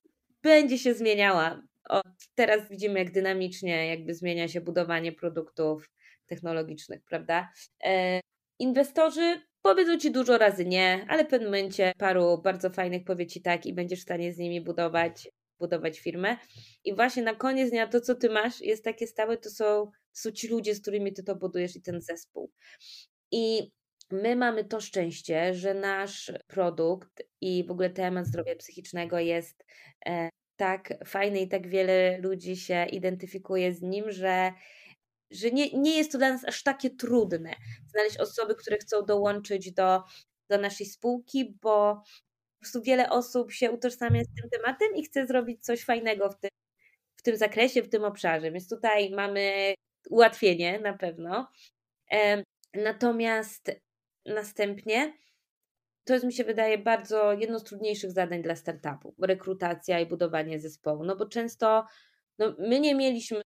będzie 0.43 0.79
się 0.79 0.95
zmieniała. 0.95 1.63
O, 1.89 2.01
teraz 2.35 2.69
widzimy, 2.71 2.99
jak 2.99 3.13
dynamicznie 3.13 3.87
jakby 3.87 4.15
zmienia 4.15 4.49
się 4.49 4.61
budowanie 4.61 5.13
produktów 5.13 5.91
technologicznych, 6.27 7.03
prawda? 7.05 7.49
E, 7.85 8.21
inwestorzy 8.59 9.41
powiedzą 9.63 9.99
Ci 9.99 10.11
dużo 10.11 10.39
razy 10.39 10.65
nie, 10.65 11.07
ale 11.09 11.25
w 11.25 11.29
pewnym 11.29 11.51
momencie 11.51 11.93
paru 11.99 12.39
bardzo 12.39 12.71
fajnych 12.71 13.05
powie 13.05 13.27
Ci 13.27 13.43
tak 13.43 13.67
i 13.67 13.75
będziesz 13.75 13.99
w 14.01 14.03
stanie 14.03 14.33
z 14.33 14.39
nimi 14.39 14.61
budować 14.61 15.29
budować 15.59 16.01
firmę. 16.01 16.37
I 16.85 16.95
właśnie 16.95 17.23
na 17.23 17.35
koniec 17.35 17.71
dnia 17.71 17.87
to, 17.87 18.01
co 18.01 18.15
ty 18.15 18.31
masz, 18.31 18.61
jest 18.61 18.85
takie 18.85 19.07
stałe, 19.07 19.37
to 19.37 19.51
są, 19.51 19.65
to 19.87 19.91
są 20.13 20.31
ci 20.31 20.49
ludzie, 20.49 20.75
z 20.75 20.81
którymi 20.81 21.13
ty 21.13 21.23
to 21.23 21.37
budujesz 21.37 21.77
i 21.77 21.83
ten 21.83 22.01
zespół. 22.01 22.51
I 23.33 23.71
my 24.11 24.37
mamy 24.37 24.65
to 24.65 24.81
szczęście, 24.81 25.55
że 25.55 25.75
nasz 25.75 26.33
produkt 26.47 27.23
i 27.41 27.65
w 27.65 27.71
ogóle 27.71 27.91
temat 27.91 28.27
zdrowia 28.27 28.57
psychicznego 28.57 29.19
jest 29.19 29.65
e, 30.07 30.29
tak 30.57 30.95
fajny 31.07 31.41
i 31.41 31.49
tak 31.49 31.69
wiele 31.69 32.19
ludzi 32.19 32.57
się 32.57 32.87
identyfikuje 32.87 33.75
z 33.75 33.83
nim, 33.83 34.13
że 34.13 34.53
że 35.31 35.51
nie, 35.51 35.71
nie 35.73 35.97
jest 35.97 36.13
to 36.13 36.19
dla 36.19 36.33
nas 36.33 36.45
aż 36.45 36.63
takie 36.63 36.91
trudne 36.91 37.55
znaleźć 37.87 38.17
osoby, 38.17 38.55
które 38.55 38.77
chcą 38.77 39.05
dołączyć 39.05 39.73
do, 39.73 40.03
do 40.51 40.59
naszej 40.59 40.87
spółki, 40.87 41.59
bo 41.63 41.95
po 41.95 42.61
prostu 42.61 42.83
wiele 42.83 43.11
osób 43.11 43.53
się 43.53 43.71
utożsamia 43.71 44.25
z 44.25 44.35
tym 44.41 44.51
tematem 44.51 44.97
i 44.97 45.05
chce 45.05 45.27
zrobić 45.27 45.65
coś 45.65 45.85
fajnego 45.85 46.31
w 46.31 46.39
tym, 46.41 46.51
w 47.17 47.23
tym 47.23 47.37
zakresie, 47.37 47.83
w 47.83 47.89
tym 47.89 48.05
obszarze. 48.05 48.53
Więc 48.53 48.69
tutaj 48.69 49.11
mamy 49.11 49.75
ułatwienie 50.11 50.81
na 50.81 50.93
pewno. 50.93 51.51
Natomiast 52.75 53.73
następnie 54.27 55.13
to 56.05 56.13
jest, 56.13 56.27
mi 56.27 56.33
się 56.33 56.45
wydaje, 56.45 56.79
bardzo 56.79 57.33
jedno 57.33 57.59
z 57.59 57.65
trudniejszych 57.65 58.11
zadań 58.11 58.43
dla 58.43 58.57
startupu 58.57 59.15
rekrutacja 59.23 60.01
i 60.01 60.07
budowanie 60.07 60.61
zespołu. 60.61 61.05
No 61.05 61.17
bo 61.17 61.27
często 61.27 61.87
no, 62.39 62.55
my 62.59 62.81
nie 62.81 62.95
mieliśmy 62.95 63.43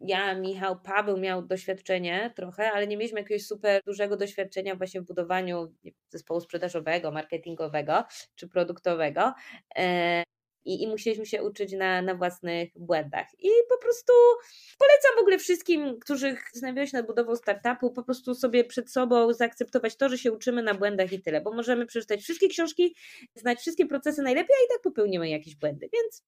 ja, 0.00 0.34
Michał, 0.34 0.80
Paweł 0.80 1.16
miał 1.16 1.42
doświadczenie 1.42 2.32
trochę, 2.36 2.72
ale 2.72 2.86
nie 2.86 2.96
mieliśmy 2.96 3.20
jakiegoś 3.20 3.46
super 3.46 3.82
dużego 3.86 4.16
doświadczenia 4.16 4.74
właśnie 4.74 5.00
w 5.00 5.06
budowaniu 5.06 5.74
zespołu 6.08 6.40
sprzedażowego, 6.40 7.10
marketingowego 7.10 8.04
czy 8.34 8.48
produktowego. 8.48 9.34
I, 10.66 10.82
i, 10.82 10.86
musieliśmy 10.86 11.26
się 11.26 11.42
uczyć 11.42 11.72
na, 11.72 12.02
na 12.02 12.14
własnych 12.14 12.68
błędach. 12.76 13.26
I 13.38 13.48
po 13.68 13.78
prostu 13.78 14.12
polecam 14.78 15.16
w 15.16 15.20
ogóle 15.20 15.38
wszystkim, 15.38 15.98
którzy 16.00 16.36
znajdują 16.52 16.86
się 16.86 16.96
nad 16.96 17.06
budową 17.06 17.36
startupu, 17.36 17.90
po 17.90 18.02
prostu 18.02 18.34
sobie 18.34 18.64
przed 18.64 18.92
sobą 18.92 19.32
zaakceptować 19.32 19.96
to, 19.96 20.08
że 20.08 20.18
się 20.18 20.32
uczymy 20.32 20.62
na 20.62 20.74
błędach 20.74 21.12
i 21.12 21.22
tyle, 21.22 21.40
bo 21.40 21.52
możemy 21.52 21.86
przeczytać 21.86 22.20
wszystkie 22.20 22.48
książki, 22.48 22.96
znać 23.34 23.58
wszystkie 23.58 23.86
procesy 23.86 24.22
najlepiej, 24.22 24.56
a 24.60 24.64
i 24.64 24.68
tak 24.68 24.82
popełnimy 24.82 25.28
jakieś 25.28 25.56
błędy, 25.56 25.88
więc 25.92 26.22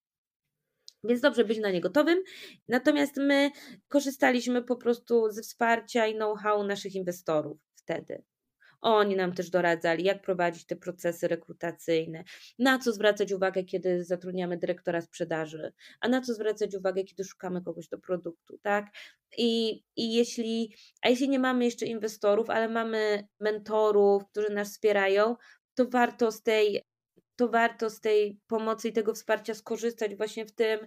więc 1.04 1.20
dobrze 1.20 1.44
być 1.44 1.58
na 1.58 1.70
nie 1.70 1.80
gotowym. 1.80 2.22
Natomiast 2.68 3.16
my 3.16 3.50
korzystaliśmy 3.88 4.62
po 4.62 4.76
prostu 4.76 5.30
ze 5.30 5.42
wsparcia 5.42 6.06
i 6.06 6.14
know-how 6.14 6.64
naszych 6.64 6.94
inwestorów 6.94 7.58
wtedy. 7.74 8.22
Oni 8.80 9.16
nam 9.16 9.32
też 9.32 9.50
doradzali, 9.50 10.04
jak 10.04 10.22
prowadzić 10.22 10.66
te 10.66 10.76
procesy 10.76 11.28
rekrutacyjne, 11.28 12.24
na 12.58 12.78
co 12.78 12.92
zwracać 12.92 13.32
uwagę, 13.32 13.64
kiedy 13.64 14.04
zatrudniamy 14.04 14.56
dyrektora 14.56 15.00
sprzedaży, 15.00 15.72
a 16.00 16.08
na 16.08 16.20
co 16.20 16.34
zwracać 16.34 16.74
uwagę, 16.74 17.04
kiedy 17.04 17.24
szukamy 17.24 17.62
kogoś 17.62 17.88
do 17.88 17.98
produktu, 17.98 18.58
tak? 18.62 18.86
I, 19.38 19.82
i 19.96 20.14
jeśli, 20.14 20.74
a 21.02 21.08
jeśli 21.08 21.28
nie 21.28 21.38
mamy 21.38 21.64
jeszcze 21.64 21.86
inwestorów, 21.86 22.50
ale 22.50 22.68
mamy 22.68 23.28
mentorów, 23.40 24.22
którzy 24.30 24.50
nas 24.50 24.70
wspierają, 24.70 25.36
to 25.74 25.88
warto 25.88 26.32
z 26.32 26.42
tej 26.42 26.82
to 27.36 27.48
warto 27.48 27.90
z 27.90 28.00
tej 28.00 28.40
pomocy 28.46 28.88
i 28.88 28.92
tego 28.92 29.14
wsparcia 29.14 29.54
skorzystać 29.54 30.16
właśnie 30.16 30.46
w 30.46 30.52
tym, 30.52 30.80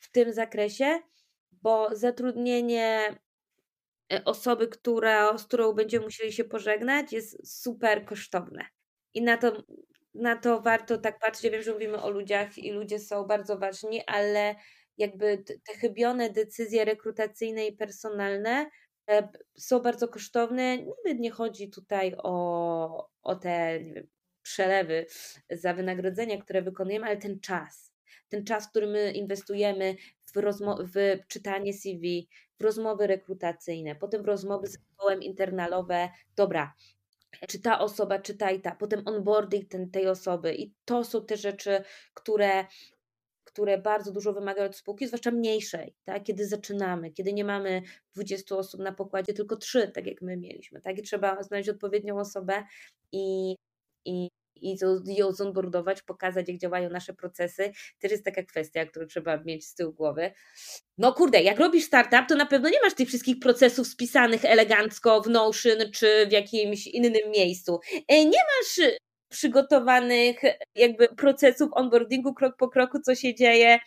w 0.00 0.10
tym 0.10 0.32
zakresie, 0.32 0.98
bo 1.52 1.88
zatrudnienie 1.92 3.18
osoby, 4.24 4.68
która, 4.68 5.38
z 5.38 5.44
którą 5.44 5.72
będziemy 5.72 6.04
musieli 6.04 6.32
się 6.32 6.44
pożegnać, 6.44 7.12
jest 7.12 7.62
super 7.62 8.04
kosztowne. 8.04 8.64
I 9.14 9.22
na 9.22 9.36
to, 9.36 9.62
na 10.14 10.36
to 10.36 10.60
warto 10.60 10.98
tak 10.98 11.18
patrzeć. 11.18 11.44
Ja 11.44 11.50
wiem, 11.50 11.62
że 11.62 11.72
mówimy 11.72 12.02
o 12.02 12.10
ludziach 12.10 12.58
i 12.58 12.72
ludzie 12.72 12.98
są 12.98 13.24
bardzo 13.24 13.58
ważni, 13.58 14.02
ale 14.06 14.54
jakby 14.96 15.44
te 15.64 15.74
chybione 15.74 16.30
decyzje 16.30 16.84
rekrutacyjne 16.84 17.66
i 17.66 17.76
personalne 17.76 18.70
e, 19.10 19.28
są 19.58 19.80
bardzo 19.80 20.08
kosztowne. 20.08 20.76
Nawet 20.76 21.20
nie 21.20 21.30
chodzi 21.30 21.70
tutaj 21.70 22.14
o, 22.18 23.08
o 23.22 23.34
te 23.34 23.80
wiem, 23.80 24.08
przelewy 24.42 25.06
za 25.50 25.74
wynagrodzenia, 25.74 26.42
które 26.42 26.62
wykonujemy, 26.62 27.06
ale 27.06 27.16
ten 27.16 27.40
czas, 27.40 27.92
ten 28.28 28.44
czas, 28.44 28.70
który 28.70 28.86
my 28.86 29.12
inwestujemy 29.12 29.96
w, 30.34 30.42
w 30.94 31.26
czytanie 31.28 31.72
CV, 31.72 32.28
w 32.60 32.64
rozmowy 32.64 33.06
rekrutacyjne, 33.06 33.96
potem 33.96 34.22
w 34.22 34.26
rozmowy 34.26 34.66
z 34.66 34.72
zespołem 34.72 35.22
internalowe, 35.22 36.08
dobra, 36.36 36.74
czy 37.48 37.60
ta 37.60 37.78
osoba, 37.78 38.18
czy 38.18 38.36
ta 38.36 38.50
i 38.50 38.60
ta, 38.60 38.76
potem 38.76 39.02
onboarding 39.04 39.68
ten, 39.68 39.90
tej 39.90 40.08
osoby 40.08 40.54
i 40.54 40.74
to 40.84 41.04
są 41.04 41.26
te 41.26 41.36
rzeczy, 41.36 41.82
które 42.14 42.64
które 43.44 43.78
bardzo 43.78 44.12
dużo 44.12 44.32
wymagają 44.32 44.68
od 44.68 44.76
spółki, 44.76 45.06
zwłaszcza 45.06 45.30
mniejszej, 45.30 45.94
tak? 46.04 46.22
kiedy 46.22 46.46
zaczynamy, 46.46 47.10
kiedy 47.10 47.32
nie 47.32 47.44
mamy 47.44 47.82
20 48.14 48.56
osób 48.56 48.80
na 48.80 48.92
pokładzie, 48.92 49.34
tylko 49.34 49.56
3, 49.56 49.88
tak 49.88 50.06
jak 50.06 50.22
my 50.22 50.36
mieliśmy. 50.36 50.80
Tak? 50.80 50.98
I 50.98 51.02
trzeba 51.02 51.42
znaleźć 51.42 51.68
odpowiednią 51.68 52.18
osobę 52.18 52.64
i, 53.12 53.56
i 54.04 54.28
i 54.62 54.76
ją 55.06 55.32
zonboardować, 55.32 56.02
pokazać, 56.02 56.48
jak 56.48 56.58
działają 56.58 56.90
nasze 56.90 57.14
procesy, 57.14 57.72
też 57.98 58.12
jest 58.12 58.24
taka 58.24 58.42
kwestia, 58.42 58.86
którą 58.86 59.06
trzeba 59.06 59.36
mieć 59.36 59.66
z 59.66 59.74
tyłu 59.74 59.92
głowy. 59.92 60.32
No 60.98 61.12
kurde, 61.12 61.42
jak 61.42 61.58
robisz 61.58 61.84
startup, 61.84 62.28
to 62.28 62.34
na 62.34 62.46
pewno 62.46 62.68
nie 62.68 62.80
masz 62.82 62.94
tych 62.94 63.08
wszystkich 63.08 63.38
procesów 63.38 63.86
spisanych 63.86 64.44
elegancko 64.44 65.22
w 65.22 65.28
Notion 65.28 65.78
czy 65.94 66.26
w 66.26 66.32
jakimś 66.32 66.86
innym 66.86 67.30
miejscu. 67.30 67.80
E, 68.08 68.24
nie 68.24 68.30
masz 68.30 68.90
przygotowanych 69.28 70.40
jakby 70.74 71.08
procesów 71.08 71.68
onboardingu 71.72 72.34
krok 72.34 72.56
po 72.56 72.68
kroku, 72.68 73.00
co 73.00 73.14
się 73.14 73.34
dzieje 73.34 73.78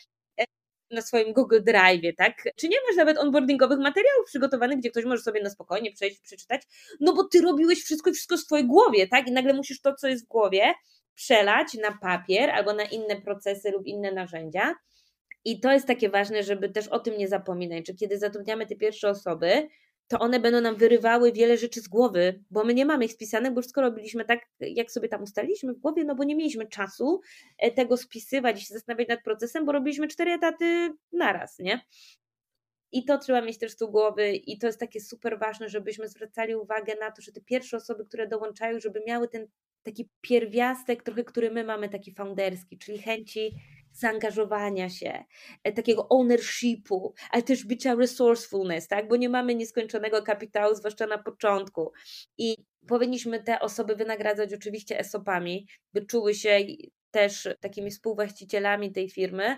na 0.91 1.01
swoim 1.01 1.33
Google 1.33 1.59
Drive, 1.63 2.15
tak? 2.17 2.43
Czy 2.55 2.67
nie 2.67 2.77
masz 2.87 2.97
nawet 2.97 3.17
onboardingowych 3.17 3.79
materiałów 3.79 4.25
przygotowanych, 4.25 4.77
gdzie 4.77 4.91
ktoś 4.91 5.05
może 5.05 5.21
sobie 5.21 5.43
na 5.43 5.49
spokojnie 5.49 5.91
przejść, 5.91 6.19
przeczytać? 6.19 6.61
No 6.99 7.13
bo 7.13 7.23
ty 7.23 7.41
robiłeś 7.41 7.83
wszystko 7.83 8.09
i 8.09 8.13
wszystko 8.13 8.37
w 8.37 8.39
swojej 8.39 8.67
głowie, 8.67 9.07
tak? 9.07 9.27
I 9.27 9.31
nagle 9.31 9.53
musisz 9.53 9.81
to, 9.81 9.95
co 9.95 10.07
jest 10.07 10.25
w 10.25 10.27
głowie, 10.27 10.73
przelać 11.15 11.73
na 11.73 11.97
papier 11.97 12.49
albo 12.49 12.73
na 12.73 12.83
inne 12.83 13.21
procesy 13.21 13.71
lub 13.71 13.85
inne 13.85 14.11
narzędzia. 14.11 14.75
I 15.45 15.59
to 15.59 15.71
jest 15.71 15.87
takie 15.87 16.09
ważne, 16.09 16.43
żeby 16.43 16.69
też 16.69 16.87
o 16.87 16.99
tym 16.99 17.17
nie 17.17 17.27
zapominać, 17.27 17.87
że 17.87 17.93
kiedy 17.93 18.17
zatrudniamy 18.17 18.67
te 18.67 18.75
pierwsze 18.75 19.09
osoby, 19.09 19.67
to 20.11 20.19
one 20.19 20.39
będą 20.39 20.61
nam 20.61 20.75
wyrywały 20.75 21.31
wiele 21.31 21.57
rzeczy 21.57 21.81
z 21.81 21.87
głowy, 21.87 22.43
bo 22.49 22.63
my 22.63 22.73
nie 22.73 22.85
mamy 22.85 23.05
ich 23.05 23.11
spisanych, 23.11 23.53
bo 23.53 23.61
wszystko 23.61 23.81
robiliśmy 23.81 24.25
tak, 24.25 24.39
jak 24.59 24.91
sobie 24.91 25.07
tam 25.07 25.23
ustaliliśmy 25.23 25.73
w 25.73 25.77
głowie, 25.77 26.03
no 26.03 26.15
bo 26.15 26.23
nie 26.23 26.35
mieliśmy 26.35 26.67
czasu 26.67 27.21
e, 27.57 27.71
tego 27.71 27.97
spisywać 27.97 28.61
i 28.61 28.65
się 28.65 28.73
zastanawiać 28.73 29.07
nad 29.07 29.23
procesem, 29.23 29.65
bo 29.65 29.71
robiliśmy 29.71 30.07
cztery 30.07 30.31
etaty 30.31 30.93
naraz, 31.11 31.59
nie? 31.59 31.81
I 32.91 33.05
to 33.05 33.17
trzeba 33.17 33.41
mieć 33.41 33.57
też 33.57 33.71
z 33.71 33.75
tyłu 33.75 33.91
głowy 33.91 34.31
i 34.31 34.57
to 34.57 34.67
jest 34.67 34.79
takie 34.79 35.01
super 35.01 35.39
ważne, 35.39 35.69
żebyśmy 35.69 36.07
zwracali 36.07 36.55
uwagę 36.55 36.93
na 36.99 37.11
to, 37.11 37.21
że 37.21 37.31
te 37.31 37.41
pierwsze 37.41 37.77
osoby, 37.77 38.05
które 38.05 38.27
dołączają, 38.27 38.79
żeby 38.79 39.01
miały 39.07 39.27
ten 39.27 39.47
taki 39.83 40.09
pierwiastek 40.21 41.03
trochę, 41.03 41.23
który 41.23 41.51
my 41.51 41.63
mamy, 41.63 41.89
taki 41.89 42.13
founderski, 42.13 42.77
czyli 42.77 42.99
chęci 42.99 43.55
zaangażowania 43.91 44.89
się, 44.89 45.23
e, 45.63 45.71
takiego 45.71 46.09
ownershipu, 46.09 47.13
ale 47.31 47.43
też 47.43 47.65
bycia 47.65 47.95
resourcefulness, 47.95 48.87
tak? 48.87 49.07
bo 49.07 49.15
nie 49.15 49.29
mamy 49.29 49.55
nieskończonego 49.55 50.21
kapitału, 50.21 50.75
zwłaszcza 50.75 51.07
na 51.07 51.17
początku. 51.17 51.91
I 52.37 52.55
powinniśmy 52.87 53.43
te 53.43 53.59
osoby 53.59 53.95
wynagradzać 53.95 54.53
oczywiście 54.53 54.99
ESOP-ami, 54.99 55.67
by 55.93 56.05
czuły 56.05 56.35
się 56.35 56.59
też 57.11 57.49
takimi 57.59 57.91
współwłaścicielami 57.91 58.91
tej 58.91 59.09
firmy 59.09 59.57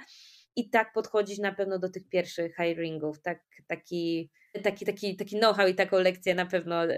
i 0.56 0.70
tak 0.70 0.94
podchodzić 0.94 1.40
na 1.40 1.54
pewno 1.54 1.80
do 1.80 1.90
tych 1.90 2.10
pierwszych 2.10 2.56
hiringów. 2.56 3.22
Tak, 3.22 3.44
taki, 3.68 4.30
taki, 4.64 4.86
taki, 4.86 5.16
taki 5.16 5.38
know-how 5.38 5.68
i 5.68 5.76
taką 5.76 6.00
lekcję 6.00 6.36
na 6.36 6.46
pewno 6.46 6.86
yy, 6.86 6.96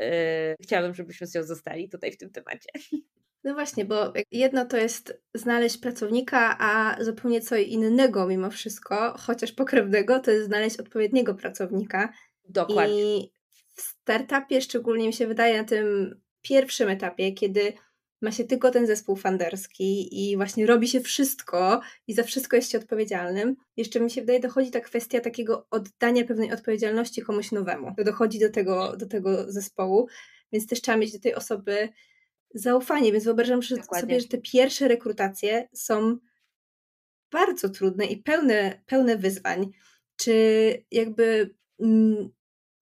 chciałabym, 0.64 0.94
żebyśmy 0.94 1.28
się 1.28 1.44
zostali 1.44 1.90
tutaj 1.90 2.12
w 2.12 2.18
tym 2.18 2.30
temacie. 2.30 2.70
No 3.46 3.54
właśnie, 3.54 3.86
bo 3.86 4.14
jedno 4.32 4.66
to 4.66 4.78
jest 4.78 5.22
znaleźć 5.34 5.78
pracownika, 5.78 6.58
a 6.60 7.04
zupełnie 7.04 7.42
co 7.42 7.56
innego 7.56 8.28
mimo 8.28 8.50
wszystko, 8.50 9.16
chociaż 9.18 9.52
pokrewnego, 9.52 10.20
to 10.20 10.32
jest 10.32 10.46
znaleźć 10.46 10.78
odpowiedniego 10.78 11.36
pracownika. 11.36 12.14
Dokładnie. 12.50 13.18
I 13.18 13.32
w 13.76 13.82
startupie 13.82 14.62
szczególnie 14.62 15.08
mi 15.08 15.14
się 15.14 15.28
wydaje 15.28 15.58
na 15.58 15.64
tym 15.64 16.16
pierwszym 16.42 16.90
etapie, 16.90 17.32
kiedy 17.32 17.74
ma 18.22 18.32
się 18.32 18.44
tylko 18.44 18.72
ten 18.72 18.88
zespół 18.88 19.16
funderski 19.16 20.10
i 20.12 20.36
właśnie 20.38 20.66
robi 20.66 20.88
się 20.88 21.00
wszystko 21.00 21.82
i 22.08 22.14
za 22.14 22.24
wszystko 22.24 22.56
jest 22.56 22.72
się 22.72 22.78
odpowiedzialnym. 22.78 23.56
Jeszcze 23.78 24.00
mi 24.00 24.12
się 24.12 24.22
wydaje, 24.22 24.40
dochodzi 24.40 24.72
ta 24.72 24.80
kwestia 24.80 25.20
takiego 25.20 25.68
oddania 25.72 26.26
pewnej 26.26 26.54
odpowiedzialności 26.54 27.22
komuś 27.22 27.52
nowemu. 27.52 27.96
To 27.98 28.04
dochodzi 28.04 28.40
do 28.40 28.50
tego, 28.50 28.98
do 28.98 29.06
tego 29.06 29.52
zespołu, 29.52 30.08
więc 30.52 30.68
też 30.68 30.82
trzeba 30.82 30.98
mieć 30.98 31.14
do 31.14 31.20
tej 31.20 31.36
osoby 31.36 31.90
zaufanie, 32.54 33.12
więc 33.12 33.24
wyobrażam 33.24 33.64
sobie, 33.64 34.20
że 34.20 34.28
te 34.28 34.38
pierwsze 34.38 34.88
rekrutacje 34.88 35.70
są 35.74 36.18
bardzo 37.32 37.70
trudne 37.70 38.06
i 38.06 38.18
pełne, 38.18 38.84
pełne 38.86 39.18
wyzwań. 39.18 39.72
Czy 40.18 40.34
jakby 40.92 41.56
mm, 41.80 42.30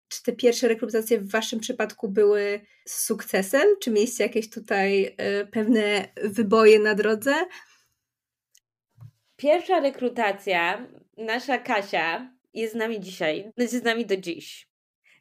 czy 0.08 0.22
te 0.22 0.32
pierwsze 0.32 0.68
rekrutacje 0.68 1.20
w 1.20 1.30
Waszym 1.30 1.60
przypadku 1.60 2.08
były 2.08 2.60
sukcesem? 2.88 3.68
Czy 3.80 3.90
mieliście 3.90 4.24
jakieś 4.24 4.50
tutaj 4.50 5.14
e, 5.16 5.46
pewne 5.46 6.08
wyboje 6.22 6.78
na 6.78 6.94
drodze? 6.94 7.34
Pierwsza 9.36 9.80
rekrutacja, 9.80 10.86
nasza 11.16 11.58
Kasia 11.58 12.32
jest 12.54 12.72
z 12.72 12.76
nami 12.76 13.00
dzisiaj, 13.00 13.52
jest 13.56 13.74
z 13.74 13.82
nami 13.82 14.06
do 14.06 14.16
dziś. 14.16 14.69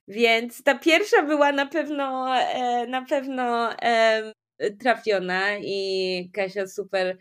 Więc 0.10 0.64
ta 0.64 0.80
pierwsza 0.80 1.24
była 1.24 1.52
na 1.52 1.66
pewno, 1.66 2.38
e, 2.40 2.88
na 2.88 3.06
pewno 3.06 3.70
trafiona 4.80 5.58
i 5.58 6.30
Kasia 6.34 6.68
super 6.68 7.18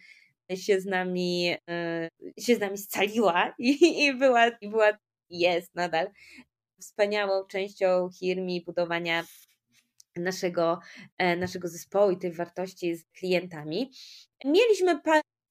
się 0.57 0.81
z 0.81 0.87
nami, 0.87 1.57
e, 1.71 2.09
się 2.41 2.57
z 2.57 2.61
nami 2.61 2.79
scaliła 2.79 3.55
i, 3.59 4.05
i 4.05 4.15
była, 4.15 4.49
i 4.49 4.69
była, 4.69 4.99
jest 5.31 5.75
nadal 5.75 6.11
wspaniałą 6.81 7.47
częścią 7.47 8.09
Hirmi 8.19 8.65
budowania 8.65 9.25
naszego, 10.17 10.79
e, 11.19 11.37
naszego 11.37 11.69
zespołu 11.69 12.11
i 12.11 12.19
tej 12.19 12.33
wartości 12.33 12.97
z 12.97 13.05
klientami. 13.05 13.91
Mieliśmy, 14.45 15.01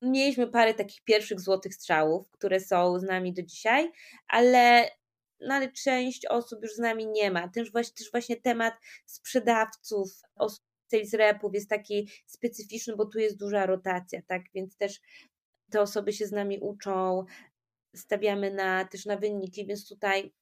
mieliśmy 0.02 0.48
parę 0.48 0.74
takich 0.74 1.04
pierwszych 1.04 1.40
złotych 1.40 1.74
strzałów, 1.74 2.30
które 2.32 2.60
są 2.60 3.00
z 3.00 3.04
nami 3.04 3.34
do 3.34 3.44
dzisiaj, 3.44 3.92
ale 4.28 4.90
no 5.40 5.56
ale 5.56 5.72
część 5.72 6.26
osób 6.26 6.64
już 6.64 6.74
z 6.74 6.80
nami 6.80 7.08
nie 7.08 7.32
ma. 7.32 7.48
Też 7.48 7.72
właśnie, 7.72 7.94
też 7.96 8.12
właśnie 8.12 8.36
temat 8.36 8.74
sprzedawców, 9.06 10.22
osób 10.36 10.66
sales 10.92 11.14
repów 11.14 11.54
jest 11.54 11.70
taki 11.70 12.10
specyficzny, 12.26 12.96
bo 12.96 13.06
tu 13.06 13.20
jest 13.20 13.40
duża 13.40 13.66
rotacja, 13.66 14.22
tak? 14.28 14.42
Więc 14.56 14.78
też 14.78 15.00
te 15.72 15.82
osoby 15.82 16.14
się 16.14 16.26
z 16.26 16.32
nami 16.32 16.60
uczą, 16.60 17.26
stawiamy 17.96 18.54
na, 18.54 18.86
też 18.86 19.06
na 19.06 19.18
wyniki, 19.18 19.66
więc 19.66 19.90
tutaj, 19.90 20.34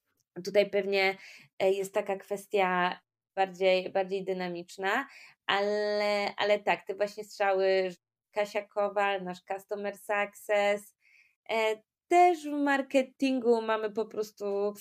tutaj 0.46 0.70
pewnie 0.70 1.18
e, 1.60 1.72
jest 1.72 1.93
taka 1.93 2.16
kwestia 2.18 3.00
bardziej, 3.36 3.89
bardziej 3.91 4.24
dynamiczna, 4.24 5.08
ale, 5.46 6.36
ale 6.38 6.60
tak, 6.60 6.86
te 6.88 6.96
właśnie 6.96 7.24
strzały 7.24 7.89
Kasia 8.32 8.62
Kowal, 8.62 9.24
nasz 9.24 9.41
Customer 9.41 9.98
Success, 9.98 10.96
e, 11.50 11.82
też 12.16 12.43
w 12.43 12.51
marketingu 12.51 13.61
mamy 13.61 13.91
po 13.91 14.05
prostu 14.05 14.74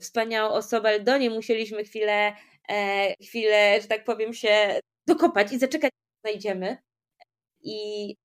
wspaniałą 0.00 0.50
osobę, 0.54 0.88
ale 0.88 1.00
do 1.00 1.18
niej 1.18 1.30
musieliśmy 1.30 1.84
chwilę, 1.84 2.32
e, 2.68 3.14
chwilę, 3.24 3.80
że 3.82 3.88
tak 3.88 4.04
powiem, 4.04 4.34
się 4.34 4.80
dokopać 5.06 5.52
i 5.52 5.58
zaczekać, 5.58 5.90
znajdziemy. 6.24 6.78
I 7.60 8.16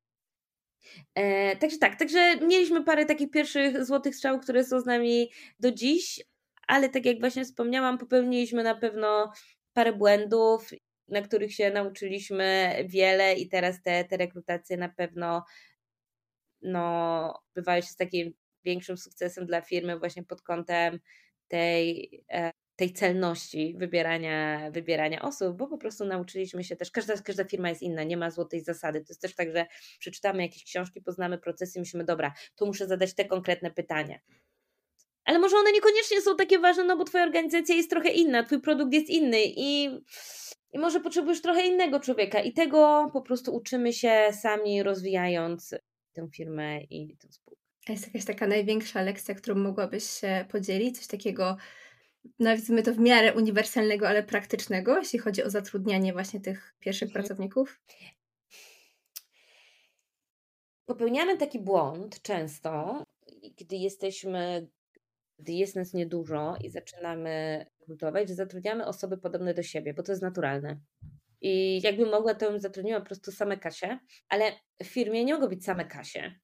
e, 1.15 1.55
także 1.55 1.77
tak, 1.77 1.99
także 1.99 2.37
mieliśmy 2.37 2.83
parę 2.83 3.05
takich 3.05 3.31
pierwszych 3.31 3.85
złotych 3.85 4.15
strzał, 4.15 4.39
które 4.39 4.63
są 4.63 4.79
z 4.79 4.85
nami 4.85 5.31
do 5.59 5.71
dziś, 5.71 6.23
ale 6.67 6.89
tak 6.89 7.05
jak 7.05 7.19
właśnie 7.19 7.45
wspomniałam, 7.45 7.97
popełniliśmy 7.97 8.63
na 8.63 8.75
pewno 8.75 9.31
parę 9.73 9.93
błędów, 9.93 10.69
na 11.07 11.21
których 11.21 11.53
się 11.53 11.71
nauczyliśmy 11.71 12.75
wiele 12.85 13.33
i 13.33 13.49
teraz 13.49 13.81
te, 13.81 14.05
te 14.05 14.17
rekrutacje 14.17 14.77
na 14.77 14.89
pewno 14.89 15.43
no, 16.61 17.43
bywają 17.55 17.81
się 17.81 17.87
z 17.87 17.95
takim 17.95 18.33
większym 18.63 18.97
sukcesem 18.97 19.45
dla 19.45 19.61
firmy 19.61 19.99
właśnie 19.99 20.23
pod 20.23 20.41
kątem 20.41 20.99
tej 21.47 22.09
e, 22.31 22.51
tej 22.75 22.93
celności 22.93 23.75
wybierania, 23.77 24.71
wybierania 24.71 25.21
osób, 25.21 25.57
bo 25.57 25.67
po 25.67 25.77
prostu 25.77 26.05
nauczyliśmy 26.05 26.63
się 26.63 26.75
też, 26.75 26.91
każda, 26.91 27.17
każda 27.17 27.43
firma 27.43 27.69
jest 27.69 27.81
inna, 27.81 28.03
nie 28.03 28.17
ma 28.17 28.31
złotej 28.31 28.61
zasady. 28.61 28.99
To 29.01 29.05
jest 29.09 29.21
też 29.21 29.35
tak, 29.35 29.51
że 29.55 29.65
przeczytamy 29.99 30.41
jakieś 30.41 30.63
książki, 30.63 31.01
poznamy 31.01 31.37
procesy 31.37 31.79
myślimy, 31.79 32.03
dobra, 32.05 32.33
tu 32.55 32.65
muszę 32.65 32.87
zadać 32.87 33.13
te 33.13 33.25
konkretne 33.25 33.71
pytania. 33.71 34.19
Ale 35.25 35.39
może 35.39 35.57
one 35.57 35.71
niekoniecznie 35.71 36.21
są 36.21 36.35
takie 36.35 36.59
ważne, 36.59 36.83
no 36.83 36.97
bo 36.97 37.03
twoja 37.03 37.23
organizacja 37.23 37.75
jest 37.75 37.89
trochę 37.89 38.09
inna, 38.09 38.43
twój 38.43 38.61
produkt 38.61 38.93
jest 38.93 39.09
inny 39.09 39.41
i, 39.45 39.85
i 40.73 40.79
może 40.79 40.99
potrzebujesz 40.99 41.41
trochę 41.41 41.67
innego 41.67 41.99
człowieka 41.99 42.39
i 42.39 42.53
tego 42.53 43.09
po 43.13 43.21
prostu 43.21 43.55
uczymy 43.55 43.93
się 43.93 44.27
sami 44.41 44.83
rozwijając 44.83 45.75
tę 46.13 46.27
firmę 46.35 46.81
i 46.81 47.17
tę 47.17 47.27
spółkę. 47.31 47.62
A 47.89 47.91
jest 47.91 48.07
jakaś 48.07 48.25
taka 48.25 48.47
największa 48.47 49.01
lekcja, 49.01 49.35
którą 49.35 49.55
mogłabyś 49.55 50.03
się 50.03 50.45
podzielić? 50.49 50.97
Coś 50.97 51.07
takiego 51.07 51.57
nazwijmy 52.39 52.83
to 52.83 52.93
w 52.93 52.99
miarę 52.99 53.33
uniwersalnego, 53.33 54.07
ale 54.07 54.23
praktycznego, 54.23 54.97
jeśli 54.97 55.19
chodzi 55.19 55.43
o 55.43 55.49
zatrudnianie 55.49 56.13
właśnie 56.13 56.41
tych 56.41 56.75
pierwszych 56.79 57.09
mhm. 57.09 57.23
pracowników? 57.23 57.81
Popełniamy 60.85 61.37
taki 61.37 61.59
błąd 61.59 62.21
często, 62.21 63.03
gdy 63.57 63.75
jesteśmy, 63.75 64.67
gdy 65.39 65.51
jest 65.51 65.75
nas 65.75 65.93
niedużo 65.93 66.55
i 66.63 66.69
zaczynamy 66.69 67.65
rekrutować, 67.79 68.29
że 68.29 68.35
zatrudniamy 68.35 68.85
osoby 68.85 69.17
podobne 69.17 69.53
do 69.53 69.63
siebie, 69.63 69.93
bo 69.93 70.03
to 70.03 70.11
jest 70.11 70.21
naturalne. 70.21 70.79
I 71.41 71.81
jakbym 71.81 72.09
mogła, 72.09 72.35
to 72.35 72.51
bym 72.51 72.59
zatrudniła 72.59 72.99
po 72.99 73.05
prostu 73.05 73.31
same 73.31 73.57
Kasie, 73.57 73.99
ale 74.29 74.51
w 74.83 74.87
firmie 74.87 75.25
nie 75.25 75.33
mogą 75.33 75.47
być 75.47 75.65
same 75.65 75.85
Kasie 75.85 76.42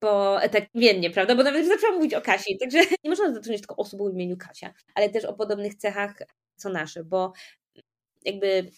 bo 0.00 0.38
tak 0.52 0.64
imiennie, 0.74 1.10
prawda? 1.10 1.36
Bo 1.36 1.42
nawet 1.42 1.66
zaczęłam 1.66 1.96
mówić 1.96 2.14
o 2.14 2.20
Kasi, 2.20 2.58
także 2.58 2.78
nie 3.04 3.10
można 3.10 3.34
zatrudnić 3.34 3.60
tylko 3.60 3.76
osób 3.76 4.00
o 4.00 4.10
imieniu 4.10 4.36
Kasia, 4.36 4.74
ale 4.94 5.08
też 5.10 5.24
o 5.24 5.34
podobnych 5.34 5.74
cechach 5.74 6.14
co 6.56 6.68
nasze, 6.68 7.04
bo 7.04 7.32
jakby 8.24 8.70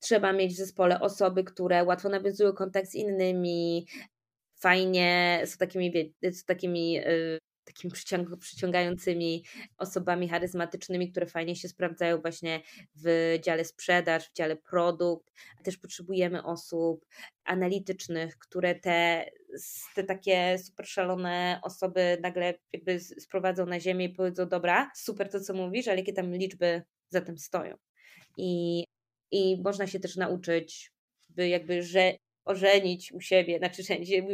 trzeba 0.00 0.32
mieć 0.32 0.52
w 0.54 0.56
zespole 0.56 1.00
osoby, 1.00 1.44
które 1.44 1.84
łatwo 1.84 2.08
nawiązują 2.08 2.52
kontakt 2.52 2.88
z 2.88 2.94
innymi, 2.94 3.86
fajnie 4.56 5.42
są 5.46 5.56
takimi, 5.58 6.14
są 6.32 6.44
takimi 6.46 6.98
y, 6.98 7.38
takimi 7.66 7.92
przyciąg 7.92 8.36
przyciągającymi 8.38 9.44
osobami 9.78 10.28
charyzmatycznymi, 10.28 11.10
które 11.10 11.26
fajnie 11.26 11.56
się 11.56 11.68
sprawdzają 11.68 12.20
właśnie 12.20 12.62
w 12.94 13.38
dziale 13.44 13.64
sprzedaż, 13.64 14.28
w 14.28 14.32
dziale 14.32 14.56
produkt. 14.56 15.32
Też 15.62 15.76
potrzebujemy 15.76 16.44
osób 16.44 17.06
analitycznych, 17.44 18.38
które 18.38 18.74
te, 18.74 19.30
te 19.94 20.04
takie 20.04 20.58
super 20.58 20.86
szalone 20.86 21.60
osoby 21.62 22.18
nagle 22.22 22.54
jakby 22.72 23.00
sprowadzą 23.00 23.66
na 23.66 23.80
ziemię 23.80 24.04
i 24.04 24.14
powiedzą, 24.14 24.48
dobra, 24.48 24.90
super 24.94 25.30
to 25.30 25.40
co 25.40 25.54
mówisz, 25.54 25.88
ale 25.88 25.98
jakie 25.98 26.12
tam 26.12 26.32
liczby 26.32 26.82
za 27.10 27.20
tym 27.20 27.38
stoją. 27.38 27.76
I, 28.36 28.84
i 29.30 29.62
można 29.64 29.86
się 29.86 30.00
też 30.00 30.16
nauczyć 30.16 30.92
jakby, 31.36 31.82
że 31.82 32.12
ożenić 32.46 33.12
u 33.12 33.20
siebie, 33.20 33.58
znaczy 33.58 33.82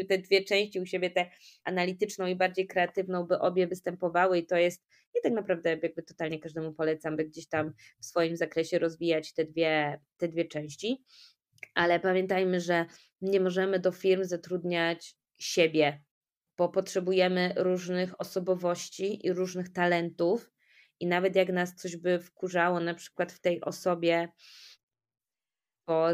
te 0.08 0.18
dwie 0.18 0.44
części 0.44 0.80
u 0.80 0.86
siebie, 0.86 1.10
tę 1.10 1.30
analityczną 1.64 2.26
i 2.26 2.36
bardziej 2.36 2.66
kreatywną, 2.66 3.26
by 3.26 3.38
obie 3.38 3.66
występowały 3.66 4.38
i 4.38 4.46
to 4.46 4.56
jest 4.56 4.84
i 5.14 5.22
tak 5.22 5.32
naprawdę 5.32 5.70
jakby 5.70 6.02
totalnie 6.02 6.40
każdemu 6.40 6.72
polecam, 6.72 7.16
by 7.16 7.24
gdzieś 7.24 7.48
tam 7.48 7.72
w 8.00 8.06
swoim 8.06 8.36
zakresie 8.36 8.78
rozwijać 8.78 9.32
te 9.32 9.44
dwie, 9.44 10.00
te 10.16 10.28
dwie 10.28 10.44
części. 10.44 11.04
Ale 11.74 12.00
pamiętajmy, 12.00 12.60
że 12.60 12.86
nie 13.20 13.40
możemy 13.40 13.78
do 13.78 13.92
firm 13.92 14.24
zatrudniać 14.24 15.16
siebie, 15.38 16.02
bo 16.58 16.68
potrzebujemy 16.68 17.54
różnych 17.56 18.20
osobowości 18.20 19.26
i 19.26 19.32
różnych 19.32 19.72
talentów. 19.72 20.50
I 21.00 21.06
nawet 21.06 21.36
jak 21.36 21.48
nas 21.48 21.74
coś 21.74 21.96
by 21.96 22.18
wkurzało, 22.18 22.80
na 22.80 22.94
przykład 22.94 23.32
w 23.32 23.40
tej 23.40 23.60
osobie, 23.60 24.28
bo 25.86 26.08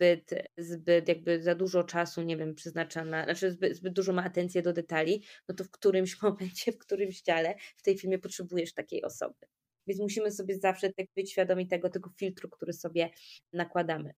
zbyt, 0.00 0.30
zbyt 0.58 1.08
jakby 1.08 1.42
za 1.42 1.54
dużo 1.54 1.84
czasu, 1.84 2.22
nie 2.22 2.36
wiem, 2.36 2.54
przeznacza 2.54 3.04
na, 3.04 3.24
znaczy 3.24 3.50
zbyt, 3.50 3.76
zbyt 3.76 3.92
dużo 3.92 4.12
ma 4.12 4.24
atencję 4.24 4.62
do 4.62 4.72
detali, 4.72 5.24
no 5.48 5.54
to 5.54 5.64
w 5.64 5.70
którymś 5.70 6.16
momencie, 6.22 6.72
w 6.72 6.78
którymś 6.78 7.22
dziale 7.22 7.54
w 7.76 7.82
tej 7.82 7.98
filmie 7.98 8.18
potrzebujesz 8.18 8.74
takiej 8.74 9.04
osoby. 9.04 9.46
Więc 9.86 10.00
musimy 10.00 10.30
sobie 10.30 10.58
zawsze 10.58 10.92
tak 10.92 11.06
być 11.16 11.32
świadomi 11.32 11.68
tego, 11.68 11.90
tego 11.90 12.10
filtru, 12.18 12.48
który 12.50 12.72
sobie 12.72 13.10
nakładamy. 13.52 14.14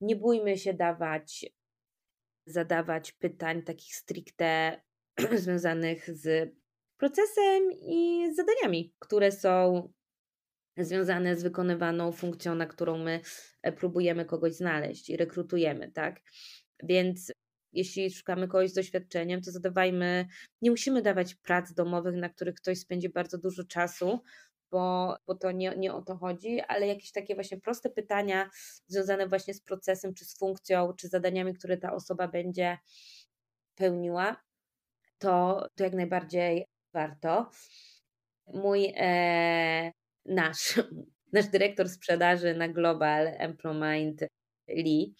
Nie 0.00 0.16
bójmy 0.16 0.58
się 0.58 0.74
dawać, 0.74 1.46
zadawać 2.46 3.12
pytań 3.12 3.62
takich 3.62 3.94
stricte 3.94 4.80
związanych 5.44 6.16
z 6.16 6.54
procesem 6.96 7.72
i 7.72 8.28
z 8.32 8.36
zadaniami, 8.36 8.94
które 8.98 9.32
są 9.32 9.88
związane 10.76 11.36
z 11.36 11.42
wykonywaną 11.42 12.12
funkcją, 12.12 12.54
na 12.54 12.66
którą 12.66 12.98
my 12.98 13.20
e, 13.62 13.72
próbujemy 13.72 14.24
kogoś 14.24 14.52
znaleźć 14.54 15.10
i 15.10 15.16
rekrutujemy, 15.16 15.92
tak? 15.92 16.20
Więc 16.82 17.32
jeśli 17.72 18.10
szukamy 18.10 18.48
kogoś 18.48 18.70
z 18.70 18.74
doświadczeniem, 18.74 19.40
to 19.42 19.50
zadawajmy, 19.50 20.26
nie 20.62 20.70
musimy 20.70 21.02
dawać 21.02 21.34
prac 21.34 21.72
domowych, 21.72 22.16
na 22.16 22.28
których 22.28 22.54
ktoś 22.54 22.78
spędzi 22.78 23.08
bardzo 23.08 23.38
dużo 23.38 23.64
czasu, 23.64 24.20
bo, 24.70 25.16
bo 25.26 25.34
to 25.34 25.52
nie, 25.52 25.74
nie 25.76 25.94
o 25.94 26.02
to 26.02 26.16
chodzi, 26.16 26.60
ale 26.60 26.86
jakieś 26.86 27.12
takie 27.12 27.34
właśnie 27.34 27.60
proste 27.60 27.90
pytania 27.90 28.50
związane 28.86 29.28
właśnie 29.28 29.54
z 29.54 29.60
procesem, 29.60 30.14
czy 30.14 30.24
z 30.24 30.38
funkcją, 30.38 30.92
czy 30.92 31.08
zadaniami, 31.08 31.54
które 31.54 31.76
ta 31.76 31.92
osoba 31.92 32.28
będzie 32.28 32.78
pełniła, 33.74 34.36
to, 35.18 35.66
to 35.74 35.84
jak 35.84 35.94
najbardziej 35.94 36.66
warto. 36.92 37.50
Mój 38.46 38.92
e, 38.96 39.92
nasz, 40.26 40.80
nasz 41.32 41.48
dyrektor 41.48 41.88
sprzedaży 41.88 42.54
na 42.54 42.68
Global 42.68 43.26
Employment 43.26 44.20
Lee 44.68 45.14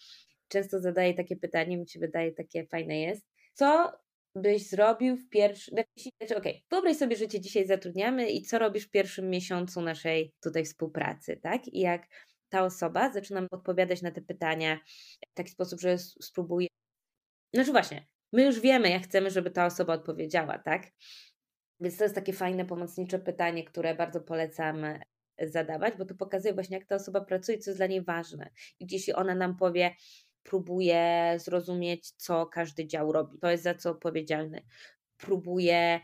często 0.47 0.79
zadaje 0.79 1.13
takie 1.13 1.35
pytanie, 1.35 1.77
mi 1.77 1.89
się 1.89 1.99
wydaje 1.99 2.31
takie 2.31 2.65
fajne 2.65 2.99
jest. 2.99 3.25
Co 3.53 3.91
byś 4.35 4.69
zrobił 4.69 5.17
w 5.17 5.29
pierwszym. 5.29 5.77
Znaczy, 6.17 6.37
okay, 6.37 6.53
wyobraź 6.71 6.97
sobie, 6.97 7.15
że 7.15 7.27
cię 7.27 7.41
dzisiaj 7.41 7.67
zatrudniamy 7.67 8.29
i 8.29 8.41
co 8.41 8.59
robisz 8.59 8.87
w 8.87 8.91
pierwszym 8.91 9.29
miesiącu 9.29 9.81
naszej 9.81 10.33
tutaj 10.43 10.65
współpracy, 10.65 11.39
tak? 11.43 11.67
I 11.67 11.79
jak 11.79 12.07
ta 12.49 12.63
osoba 12.63 13.13
zaczyna 13.13 13.47
odpowiadać 13.51 14.01
na 14.01 14.11
te 14.11 14.21
pytania 14.21 14.79
w 15.31 15.33
taki 15.33 15.51
sposób, 15.51 15.79
że 15.81 15.97
spróbuje. 15.97 16.67
Znaczy 17.53 17.71
właśnie, 17.71 18.07
my 18.33 18.45
już 18.45 18.59
wiemy, 18.59 18.89
jak 18.89 19.03
chcemy, 19.03 19.29
żeby 19.29 19.51
ta 19.51 19.65
osoba 19.65 19.93
odpowiedziała, 19.93 20.59
tak? 20.59 20.83
Więc 21.79 21.97
to 21.97 22.03
jest 22.03 22.15
takie 22.15 22.33
fajne, 22.33 22.65
pomocnicze 22.65 23.19
pytanie, 23.19 23.63
które 23.63 23.95
bardzo 23.95 24.21
polecam 24.21 24.83
e, 24.83 24.99
zadawać, 25.39 25.93
bo 25.97 26.05
to 26.05 26.15
pokazuje 26.15 26.53
właśnie, 26.53 26.77
jak 26.77 26.87
ta 26.87 26.95
osoba 26.95 27.21
pracuje, 27.21 27.57
co 27.57 27.69
jest 27.69 27.79
dla 27.79 27.87
niej 27.87 28.03
ważne. 28.03 28.49
I 28.79 28.87
jeśli 28.91 29.13
ona 29.13 29.35
nam 29.35 29.57
powie, 29.57 29.95
próbuje 30.43 31.33
zrozumieć, 31.37 32.11
co 32.11 32.45
każdy 32.45 32.87
dział 32.87 33.11
robi, 33.11 33.39
to 33.39 33.51
jest 33.51 33.63
za 33.63 33.73
co 33.73 33.89
odpowiedzialny. 33.89 34.61
Próbuje 35.17 35.99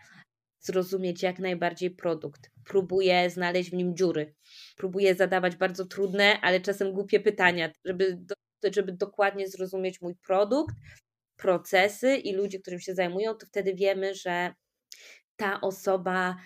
zrozumieć 0.59 1.23
jak 1.23 1.39
najbardziej 1.39 1.91
produkt, 1.91 2.51
próbuje 2.65 3.29
znaleźć 3.29 3.69
w 3.69 3.73
nim 3.73 3.95
dziury, 3.95 4.35
próbuje 4.77 5.15
zadawać 5.15 5.55
bardzo 5.55 5.85
trudne, 5.85 6.41
ale 6.41 6.61
czasem 6.61 6.93
głupie 6.93 7.19
pytania, 7.19 7.71
żeby, 7.85 8.17
do, 8.19 8.35
żeby 8.73 8.91
dokładnie 8.91 9.47
zrozumieć 9.47 10.01
mój 10.01 10.15
produkt, 10.15 10.75
procesy 11.37 12.15
i 12.15 12.33
ludzi, 12.33 12.61
którym 12.61 12.79
się 12.79 12.95
zajmują, 12.95 13.33
to 13.35 13.45
wtedy 13.45 13.75
wiemy, 13.75 14.15
że 14.15 14.53
ta 15.41 15.61
osoba, 15.61 16.37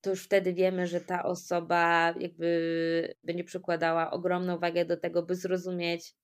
to 0.00 0.10
już 0.10 0.24
wtedy 0.24 0.52
wiemy, 0.52 0.86
że 0.86 1.00
ta 1.00 1.22
osoba 1.24 2.14
jakby 2.20 3.14
będzie 3.24 3.44
przykładała 3.44 4.10
ogromną 4.10 4.58
wagę 4.58 4.84
do 4.84 4.96
tego, 4.96 5.22
by 5.22 5.34
zrozumieć 5.34 6.14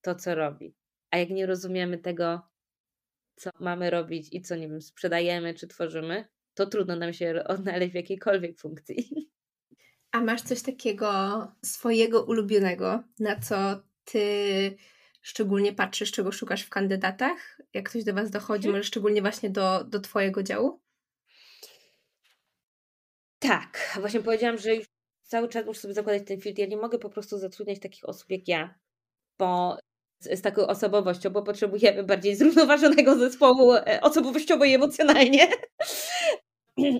to, 0.00 0.14
co 0.14 0.34
robi. 0.34 0.74
A 1.10 1.18
jak 1.18 1.30
nie 1.30 1.46
rozumiemy 1.46 1.98
tego, 1.98 2.40
co 3.36 3.50
mamy 3.60 3.90
robić 3.90 4.28
i 4.32 4.40
co, 4.40 4.56
nie 4.56 4.68
wiem, 4.68 4.82
sprzedajemy 4.82 5.54
czy 5.54 5.66
tworzymy, 5.66 6.24
to 6.54 6.66
trudno 6.66 6.96
nam 6.96 7.12
się 7.12 7.42
odnaleźć 7.48 7.92
w 7.92 7.94
jakiejkolwiek 7.94 8.58
funkcji. 8.58 9.30
A 10.12 10.20
masz 10.20 10.42
coś 10.42 10.62
takiego 10.62 11.08
swojego 11.64 12.24
ulubionego, 12.24 13.02
na 13.18 13.40
co 13.40 13.82
ty 14.04 14.76
szczególnie 15.22 15.72
patrzysz, 15.72 16.12
czego 16.12 16.32
szukasz 16.32 16.62
w 16.62 16.70
kandydatach? 16.70 17.60
Jak 17.74 17.88
ktoś 17.88 18.04
do 18.04 18.14
Was 18.14 18.30
dochodzi, 18.30 18.62
hmm. 18.62 18.78
może 18.78 18.88
szczególnie 18.88 19.20
właśnie 19.20 19.50
do, 19.50 19.84
do 19.84 20.00
Twojego 20.00 20.42
działu? 20.42 20.85
Tak, 23.46 23.98
właśnie 24.00 24.20
powiedziałam, 24.20 24.58
że 24.58 24.74
już 24.74 24.86
cały 25.22 25.48
czas 25.48 25.66
muszę 25.66 25.80
sobie 25.80 25.94
zakładać 25.94 26.22
ten 26.26 26.40
filtr. 26.40 26.60
Ja 26.60 26.66
nie 26.66 26.76
mogę 26.76 26.98
po 26.98 27.10
prostu 27.10 27.38
zatrudniać 27.38 27.80
takich 27.80 28.08
osób 28.08 28.30
jak 28.30 28.48
ja, 28.48 28.78
bo 29.38 29.78
z, 30.18 30.38
z 30.38 30.42
taką 30.42 30.66
osobowością, 30.66 31.30
bo 31.30 31.42
potrzebujemy 31.42 32.04
bardziej 32.04 32.36
zrównoważonego 32.36 33.18
zespołu 33.18 33.74
e, 33.74 34.00
osobowościowo 34.02 34.64
i 34.64 34.74
emocjonalnie. 34.74 35.48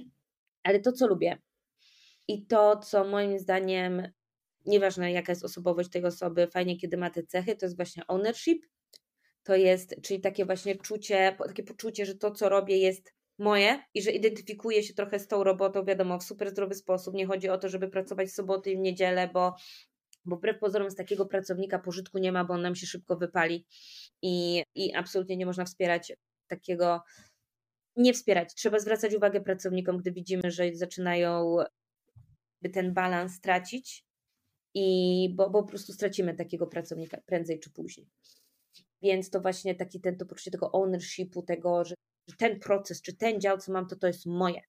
Ale 0.65 0.81
to, 0.81 0.93
co 0.93 1.07
lubię 1.07 1.39
i 2.29 2.47
to, 2.47 2.77
co 2.77 3.05
moim 3.05 3.39
zdaniem, 3.39 4.13
nieważne 4.67 5.13
jaka 5.13 5.33
jest 5.33 5.45
osobowość 5.45 5.91
tej 5.91 6.05
osoby, 6.05 6.47
fajnie, 6.47 6.77
kiedy 6.77 6.97
ma 6.97 7.11
te 7.11 7.23
cechy, 7.23 7.57
to 7.57 7.67
jest 7.67 7.77
właśnie 7.77 8.07
ownership. 8.07 8.67
To 9.43 9.57
jest, 9.57 9.95
czyli 10.03 10.21
takie 10.21 10.45
właśnie 10.45 10.77
czucie, 10.77 11.37
takie 11.47 11.63
poczucie, 11.63 12.07
że 12.07 12.15
to, 12.15 12.31
co 12.31 12.49
robię, 12.49 12.79
jest 12.79 13.16
moje 13.39 13.83
i 13.95 14.03
że 14.03 14.11
identyfikuję 14.11 14.83
się 14.83 14.95
trochę 14.95 15.19
z 15.19 15.29
tą 15.29 15.45
robotą, 15.45 15.85
wiadomo, 15.85 16.19
w 16.19 16.25
super 16.25 16.51
zdrowy 16.51 16.75
sposób. 16.75 17.15
Nie 17.15 17.27
chodzi 17.27 17.49
o 17.49 17.59
to, 17.59 17.69
żeby 17.69 17.89
pracować 17.89 18.29
w 18.29 18.35
soboty 18.35 18.71
i 18.71 18.77
w 18.77 18.81
niedzielę, 18.81 19.31
bo, 19.33 19.55
bo 20.25 20.37
wbrew 20.37 20.59
pozorom 20.59 20.91
z 20.91 20.95
takiego 20.95 21.27
pracownika 21.27 21.79
pożytku 21.79 22.19
nie 22.19 22.33
ma, 22.33 22.45
bo 22.45 22.55
on 22.55 22.63
nam 22.63 22.75
się 22.75 22.87
szybko 22.87 23.17
wypali 23.17 23.67
i, 24.23 24.63
i 24.75 24.95
absolutnie 24.95 25.37
nie 25.37 25.47
można 25.47 25.65
wspierać 25.65 26.13
takiego, 26.47 27.01
nie 27.97 28.15
wspierać. 28.15 28.55
Trzeba 28.55 28.79
zwracać 28.79 29.15
uwagę 29.15 29.41
pracownikom, 29.41 29.99
gdy 29.99 30.13
widzimy, 30.13 30.51
że 30.51 30.75
zaczynają 30.75 31.57
ten 32.73 32.95
balans 32.95 33.41
tracić 33.41 34.05
i 34.75 35.29
bo, 35.35 35.51
bo 35.51 35.63
po 35.63 35.69
prostu 35.69 35.93
stracimy 35.93 36.35
takiego 36.35 36.67
pracownika 36.67 37.21
prędzej 37.27 37.61
czy 37.61 37.71
później. 37.71 38.07
Więc 39.03 39.31
to 39.31 39.41
właśnie 39.41 39.75
taki 39.75 40.01
ten, 40.01 40.17
to 40.17 40.27
poczucie 40.27 40.51
tego 40.51 40.73
ownershipu, 40.73 41.43
tego, 41.43 41.85
że 41.85 41.95
ten 42.39 42.61
proces, 42.61 43.03
czy 43.03 43.17
ten 43.17 43.41
dział, 43.41 43.59
co 43.59 43.73
mam, 43.73 43.89
to 43.89 43.97
to 43.97 44.07
jest 44.07 44.27
moje. 44.27 44.61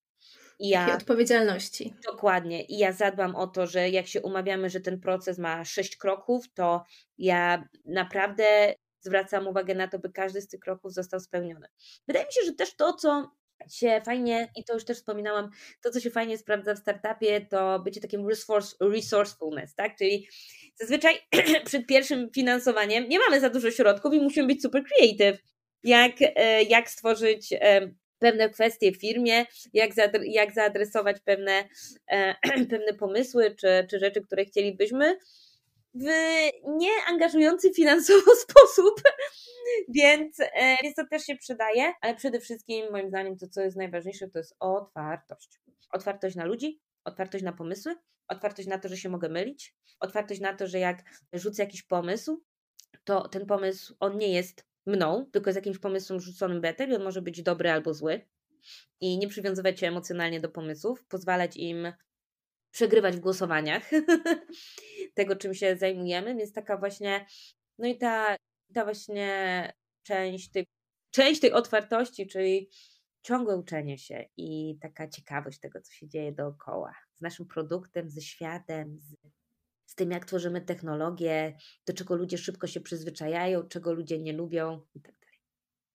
I 0.60 0.70
ja, 0.70 0.96
odpowiedzialności. 0.96 1.94
Dokładnie. 2.12 2.64
I 2.64 2.78
ja 2.78 2.92
zadbam 2.92 3.36
o 3.36 3.48
to, 3.48 3.68
że 3.68 3.90
jak 3.90 4.08
się 4.08 4.22
umawiamy, 4.22 4.70
że 4.70 4.80
ten 4.80 5.00
proces 5.00 5.38
ma 5.38 5.66
sześć 5.66 5.98
kroków, 5.98 6.54
to 6.54 6.86
ja 7.18 7.70
naprawdę 7.86 8.74
zwracam 9.00 9.48
uwagę 9.48 9.76
na 9.76 9.88
to, 9.88 10.00
by 10.00 10.12
każdy 10.12 10.42
z 10.42 10.48
tych 10.48 10.60
kroków 10.60 10.94
został 10.94 11.20
spełniony. 11.20 11.68
Wydaje 12.08 12.26
mi 12.26 12.34
się, 12.34 12.42
że 12.46 12.54
też 12.54 12.76
to, 12.76 12.94
co 12.94 13.32
się 13.72 14.02
fajnie, 14.06 14.52
i 14.56 14.64
to 14.64 14.74
już 14.74 14.86
też 14.86 14.98
wspominałam, 14.98 15.50
to 15.82 15.92
co 15.92 16.00
się 16.00 16.10
fajnie 16.10 16.38
sprawdza 16.38 16.76
w 16.76 16.80
startupie, 16.80 17.42
to 17.42 17.80
bycie 17.80 18.02
takim 18.02 18.28
resource, 18.28 18.76
resourcefulness, 18.82 19.76
tak? 19.76 19.98
Czyli 19.98 20.28
zazwyczaj 20.76 21.16
przed 21.66 21.88
pierwszym 21.88 22.30
finansowaniem 22.32 23.10
nie 23.10 23.20
mamy 23.20 23.40
za 23.40 23.50
dużo 23.50 23.72
środków 23.72 24.14
i 24.14 24.22
musimy 24.22 24.48
być 24.48 24.62
super 24.62 24.84
creative. 24.84 25.42
Jak, 25.84 26.16
e, 26.22 26.64
jak 26.64 26.90
stworzyć 26.90 27.54
e, 27.54 27.92
pewne 28.20 28.50
kwestie 28.50 28.92
w 28.92 29.02
firmie, 29.02 29.46
jak, 29.74 29.94
zaadre, 29.94 30.28
jak 30.28 30.54
zaadresować 30.54 31.18
pewne, 31.26 31.70
e, 32.08 32.36
pewne 32.72 32.94
pomysły 33.00 33.56
czy, 33.56 33.88
czy 33.90 34.00
rzeczy, 34.00 34.22
które 34.22 34.46
chcielibyśmy 34.46 35.18
w 35.94 36.06
nieangażujący 36.64 37.74
finansowo 37.74 38.36
sposób, 38.48 39.02
więc, 39.90 40.38
więc 40.84 40.96
to 40.96 41.04
też 41.12 41.24
się 41.24 41.36
przydaje, 41.36 41.94
ale 42.02 42.16
przede 42.16 42.40
wszystkim 42.40 42.92
moim 42.92 43.10
zdaniem 43.10 43.38
to, 43.38 43.48
co 43.48 43.62
jest 43.62 43.78
najważniejsze, 43.78 44.28
to 44.28 44.40
jest 44.40 44.56
otwartość. 44.60 45.60
Otwartość 45.92 46.36
na 46.36 46.46
ludzi, 46.46 46.80
otwartość 47.04 47.44
na 47.44 47.54
pomysły, 47.54 47.96
otwartość 48.28 48.68
na 48.68 48.80
to, 48.80 48.90
że 48.90 48.98
się 48.98 49.10
mogę 49.10 49.30
mylić, 49.30 49.76
otwartość 50.00 50.42
na 50.42 50.54
to, 50.54 50.68
że 50.68 50.80
jak 50.80 51.04
rzucę 51.34 51.64
jakiś 51.64 51.84
pomysł, 51.84 52.44
to 53.04 53.28
ten 53.28 53.46
pomysł, 53.46 53.96
on 54.00 54.18
nie 54.18 54.34
jest 54.34 54.67
mną, 54.88 55.26
tylko 55.32 55.52
z 55.52 55.56
jakimś 55.56 55.78
pomysłem 55.78 56.20
rzuconym 56.20 56.62
betem 56.62 56.92
i 56.92 56.96
on 56.96 57.04
może 57.04 57.22
być 57.22 57.44
dobry 57.44 57.72
albo 57.72 57.94
zły. 57.94 58.22
I 59.00 59.18
nie 59.18 59.28
przywiązywać 59.28 59.80
się 59.80 59.88
emocjonalnie 59.88 60.40
do 60.40 60.50
pomysłów, 60.50 61.06
pozwalać 61.06 61.58
im 61.58 61.94
przegrywać 62.72 63.16
w 63.16 63.20
głosowaniach 63.20 63.90
tego, 65.16 65.36
czym 65.36 65.54
się 65.54 65.78
zajmujemy, 65.78 66.36
więc 66.36 66.54
taka 66.54 66.78
właśnie, 66.78 67.26
no 67.78 67.88
i 67.88 67.98
ta, 67.98 68.36
ta 68.74 68.84
właśnie 68.84 69.74
część 70.04 70.52
tej, 70.52 70.66
część 71.12 71.42
tej 71.42 71.52
otwartości, 71.52 72.28
czyli 72.28 72.70
ciągłe 73.22 73.58
uczenie 73.58 73.98
się 73.98 74.26
i 74.38 74.78
taka 74.82 75.08
ciekawość 75.08 75.60
tego, 75.60 75.82
co 75.82 75.94
się 75.94 76.08
dzieje 76.08 76.32
dookoła, 76.32 76.94
z 77.14 77.22
naszym 77.22 77.48
produktem, 77.48 78.10
ze 78.10 78.22
światem, 78.22 79.00
z, 79.00 79.16
z 79.88 79.96
tym, 79.96 80.12
jak 80.12 80.26
tworzymy 80.26 80.62
technologię, 80.62 81.58
do 81.86 81.94
czego 81.94 82.16
ludzie 82.16 82.38
szybko 82.38 82.68
się 82.68 82.82
przyzwyczajają, 82.82 83.64
czego 83.64 83.94
ludzie 83.94 84.20
nie 84.20 84.34
lubią 84.34 84.82
itd. 84.96 85.18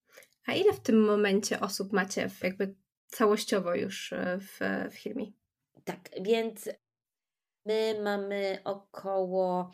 Tak 0.08 0.26
A 0.46 0.52
ile 0.54 0.72
w 0.72 0.80
tym 0.80 1.04
momencie 1.04 1.60
osób 1.60 1.92
macie 1.92 2.30
jakby 2.42 2.74
całościowo 3.06 3.74
już 3.74 4.12
e, 4.12 4.38
w, 4.38 4.58
w 4.90 4.94
firmie? 4.94 5.26
Tak, 5.84 6.10
więc 6.20 6.68
my 7.66 8.00
mamy 8.04 8.58
około 8.64 9.70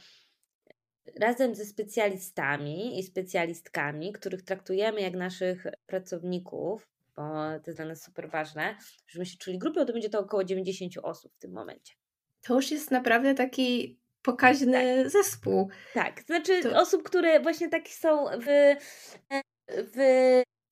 razem 1.20 1.54
ze 1.54 1.64
specjalistami 1.64 2.98
i 2.98 3.02
specjalistkami, 3.02 4.12
których 4.12 4.42
traktujemy 4.42 5.00
jak 5.00 5.14
naszych 5.14 5.66
pracowników, 5.86 6.88
bo 7.16 7.22
to 7.32 7.62
jest 7.66 7.78
dla 7.78 7.86
nas 7.86 8.02
super 8.02 8.30
ważne, 8.30 8.76
żebyśmy 9.06 9.26
się 9.26 9.38
czuli 9.38 9.58
grupą, 9.58 9.86
to 9.86 9.92
będzie 9.92 10.10
to 10.10 10.20
około 10.20 10.44
90 10.44 10.92
osób 11.02 11.34
w 11.34 11.38
tym 11.38 11.52
momencie. 11.52 11.94
To 12.42 12.54
już 12.54 12.70
jest 12.70 12.90
naprawdę 12.90 13.34
taki 13.34 13.98
pokaźny 14.22 15.02
tak. 15.02 15.10
zespół. 15.10 15.68
Tak, 15.94 16.22
znaczy 16.22 16.62
to... 16.62 16.80
osób, 16.80 17.02
które 17.02 17.40
właśnie 17.40 17.68
takie 17.68 17.92
są 17.92 18.24
w, 18.26 18.76
w, 19.68 19.96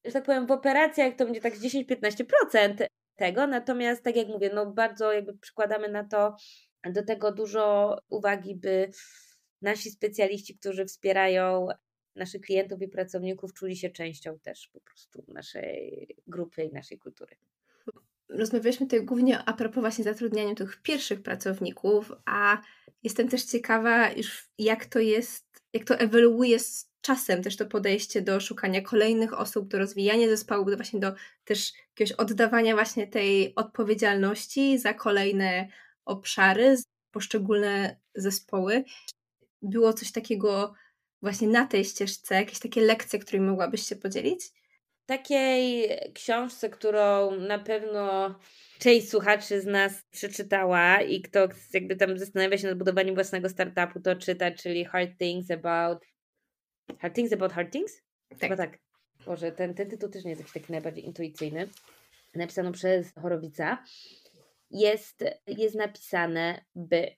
że 0.04 0.12
tak 0.12 0.24
powiem, 0.24 0.46
w 0.46 0.50
operacjach 0.50 1.14
to 1.14 1.24
będzie 1.24 1.40
tak 1.40 1.54
10-15% 1.54 2.86
tego, 3.16 3.46
natomiast 3.46 4.02
tak 4.02 4.16
jak 4.16 4.28
mówię, 4.28 4.50
no 4.54 4.66
bardzo 4.66 5.12
jakby 5.12 5.38
przykładamy 5.38 5.88
na 5.88 6.04
to 6.04 6.36
do 6.92 7.04
tego 7.04 7.32
dużo 7.32 7.96
uwagi, 8.08 8.54
by 8.54 8.90
nasi 9.62 9.90
specjaliści, 9.90 10.58
którzy 10.58 10.84
wspierają 10.84 11.68
naszych 12.16 12.40
klientów 12.40 12.82
i 12.82 12.88
pracowników, 12.88 13.54
czuli 13.54 13.76
się 13.76 13.90
częścią 13.90 14.38
też 14.38 14.68
po 14.72 14.80
prostu 14.80 15.24
naszej 15.28 16.08
grupy 16.26 16.64
i 16.64 16.72
naszej 16.72 16.98
kultury. 16.98 17.36
Rozmawialiśmy 18.28 18.86
tutaj 18.86 19.04
głównie 19.04 19.44
a 19.44 19.52
propos 19.52 19.80
właśnie 19.80 20.04
zatrudniania 20.04 20.54
tych 20.54 20.82
pierwszych 20.82 21.22
pracowników, 21.22 22.12
a 22.24 22.62
jestem 23.02 23.28
też 23.28 23.44
ciekawa 23.44 24.10
już 24.10 24.48
jak 24.58 24.86
to 24.86 24.98
jest, 24.98 25.62
jak 25.72 25.84
to 25.84 25.98
ewoluuje 25.98 26.58
z 26.58 26.90
czasem 27.00 27.42
też 27.42 27.56
to 27.56 27.66
podejście 27.66 28.22
do 28.22 28.40
szukania 28.40 28.82
kolejnych 28.82 29.40
osób, 29.40 29.68
do 29.68 29.78
rozwijania 29.78 30.28
zespołu, 30.28 30.70
do 30.70 30.76
właśnie 30.76 31.00
do 31.00 31.14
też 31.44 31.72
jakiegoś 31.90 32.12
oddawania 32.12 32.74
właśnie 32.74 33.06
tej 33.06 33.54
odpowiedzialności 33.54 34.78
za 34.78 34.94
kolejne 34.94 35.68
obszary, 36.04 36.76
poszczególne 37.10 37.96
zespoły. 38.14 38.84
Było 39.62 39.92
coś 39.92 40.12
takiego 40.12 40.74
właśnie 41.22 41.48
na 41.48 41.66
tej 41.66 41.84
ścieżce, 41.84 42.34
jakieś 42.34 42.58
takie 42.58 42.80
lekcje, 42.80 43.18
którymi 43.18 43.46
mogłabyś 43.46 43.82
się 43.82 43.96
podzielić? 43.96 44.40
Takiej 45.06 45.88
książce, 46.14 46.70
którą 46.70 47.30
na 47.30 47.58
pewno 47.58 48.34
część 48.78 49.10
słuchaczy 49.10 49.60
z 49.60 49.66
nas 49.66 50.02
przeczytała 50.10 51.00
i 51.00 51.22
kto 51.22 51.48
jakby 51.72 51.96
tam 51.96 52.18
zastanawia 52.18 52.58
się 52.58 52.68
nad 52.68 52.78
budowaniem 52.78 53.14
własnego 53.14 53.48
startupu, 53.48 54.00
to 54.00 54.16
czyta, 54.16 54.50
czyli 54.50 54.84
Hard 54.84 55.18
Things 55.18 55.50
About 55.50 56.04
Hard 56.98 57.14
Things 57.14 57.32
About 57.32 57.52
Hard 57.52 57.72
Things? 57.72 58.02
Tak. 58.28 58.40
Chyba 58.40 58.56
tak. 58.56 58.78
Boże, 59.26 59.52
ten, 59.52 59.74
ten 59.74 59.90
tytuł 59.90 60.08
też 60.08 60.24
nie 60.24 60.30
jest 60.30 60.40
jakiś 60.40 60.54
taki 60.54 60.72
najbardziej 60.72 61.04
intuicyjny. 61.04 61.68
Napisano 62.34 62.72
przez 62.72 63.14
Chorowica. 63.14 63.84
Jest, 64.70 65.24
jest 65.46 65.74
napisane, 65.74 66.64
by 66.74 67.16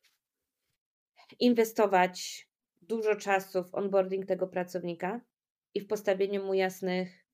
inwestować 1.39 2.49
dużo 2.83 3.17
czasu 3.17 3.65
w 3.65 3.75
onboarding 3.75 4.27
tego 4.27 4.47
pracownika 4.47 5.21
i 5.75 5.81
w 5.81 5.87
postawieniu 5.87 6.45
mu 6.45 6.55
jasnych 6.55 7.28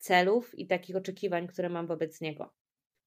celów 0.00 0.58
i 0.58 0.66
takich 0.66 0.96
oczekiwań, 0.96 1.46
które 1.46 1.68
mam 1.68 1.86
wobec 1.86 2.20
niego. 2.20 2.52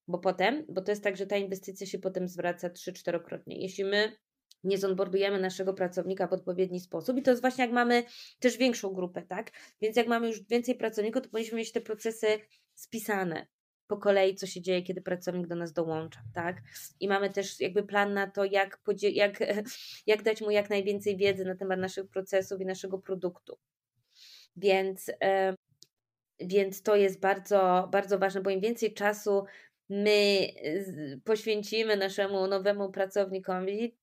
Bo 0.07 0.19
potem, 0.19 0.65
bo 0.69 0.81
to 0.81 0.91
jest 0.91 1.03
tak, 1.03 1.17
że 1.17 1.27
ta 1.27 1.37
inwestycja 1.37 1.87
się 1.87 1.99
potem 1.99 2.27
zwraca 2.27 2.69
trzy-czterokrotnie. 2.69 3.61
Jeśli 3.61 3.85
my 3.85 4.17
nie 4.63 4.77
zonboardujemy 4.77 5.39
naszego 5.39 5.73
pracownika 5.73 6.27
w 6.27 6.33
odpowiedni 6.33 6.79
sposób. 6.79 7.17
I 7.17 7.21
to 7.21 7.31
jest 7.31 7.41
właśnie 7.41 7.63
jak 7.63 7.73
mamy 7.73 8.03
też 8.39 8.57
większą 8.57 8.93
grupę, 8.93 9.21
tak? 9.21 9.51
Więc 9.81 9.97
jak 9.97 10.07
mamy 10.07 10.27
już 10.27 10.43
więcej 10.43 10.75
pracowników, 10.75 11.21
to 11.21 11.29
powinniśmy 11.29 11.57
mieć 11.57 11.71
te 11.71 11.81
procesy 11.81 12.27
spisane 12.73 13.47
po 13.87 13.97
kolei, 13.97 14.35
co 14.35 14.47
się 14.47 14.61
dzieje, 14.61 14.83
kiedy 14.83 15.01
pracownik 15.01 15.47
do 15.47 15.55
nas 15.55 15.73
dołącza, 15.73 16.19
tak? 16.33 16.61
I 16.99 17.07
mamy 17.07 17.29
też 17.29 17.59
jakby 17.59 17.83
plan 17.83 18.13
na 18.13 18.31
to, 18.31 18.45
jak, 18.45 18.79
jak, 19.01 19.39
jak 20.07 20.23
dać 20.23 20.41
mu 20.41 20.51
jak 20.51 20.69
najwięcej 20.69 21.17
wiedzy 21.17 21.45
na 21.45 21.55
temat 21.55 21.79
naszych 21.79 22.07
procesów 22.07 22.61
i 22.61 22.65
naszego 22.65 22.97
produktu. 22.97 23.57
Więc, 24.55 25.11
więc 26.47 26.81
to 26.83 26.95
jest 26.95 27.19
bardzo, 27.19 27.89
bardzo 27.91 28.19
ważne, 28.19 28.41
bo 28.41 28.49
im 28.49 28.61
więcej 28.61 28.93
czasu 28.93 29.45
my 29.89 30.47
poświęcimy 31.23 31.97
naszemu 31.97 32.47
nowemu 32.47 32.91
pracownikowi, 32.91 33.97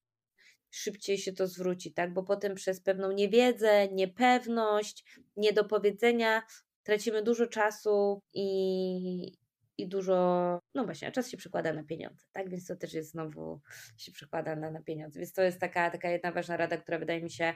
szybciej 0.70 1.18
się 1.18 1.32
to 1.32 1.47
zwróci, 1.47 1.93
tak? 1.93 2.12
Bo 2.12 2.22
potem 2.22 2.55
przez 2.55 2.80
pewną 2.80 3.12
niewiedzę, 3.12 3.88
niepewność, 3.88 5.05
niedopowiedzenia 5.36 6.43
tracimy 6.82 7.22
dużo 7.22 7.47
czasu 7.47 8.22
i, 8.34 9.38
i 9.83 9.89
dużo, 9.89 10.14
no 10.74 10.85
właśnie, 10.85 11.09
a 11.09 11.11
czas 11.11 11.31
się 11.31 11.37
przekłada 11.37 11.72
na 11.72 11.85
pieniądze, 11.85 12.24
tak? 12.33 12.51
Więc 12.51 12.66
to 12.66 12.76
też 12.76 12.95
jest 12.95 13.11
znowu, 13.11 13.61
się 13.97 14.12
przekłada 14.12 14.57
na, 14.57 14.70
na 14.70 14.83
pieniądze. 14.83 15.20
Więc 15.20 15.33
to 15.33 15.43
jest 15.43 15.61
taka, 15.61 15.91
taka 15.91 16.11
jedna 16.11 16.33
ważna 16.33 16.57
rada, 16.57 16.76
która 16.76 16.99
wydaje 16.99 17.22
mi 17.22 17.31
się, 17.31 17.55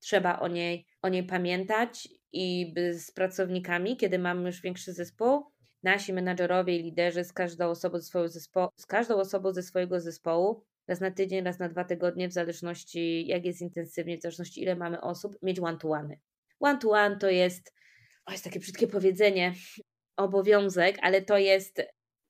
trzeba 0.00 0.38
o 0.38 0.48
niej, 0.48 0.86
o 1.02 1.08
niej 1.08 1.24
pamiętać 1.24 2.08
i 2.32 2.74
z 2.92 3.10
pracownikami, 3.10 3.96
kiedy 3.96 4.18
mamy 4.18 4.46
już 4.46 4.60
większy 4.60 4.92
zespół, 4.92 5.44
nasi 5.82 6.12
menadżerowie 6.12 6.76
i 6.76 6.82
liderzy 6.82 7.24
z 7.24 7.32
każdą 7.32 7.70
osobą 7.70 7.98
ze 7.98 8.04
swojego 8.04 8.28
zespołu, 8.28 8.68
z 8.76 8.86
każdą 8.86 9.16
osobą 9.16 9.52
ze 9.52 9.62
swojego 9.62 10.00
zespołu 10.00 10.64
raz 10.88 11.00
na 11.00 11.10
tydzień, 11.10 11.44
raz 11.44 11.58
na 11.58 11.68
dwa 11.68 11.84
tygodnie, 11.84 12.28
w 12.28 12.32
zależności 12.32 13.26
jak 13.26 13.44
jest 13.44 13.60
intensywnie, 13.60 14.18
w 14.18 14.22
zależności 14.22 14.62
ile 14.62 14.76
mamy 14.76 15.00
osób, 15.00 15.36
mieć 15.42 15.60
one-to-one. 15.60 16.16
One-to-one 16.60 17.16
to 17.16 17.30
jest, 17.30 17.74
o 18.26 18.32
jest 18.32 18.44
takie 18.44 18.60
brzydkie 18.60 18.86
powiedzenie, 18.86 19.54
obowiązek, 20.16 20.96
ale 21.02 21.22
to 21.22 21.38
jest, 21.38 21.82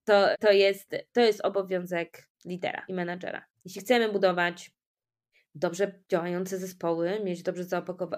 to, 0.05 0.29
to 0.41 0.53
jest, 0.53 0.91
to 1.13 1.21
jest 1.21 1.41
obowiązek 1.45 2.29
lidera 2.45 2.85
i 2.89 2.95
menadżera. 2.95 3.45
Jeśli 3.65 3.81
chcemy 3.81 4.13
budować 4.13 4.71
dobrze 5.55 6.01
działające 6.09 6.59
zespoły, 6.59 7.21
mieć 7.25 7.43
dobrze 7.43 7.65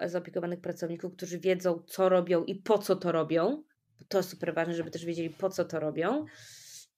zaopiekowanych 0.06 0.60
pracowników, 0.60 1.12
którzy 1.16 1.38
wiedzą, 1.38 1.82
co 1.86 2.08
robią 2.08 2.44
i 2.44 2.54
po 2.54 2.78
co 2.78 2.96
to 2.96 3.12
robią, 3.12 3.62
to 4.08 4.18
jest 4.18 4.30
super 4.30 4.54
ważne, 4.54 4.74
żeby 4.74 4.90
też 4.90 5.04
wiedzieli, 5.04 5.30
po 5.30 5.50
co 5.50 5.64
to 5.64 5.80
robią, 5.80 6.24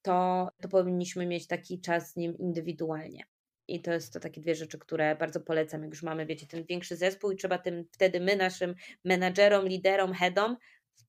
to, 0.02 0.48
to 0.62 0.68
powinniśmy 0.68 1.26
mieć 1.26 1.46
taki 1.46 1.80
czas 1.80 2.12
z 2.12 2.16
nim 2.16 2.38
indywidualnie. 2.38 3.24
I 3.68 3.82
to 3.82 3.92
jest 3.92 4.12
to 4.12 4.20
takie 4.20 4.40
dwie 4.40 4.54
rzeczy, 4.54 4.78
które 4.78 5.16
bardzo 5.16 5.40
polecam, 5.40 5.82
jak 5.82 5.90
już 5.90 6.02
mamy, 6.02 6.26
wiecie, 6.26 6.46
ten 6.46 6.64
większy 6.64 6.96
zespół 6.96 7.30
i 7.30 7.36
trzeba 7.36 7.58
tym 7.58 7.84
wtedy 7.92 8.20
my 8.20 8.36
naszym 8.36 8.74
menadżerom, 9.04 9.66
liderom, 9.66 10.12
headom 10.12 10.56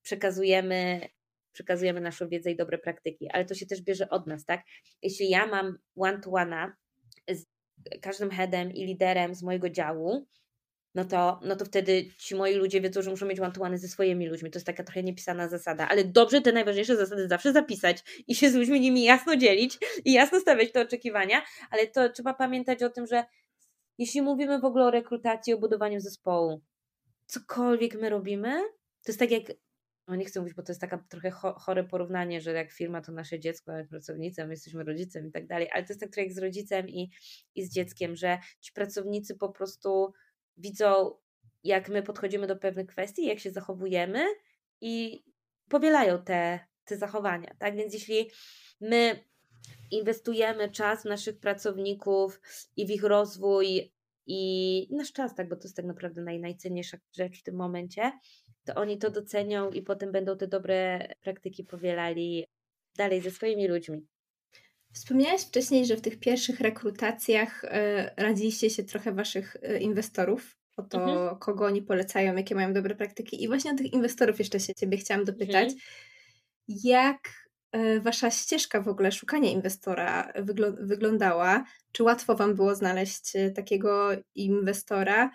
przekazujemy, 0.02 1.10
przekazujemy 1.54 2.02
naszą 2.02 2.28
wiedzę 2.28 2.52
i 2.52 2.56
dobre 2.56 2.78
praktyki. 2.78 3.30
Ale 3.34 3.46
to 3.46 3.56
się 3.56 3.66
też 3.66 3.82
bierze 3.82 4.10
od 4.10 4.28
nas, 4.28 4.46
tak? 4.46 4.62
Jeśli 5.02 5.30
ja 5.30 5.48
mam 5.48 5.78
one-to-one 5.96 6.72
z 7.30 7.46
każdym 8.02 8.30
headem 8.30 8.72
i 8.72 8.86
liderem 8.86 9.36
z 9.36 9.44
mojego 9.44 9.70
działu, 9.70 10.28
no 10.96 11.06
to, 11.06 11.40
no 11.44 11.56
to 11.56 11.66
wtedy 11.66 12.06
ci 12.18 12.36
moi 12.36 12.56
ludzie 12.56 12.82
wiedzą, 12.82 13.02
że 13.02 13.10
muszą 13.12 13.26
mieć 13.26 13.40
one 13.40 13.78
ze 13.78 13.88
swoimi 13.88 14.28
ludźmi. 14.28 14.52
To 14.52 14.58
jest 14.58 14.66
taka 14.66 14.84
trochę 14.84 15.04
niepisana 15.04 15.48
zasada, 15.48 15.88
ale 15.90 16.04
dobrze 16.04 16.42
te 16.42 16.52
najważniejsze 16.52 16.96
zasady 16.96 17.28
zawsze 17.28 17.54
zapisać 17.54 18.24
i 18.28 18.36
się 18.36 18.50
z 18.50 18.56
ludźmi 18.56 18.80
nimi 18.80 19.04
jasno 19.04 19.36
dzielić 19.36 19.78
i 20.06 20.14
jasno 20.14 20.40
stawiać 20.40 20.72
te 20.72 20.82
oczekiwania, 20.82 21.42
ale 21.72 21.88
to 21.88 22.10
trzeba 22.10 22.34
pamiętać 22.34 22.84
o 22.84 22.90
tym, 22.90 23.08
że 23.08 23.24
jeśli 23.98 24.22
mówimy 24.22 24.60
w 24.60 24.66
ogóle 24.66 24.86
o 24.86 24.92
rekrutacji, 24.92 25.54
o 25.54 25.58
budowaniu 25.58 26.00
zespołu, 26.00 26.62
cokolwiek 27.26 27.96
my 27.96 28.10
robimy, 28.10 28.62
to 29.04 29.12
jest 29.12 29.20
tak 29.20 29.32
jak 29.32 29.44
no 30.10 30.16
nie 30.16 30.26
chcę 30.26 30.40
mówić, 30.40 30.56
bo 30.56 30.64
to 30.64 30.72
jest 30.72 30.82
taka 30.82 30.98
trochę 30.98 31.32
chore 31.32 31.84
porównanie, 31.84 32.42
że 32.42 32.54
jak 32.54 32.72
firma 32.72 33.02
to 33.02 33.12
nasze 33.12 33.40
dziecko, 33.40 33.72
pracownica, 33.90 34.46
my 34.46 34.54
jesteśmy 34.54 34.84
rodzicem 34.84 35.28
i 35.28 35.32
tak 35.32 35.48
dalej, 35.48 35.70
ale 35.72 35.84
to 35.84 35.94
jest 35.94 36.00
tak 36.00 36.10
trochę 36.10 36.24
jak 36.24 36.34
z 36.34 36.38
rodzicem 36.38 36.90
i, 36.90 37.12
i 37.56 37.64
z 37.64 37.74
dzieckiem, 37.74 38.16
że 38.16 38.38
ci 38.62 38.74
pracownicy 38.74 39.36
po 39.36 39.50
prostu 39.50 40.14
widzą, 40.58 41.16
jak 41.64 41.90
my 41.90 42.04
podchodzimy 42.04 42.48
do 42.48 42.56
pewnych 42.56 42.88
kwestii, 42.88 43.26
jak 43.26 43.40
się 43.40 43.52
zachowujemy 43.52 44.26
i 44.82 45.24
powielają 45.70 46.24
te, 46.24 46.60
te 46.86 46.98
zachowania. 46.98 47.56
Tak 47.60 47.76
więc 47.76 47.94
jeśli 47.94 48.32
my 48.82 49.24
inwestujemy 49.92 50.72
czas 50.72 51.02
w 51.02 51.06
naszych 51.06 51.40
pracowników 51.40 52.42
i 52.76 52.86
w 52.86 52.90
ich 52.90 53.04
rozwój 53.04 53.94
i 54.26 54.88
nasz 54.92 55.14
czas, 55.14 55.36
tak, 55.36 55.50
bo 55.50 55.56
to 55.56 55.64
jest 55.64 55.76
tak 55.76 55.86
naprawdę 55.86 56.22
naj, 56.22 56.40
najcenniejsza 56.40 56.98
rzecz 57.12 57.40
w 57.40 57.44
tym 57.44 57.56
momencie, 57.56 58.12
to 58.70 58.76
oni 58.82 58.98
to 58.98 59.10
docenią 59.10 59.72
i 59.72 59.82
potem 59.82 60.12
będą 60.12 60.38
te 60.38 60.48
dobre 60.48 61.08
praktyki 61.22 61.64
powielali 61.64 62.46
dalej 62.98 63.22
ze 63.22 63.32
swoimi 63.32 63.68
ludźmi. 63.68 64.08
Wspomniałaś 64.94 65.42
wcześniej, 65.42 65.86
że 65.86 65.96
w 65.96 66.02
tych 66.02 66.20
pierwszych 66.20 66.60
rekrutacjach 66.60 67.64
e, 67.64 68.14
radziliście 68.18 68.70
się 68.70 68.84
trochę 68.84 69.12
waszych 69.12 69.58
e, 69.62 69.80
inwestorów 69.80 70.58
o 70.78 70.84
to, 70.84 71.04
mhm. 71.04 71.38
kogo 71.38 71.66
oni 71.66 71.82
polecają, 71.82 72.36
jakie 72.36 72.56
mają 72.56 72.74
dobre 72.74 72.96
praktyki. 72.96 73.44
I 73.44 73.48
właśnie 73.48 73.72
o 73.72 73.76
tych 73.76 73.94
inwestorów 73.94 74.40
jeszcze 74.40 74.60
się 74.60 74.76
ciebie 74.76 74.98
chciałam 74.98 75.26
dopytać. 75.26 75.70
Mhm. 75.70 75.80
Jak 76.68 77.20
e, 77.72 78.00
wasza 78.00 78.32
ścieżka 78.32 78.82
w 78.82 78.88
ogóle 78.88 79.12
szukania 79.12 79.52
inwestora 79.52 80.34
wyglądała? 80.80 81.64
Czy 81.92 82.04
łatwo 82.04 82.36
wam 82.36 82.56
było 82.56 82.76
znaleźć 82.76 83.34
takiego 83.56 84.10
inwestora? 84.36 85.32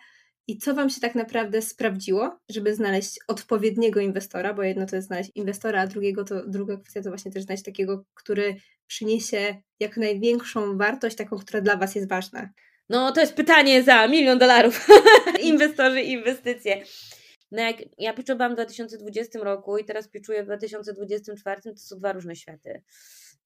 I 0.46 0.58
co 0.58 0.74
Wam 0.74 0.90
się 0.90 1.00
tak 1.00 1.14
naprawdę 1.14 1.62
sprawdziło, 1.62 2.38
żeby 2.50 2.74
znaleźć 2.74 3.18
odpowiedniego 3.28 4.00
inwestora, 4.00 4.54
bo 4.54 4.62
jedno 4.62 4.86
to 4.86 4.96
jest 4.96 5.08
znaleźć 5.08 5.30
inwestora, 5.34 5.80
a 5.80 5.86
drugiego 5.86 6.24
to, 6.24 6.46
druga 6.46 6.76
kwestia 6.76 7.02
to 7.02 7.08
właśnie 7.08 7.32
też 7.32 7.42
znaleźć 7.42 7.64
takiego, 7.64 8.04
który 8.14 8.56
przyniesie 8.86 9.56
jak 9.80 9.96
największą 9.96 10.76
wartość, 10.76 11.16
taką, 11.16 11.38
która 11.38 11.60
dla 11.60 11.76
Was 11.76 11.94
jest 11.94 12.08
ważna. 12.08 12.50
No 12.88 13.12
to 13.12 13.20
jest 13.20 13.34
pytanie 13.34 13.82
za 13.82 14.08
milion 14.08 14.38
dolarów. 14.38 14.86
Inwestorzy 15.42 16.00
i 16.00 16.12
inwestycje. 16.12 16.82
No 17.50 17.62
jak 17.62 17.76
ja 17.98 18.14
pitchowałam 18.14 18.52
w 18.52 18.56
2020 18.56 19.38
roku 19.38 19.78
i 19.78 19.84
teraz 19.84 20.08
pitchuję 20.08 20.42
w 20.42 20.46
2024, 20.46 21.62
to 21.62 21.76
są 21.76 21.98
dwa 21.98 22.12
różne 22.12 22.36
światy 22.36 22.82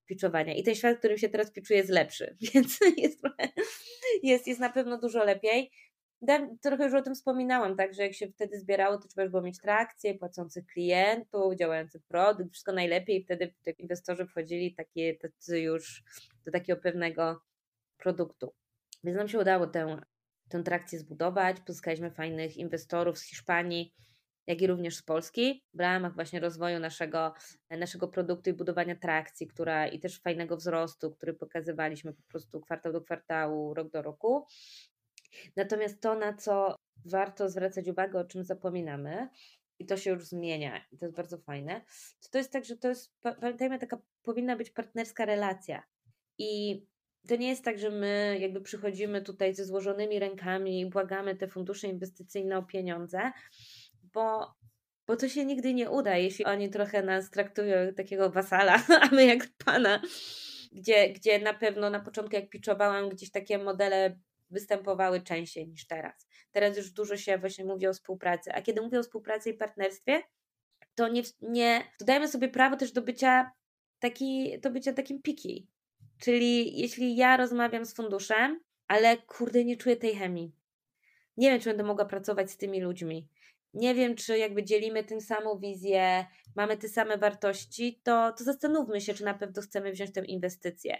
pitchowania. 0.06 0.54
I 0.54 0.62
ten 0.62 0.74
świat, 0.74 0.96
w 0.96 0.98
którym 0.98 1.18
się 1.18 1.28
teraz 1.28 1.52
pitchuje 1.52 1.78
jest 1.78 1.90
lepszy, 1.90 2.36
więc 2.54 2.78
jest, 2.96 3.20
jest, 4.22 4.46
jest 4.46 4.60
na 4.60 4.70
pewno 4.70 4.98
dużo 4.98 5.24
lepiej 5.24 5.70
trochę 6.62 6.84
już 6.84 6.94
o 6.94 7.02
tym 7.02 7.14
wspominałam, 7.14 7.76
tak, 7.76 7.94
że 7.94 8.02
jak 8.02 8.14
się 8.14 8.28
wtedy 8.28 8.60
zbierało, 8.60 8.98
to 8.98 9.08
trzeba 9.08 9.28
było 9.28 9.42
mieć 9.42 9.58
trakcję, 9.58 10.14
płacących 10.14 10.66
klientów, 10.66 11.56
działający 11.56 12.00
produkt, 12.00 12.52
wszystko 12.52 12.72
najlepiej 12.72 13.24
wtedy 13.24 13.54
inwestorzy 13.78 14.26
wchodzili 14.26 14.74
takie, 14.74 15.18
już 15.48 16.02
do 16.44 16.52
takiego 16.52 16.80
pewnego 16.80 17.40
produktu. 17.96 18.54
Więc 19.04 19.16
nam 19.16 19.28
się 19.28 19.38
udało 19.38 19.66
tę, 19.66 20.00
tę 20.48 20.62
trakcję 20.62 20.98
zbudować, 20.98 21.60
pozyskaliśmy 21.60 22.10
fajnych 22.10 22.56
inwestorów 22.56 23.18
z 23.18 23.22
Hiszpanii, 23.22 23.94
jak 24.46 24.62
i 24.62 24.66
również 24.66 24.96
z 24.96 25.02
Polski 25.02 25.64
w 25.74 25.80
ramach 25.80 26.14
właśnie 26.14 26.40
rozwoju 26.40 26.78
naszego, 26.80 27.34
naszego 27.70 28.08
produktu 28.08 28.50
i 28.50 28.52
budowania 28.52 28.96
trakcji, 28.96 29.46
która 29.46 29.86
i 29.86 30.00
też 30.00 30.20
fajnego 30.20 30.56
wzrostu, 30.56 31.10
który 31.10 31.34
pokazywaliśmy 31.34 32.12
po 32.12 32.22
prostu 32.22 32.60
kwartał 32.60 32.92
do 32.92 33.00
kwartału, 33.00 33.74
rok 33.74 33.90
do 33.90 34.02
roku. 34.02 34.46
Natomiast 35.56 36.00
to, 36.00 36.14
na 36.14 36.34
co 36.34 36.76
warto 37.04 37.48
zwracać 37.48 37.88
uwagę, 37.88 38.20
o 38.20 38.24
czym 38.24 38.44
zapominamy, 38.44 39.28
i 39.78 39.86
to 39.86 39.96
się 39.96 40.10
już 40.10 40.24
zmienia, 40.24 40.84
i 40.92 40.98
to 40.98 41.04
jest 41.04 41.16
bardzo 41.16 41.38
fajne, 41.38 41.80
to, 42.20 42.28
to 42.30 42.38
jest 42.38 42.52
tak, 42.52 42.64
że 42.64 42.76
to 42.76 42.88
jest, 42.88 43.12
pamiętajmy, 43.20 43.78
taka 43.78 43.98
powinna 44.22 44.56
być 44.56 44.70
partnerska 44.70 45.24
relacja. 45.24 45.82
I 46.38 46.82
to 47.28 47.36
nie 47.36 47.48
jest 47.48 47.64
tak, 47.64 47.78
że 47.78 47.90
my 47.90 48.38
jakby 48.40 48.60
przychodzimy 48.60 49.22
tutaj 49.22 49.54
ze 49.54 49.64
złożonymi 49.64 50.18
rękami 50.18 50.80
i 50.80 50.86
błagamy 50.86 51.36
te 51.36 51.48
fundusze 51.48 51.88
inwestycyjne 51.88 52.58
o 52.58 52.62
pieniądze, 52.62 53.32
bo, 54.02 54.54
bo 55.06 55.16
to 55.16 55.28
się 55.28 55.44
nigdy 55.44 55.74
nie 55.74 55.90
uda, 55.90 56.16
jeśli 56.16 56.44
oni 56.44 56.70
trochę 56.70 57.02
nas 57.02 57.30
traktują 57.30 57.84
jak 57.84 57.96
takiego 57.96 58.30
wasala, 58.30 58.82
a 59.02 59.08
my 59.14 59.26
jak 59.26 59.48
pana, 59.64 60.02
gdzie, 60.72 61.12
gdzie 61.12 61.38
na 61.38 61.54
pewno 61.54 61.90
na 61.90 62.00
początku 62.00 62.36
jak 62.36 62.48
piczowałam 62.48 63.08
gdzieś 63.08 63.30
takie 63.30 63.58
modele 63.58 64.18
występowały 64.50 65.20
częściej 65.20 65.68
niż 65.68 65.86
teraz. 65.86 66.28
Teraz 66.52 66.76
już 66.76 66.90
dużo 66.90 67.16
się 67.16 67.38
właśnie 67.38 67.64
mówi 67.64 67.86
o 67.86 67.92
współpracy, 67.92 68.52
a 68.52 68.62
kiedy 68.62 68.82
mówię 68.82 68.98
o 68.98 69.02
współpracy 69.02 69.50
i 69.50 69.54
partnerstwie, 69.54 70.22
to 70.94 71.08
nie, 71.08 71.22
nie 71.42 71.84
dodajemy 72.00 72.28
sobie 72.28 72.48
prawo 72.48 72.76
też 72.76 72.92
do 72.92 73.02
bycia, 73.02 73.50
taki, 73.98 74.60
do 74.60 74.70
bycia 74.70 74.92
takim 74.92 75.22
piki. 75.22 75.68
Czyli 76.20 76.80
jeśli 76.80 77.16
ja 77.16 77.36
rozmawiam 77.36 77.84
z 77.84 77.94
funduszem, 77.94 78.60
ale 78.88 79.16
kurde, 79.16 79.64
nie 79.64 79.76
czuję 79.76 79.96
tej 79.96 80.16
chemii. 80.16 80.52
Nie 81.36 81.50
wiem, 81.50 81.60
czy 81.60 81.68
będę 81.70 81.84
mogła 81.84 82.04
pracować 82.04 82.50
z 82.50 82.56
tymi 82.56 82.80
ludźmi 82.80 83.28
nie 83.74 83.94
wiem, 83.94 84.14
czy 84.14 84.38
jakby 84.38 84.64
dzielimy 84.64 85.04
tę 85.04 85.20
samą 85.20 85.58
wizję, 85.58 86.26
mamy 86.56 86.76
te 86.76 86.88
same 86.88 87.18
wartości, 87.18 88.00
to, 88.04 88.32
to 88.38 88.44
zastanówmy 88.44 89.00
się, 89.00 89.14
czy 89.14 89.24
na 89.24 89.34
pewno 89.34 89.62
chcemy 89.62 89.92
wziąć 89.92 90.12
tę 90.12 90.24
inwestycję. 90.24 90.98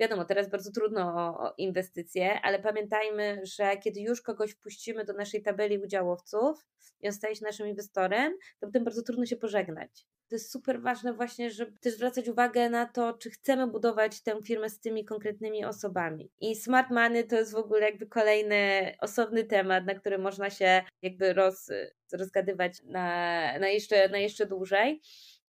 Wiadomo, 0.00 0.24
teraz 0.24 0.50
bardzo 0.50 0.70
trudno 0.72 1.00
o, 1.00 1.48
o 1.48 1.54
inwestycje, 1.58 2.40
ale 2.40 2.58
pamiętajmy, 2.58 3.40
że 3.44 3.76
kiedy 3.76 4.00
już 4.00 4.22
kogoś 4.22 4.50
wpuścimy 4.50 5.04
do 5.04 5.12
naszej 5.12 5.42
tabeli 5.42 5.78
udziałowców 5.78 6.66
i 7.00 7.06
on 7.06 7.12
staje 7.12 7.36
się 7.36 7.44
naszym 7.44 7.68
inwestorem, 7.68 8.32
to 8.60 8.66
potem 8.66 8.84
bardzo 8.84 9.02
trudno 9.02 9.26
się 9.26 9.36
pożegnać 9.36 10.06
to 10.28 10.34
jest 10.34 10.52
super 10.52 10.82
ważne 10.82 11.12
właśnie, 11.12 11.50
żeby 11.50 11.78
też 11.78 11.94
zwracać 11.94 12.28
uwagę 12.28 12.70
na 12.70 12.86
to, 12.86 13.12
czy 13.12 13.30
chcemy 13.30 13.66
budować 13.66 14.22
tę 14.22 14.42
firmę 14.44 14.70
z 14.70 14.80
tymi 14.80 15.04
konkretnymi 15.04 15.64
osobami. 15.64 16.30
I 16.40 16.56
smart 16.56 16.90
money 16.90 17.26
to 17.26 17.36
jest 17.36 17.52
w 17.52 17.56
ogóle 17.56 17.80
jakby 17.80 18.06
kolejny 18.06 18.92
osobny 19.00 19.44
temat, 19.44 19.86
na 19.86 19.94
który 19.94 20.18
można 20.18 20.50
się 20.50 20.82
jakby 21.02 21.32
roz, 21.32 21.70
rozgadywać 22.12 22.82
na, 22.84 23.58
na, 23.58 23.68
jeszcze, 23.68 24.08
na 24.08 24.18
jeszcze 24.18 24.46
dłużej 24.46 25.00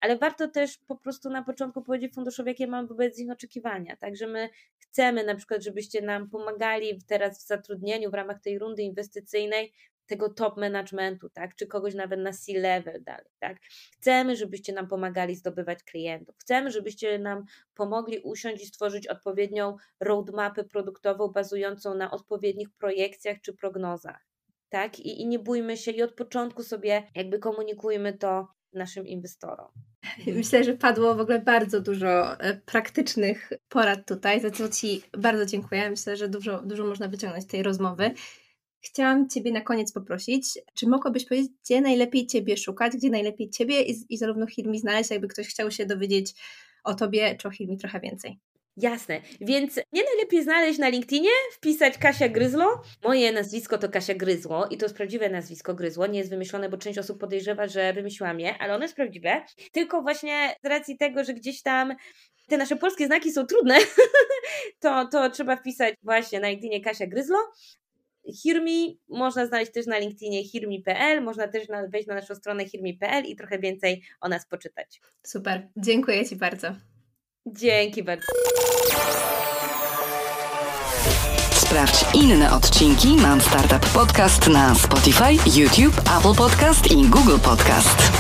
ale 0.00 0.18
warto 0.18 0.48
też 0.48 0.78
po 0.78 0.96
prostu 0.96 1.30
na 1.30 1.42
początku 1.42 1.82
powiedzieć 1.82 2.14
funduszowi, 2.14 2.48
jakie 2.48 2.66
mamy 2.66 2.88
wobec 2.88 3.18
nich 3.18 3.30
oczekiwania. 3.30 3.96
Także 3.96 4.26
my 4.26 4.48
chcemy 4.78 5.24
na 5.24 5.34
przykład, 5.34 5.62
żebyście 5.62 6.02
nam 6.02 6.30
pomagali 6.30 6.98
teraz 7.06 7.44
w 7.44 7.46
zatrudnieniu 7.46 8.10
w 8.10 8.14
ramach 8.14 8.40
tej 8.40 8.58
rundy 8.58 8.82
inwestycyjnej 8.82 9.72
tego 10.06 10.28
top 10.28 10.56
managementu, 10.56 11.30
tak, 11.30 11.54
czy 11.54 11.66
kogoś 11.66 11.94
nawet 11.94 12.20
na 12.20 12.32
C-level 12.32 13.04
dalej, 13.04 13.26
tak. 13.38 13.56
Chcemy, 13.92 14.36
żebyście 14.36 14.72
nam 14.72 14.88
pomagali 14.88 15.34
zdobywać 15.34 15.82
klientów. 15.82 16.36
Chcemy, 16.38 16.70
żebyście 16.70 17.18
nam 17.18 17.44
pomogli 17.74 18.18
usiąść 18.18 18.62
i 18.62 18.66
stworzyć 18.66 19.06
odpowiednią 19.06 19.76
roadmapę 20.00 20.64
produktową 20.64 21.28
bazującą 21.28 21.94
na 21.94 22.10
odpowiednich 22.10 22.70
projekcjach 22.70 23.40
czy 23.40 23.52
prognozach. 23.52 24.26
Tak, 24.68 25.00
i, 25.00 25.22
i 25.22 25.26
nie 25.26 25.38
bójmy 25.38 25.76
się 25.76 25.90
i 25.90 26.02
od 26.02 26.14
początku 26.14 26.62
sobie 26.62 27.02
jakby 27.14 27.38
komunikujmy 27.38 28.12
to 28.12 28.48
naszym 28.72 29.06
inwestorom. 29.06 29.68
Myślę, 30.26 30.64
że 30.64 30.74
padło 30.74 31.14
w 31.14 31.20
ogóle 31.20 31.38
bardzo 31.38 31.80
dużo 31.80 32.40
e, 32.40 32.54
praktycznych 32.54 33.50
porad 33.68 34.08
tutaj, 34.08 34.40
za 34.40 34.50
co 34.50 34.68
Ci 34.68 35.02
bardzo 35.18 35.46
dziękuję. 35.46 35.90
Myślę, 35.90 36.16
że 36.16 36.28
dużo, 36.28 36.62
dużo 36.62 36.84
można 36.84 37.08
wyciągnąć 37.08 37.44
z 37.44 37.46
tej 37.46 37.62
rozmowy. 37.62 38.10
Chciałam 38.86 39.28
Ciebie 39.28 39.52
na 39.52 39.60
koniec 39.60 39.92
poprosić, 39.92 40.58
czy 40.74 40.88
mogłabyś 40.88 41.24
powiedzieć, 41.24 41.50
gdzie 41.64 41.80
najlepiej 41.80 42.26
Ciebie 42.26 42.56
szukać, 42.56 42.92
gdzie 42.96 43.10
najlepiej 43.10 43.50
Ciebie 43.50 43.82
i, 43.82 43.94
i 44.08 44.18
zarówno 44.18 44.46
Hirmi 44.46 44.78
znaleźć, 44.78 45.10
jakby 45.10 45.28
ktoś 45.28 45.48
chciał 45.48 45.70
się 45.70 45.86
dowiedzieć 45.86 46.34
o 46.84 46.94
Tobie 46.94 47.36
czy 47.36 47.48
o 47.48 47.50
Hirmi 47.50 47.78
trochę 47.78 48.00
więcej. 48.00 48.38
Jasne, 48.76 49.20
więc 49.40 49.76
nie 49.92 50.02
najlepiej 50.04 50.42
znaleźć 50.42 50.78
na 50.78 50.88
LinkedInie, 50.88 51.30
wpisać 51.52 51.98
Kasia 51.98 52.28
Gryzlo. 52.28 52.82
Moje 53.04 53.32
nazwisko 53.32 53.78
to 53.78 53.88
Kasia 53.88 54.14
Gryzło 54.14 54.66
i 54.66 54.76
to 54.76 54.84
jest 54.84 54.96
prawdziwe 54.96 55.30
nazwisko 55.30 55.74
Gryzło. 55.74 56.06
Nie 56.06 56.18
jest 56.18 56.30
wymyślone, 56.30 56.68
bo 56.68 56.76
część 56.76 56.98
osób 56.98 57.20
podejrzewa, 57.20 57.68
że 57.68 57.92
wymyśliłam 57.92 58.40
je, 58.40 58.58
ale 58.58 58.74
ono 58.74 58.84
jest 58.84 58.94
prawdziwe. 58.94 59.42
Tylko 59.72 60.02
właśnie 60.02 60.56
z 60.64 60.66
racji 60.66 60.98
tego, 60.98 61.24
że 61.24 61.34
gdzieś 61.34 61.62
tam 61.62 61.94
te 62.48 62.56
nasze 62.56 62.76
polskie 62.76 63.06
znaki 63.06 63.32
są 63.32 63.46
trudne, 63.46 63.78
to, 64.80 65.08
to 65.08 65.30
trzeba 65.30 65.56
wpisać 65.56 65.94
właśnie 66.02 66.40
na 66.40 66.48
LinkedInie 66.48 66.80
Kasia 66.80 67.06
Gryzlo. 67.06 67.38
Hirmi 68.34 69.00
można 69.08 69.46
znaleźć 69.46 69.72
też 69.72 69.86
na 69.86 69.98
LinkedInie 69.98 70.44
hirmi.pl, 70.44 71.22
można 71.22 71.48
też 71.48 71.66
wejść 71.88 72.08
na 72.08 72.14
naszą 72.14 72.34
stronę 72.34 72.68
hirmi.pl 72.68 73.24
i 73.24 73.36
trochę 73.36 73.58
więcej 73.58 74.02
o 74.20 74.28
nas 74.28 74.46
poczytać. 74.46 75.00
Super, 75.26 75.68
dziękuję 75.76 76.26
Ci 76.26 76.36
bardzo. 76.36 76.68
Dzięki 77.46 78.02
bardzo. 78.02 78.26
Sprawdź 81.52 82.14
inne 82.14 82.52
odcinki 82.52 83.08
Mam 83.08 83.40
Startup 83.40 83.92
Podcast 83.92 84.48
na 84.48 84.74
Spotify, 84.74 85.32
YouTube, 85.60 85.98
Apple 86.18 86.34
Podcast 86.36 86.92
i 86.92 87.08
Google 87.08 87.38
Podcast. 87.44 88.15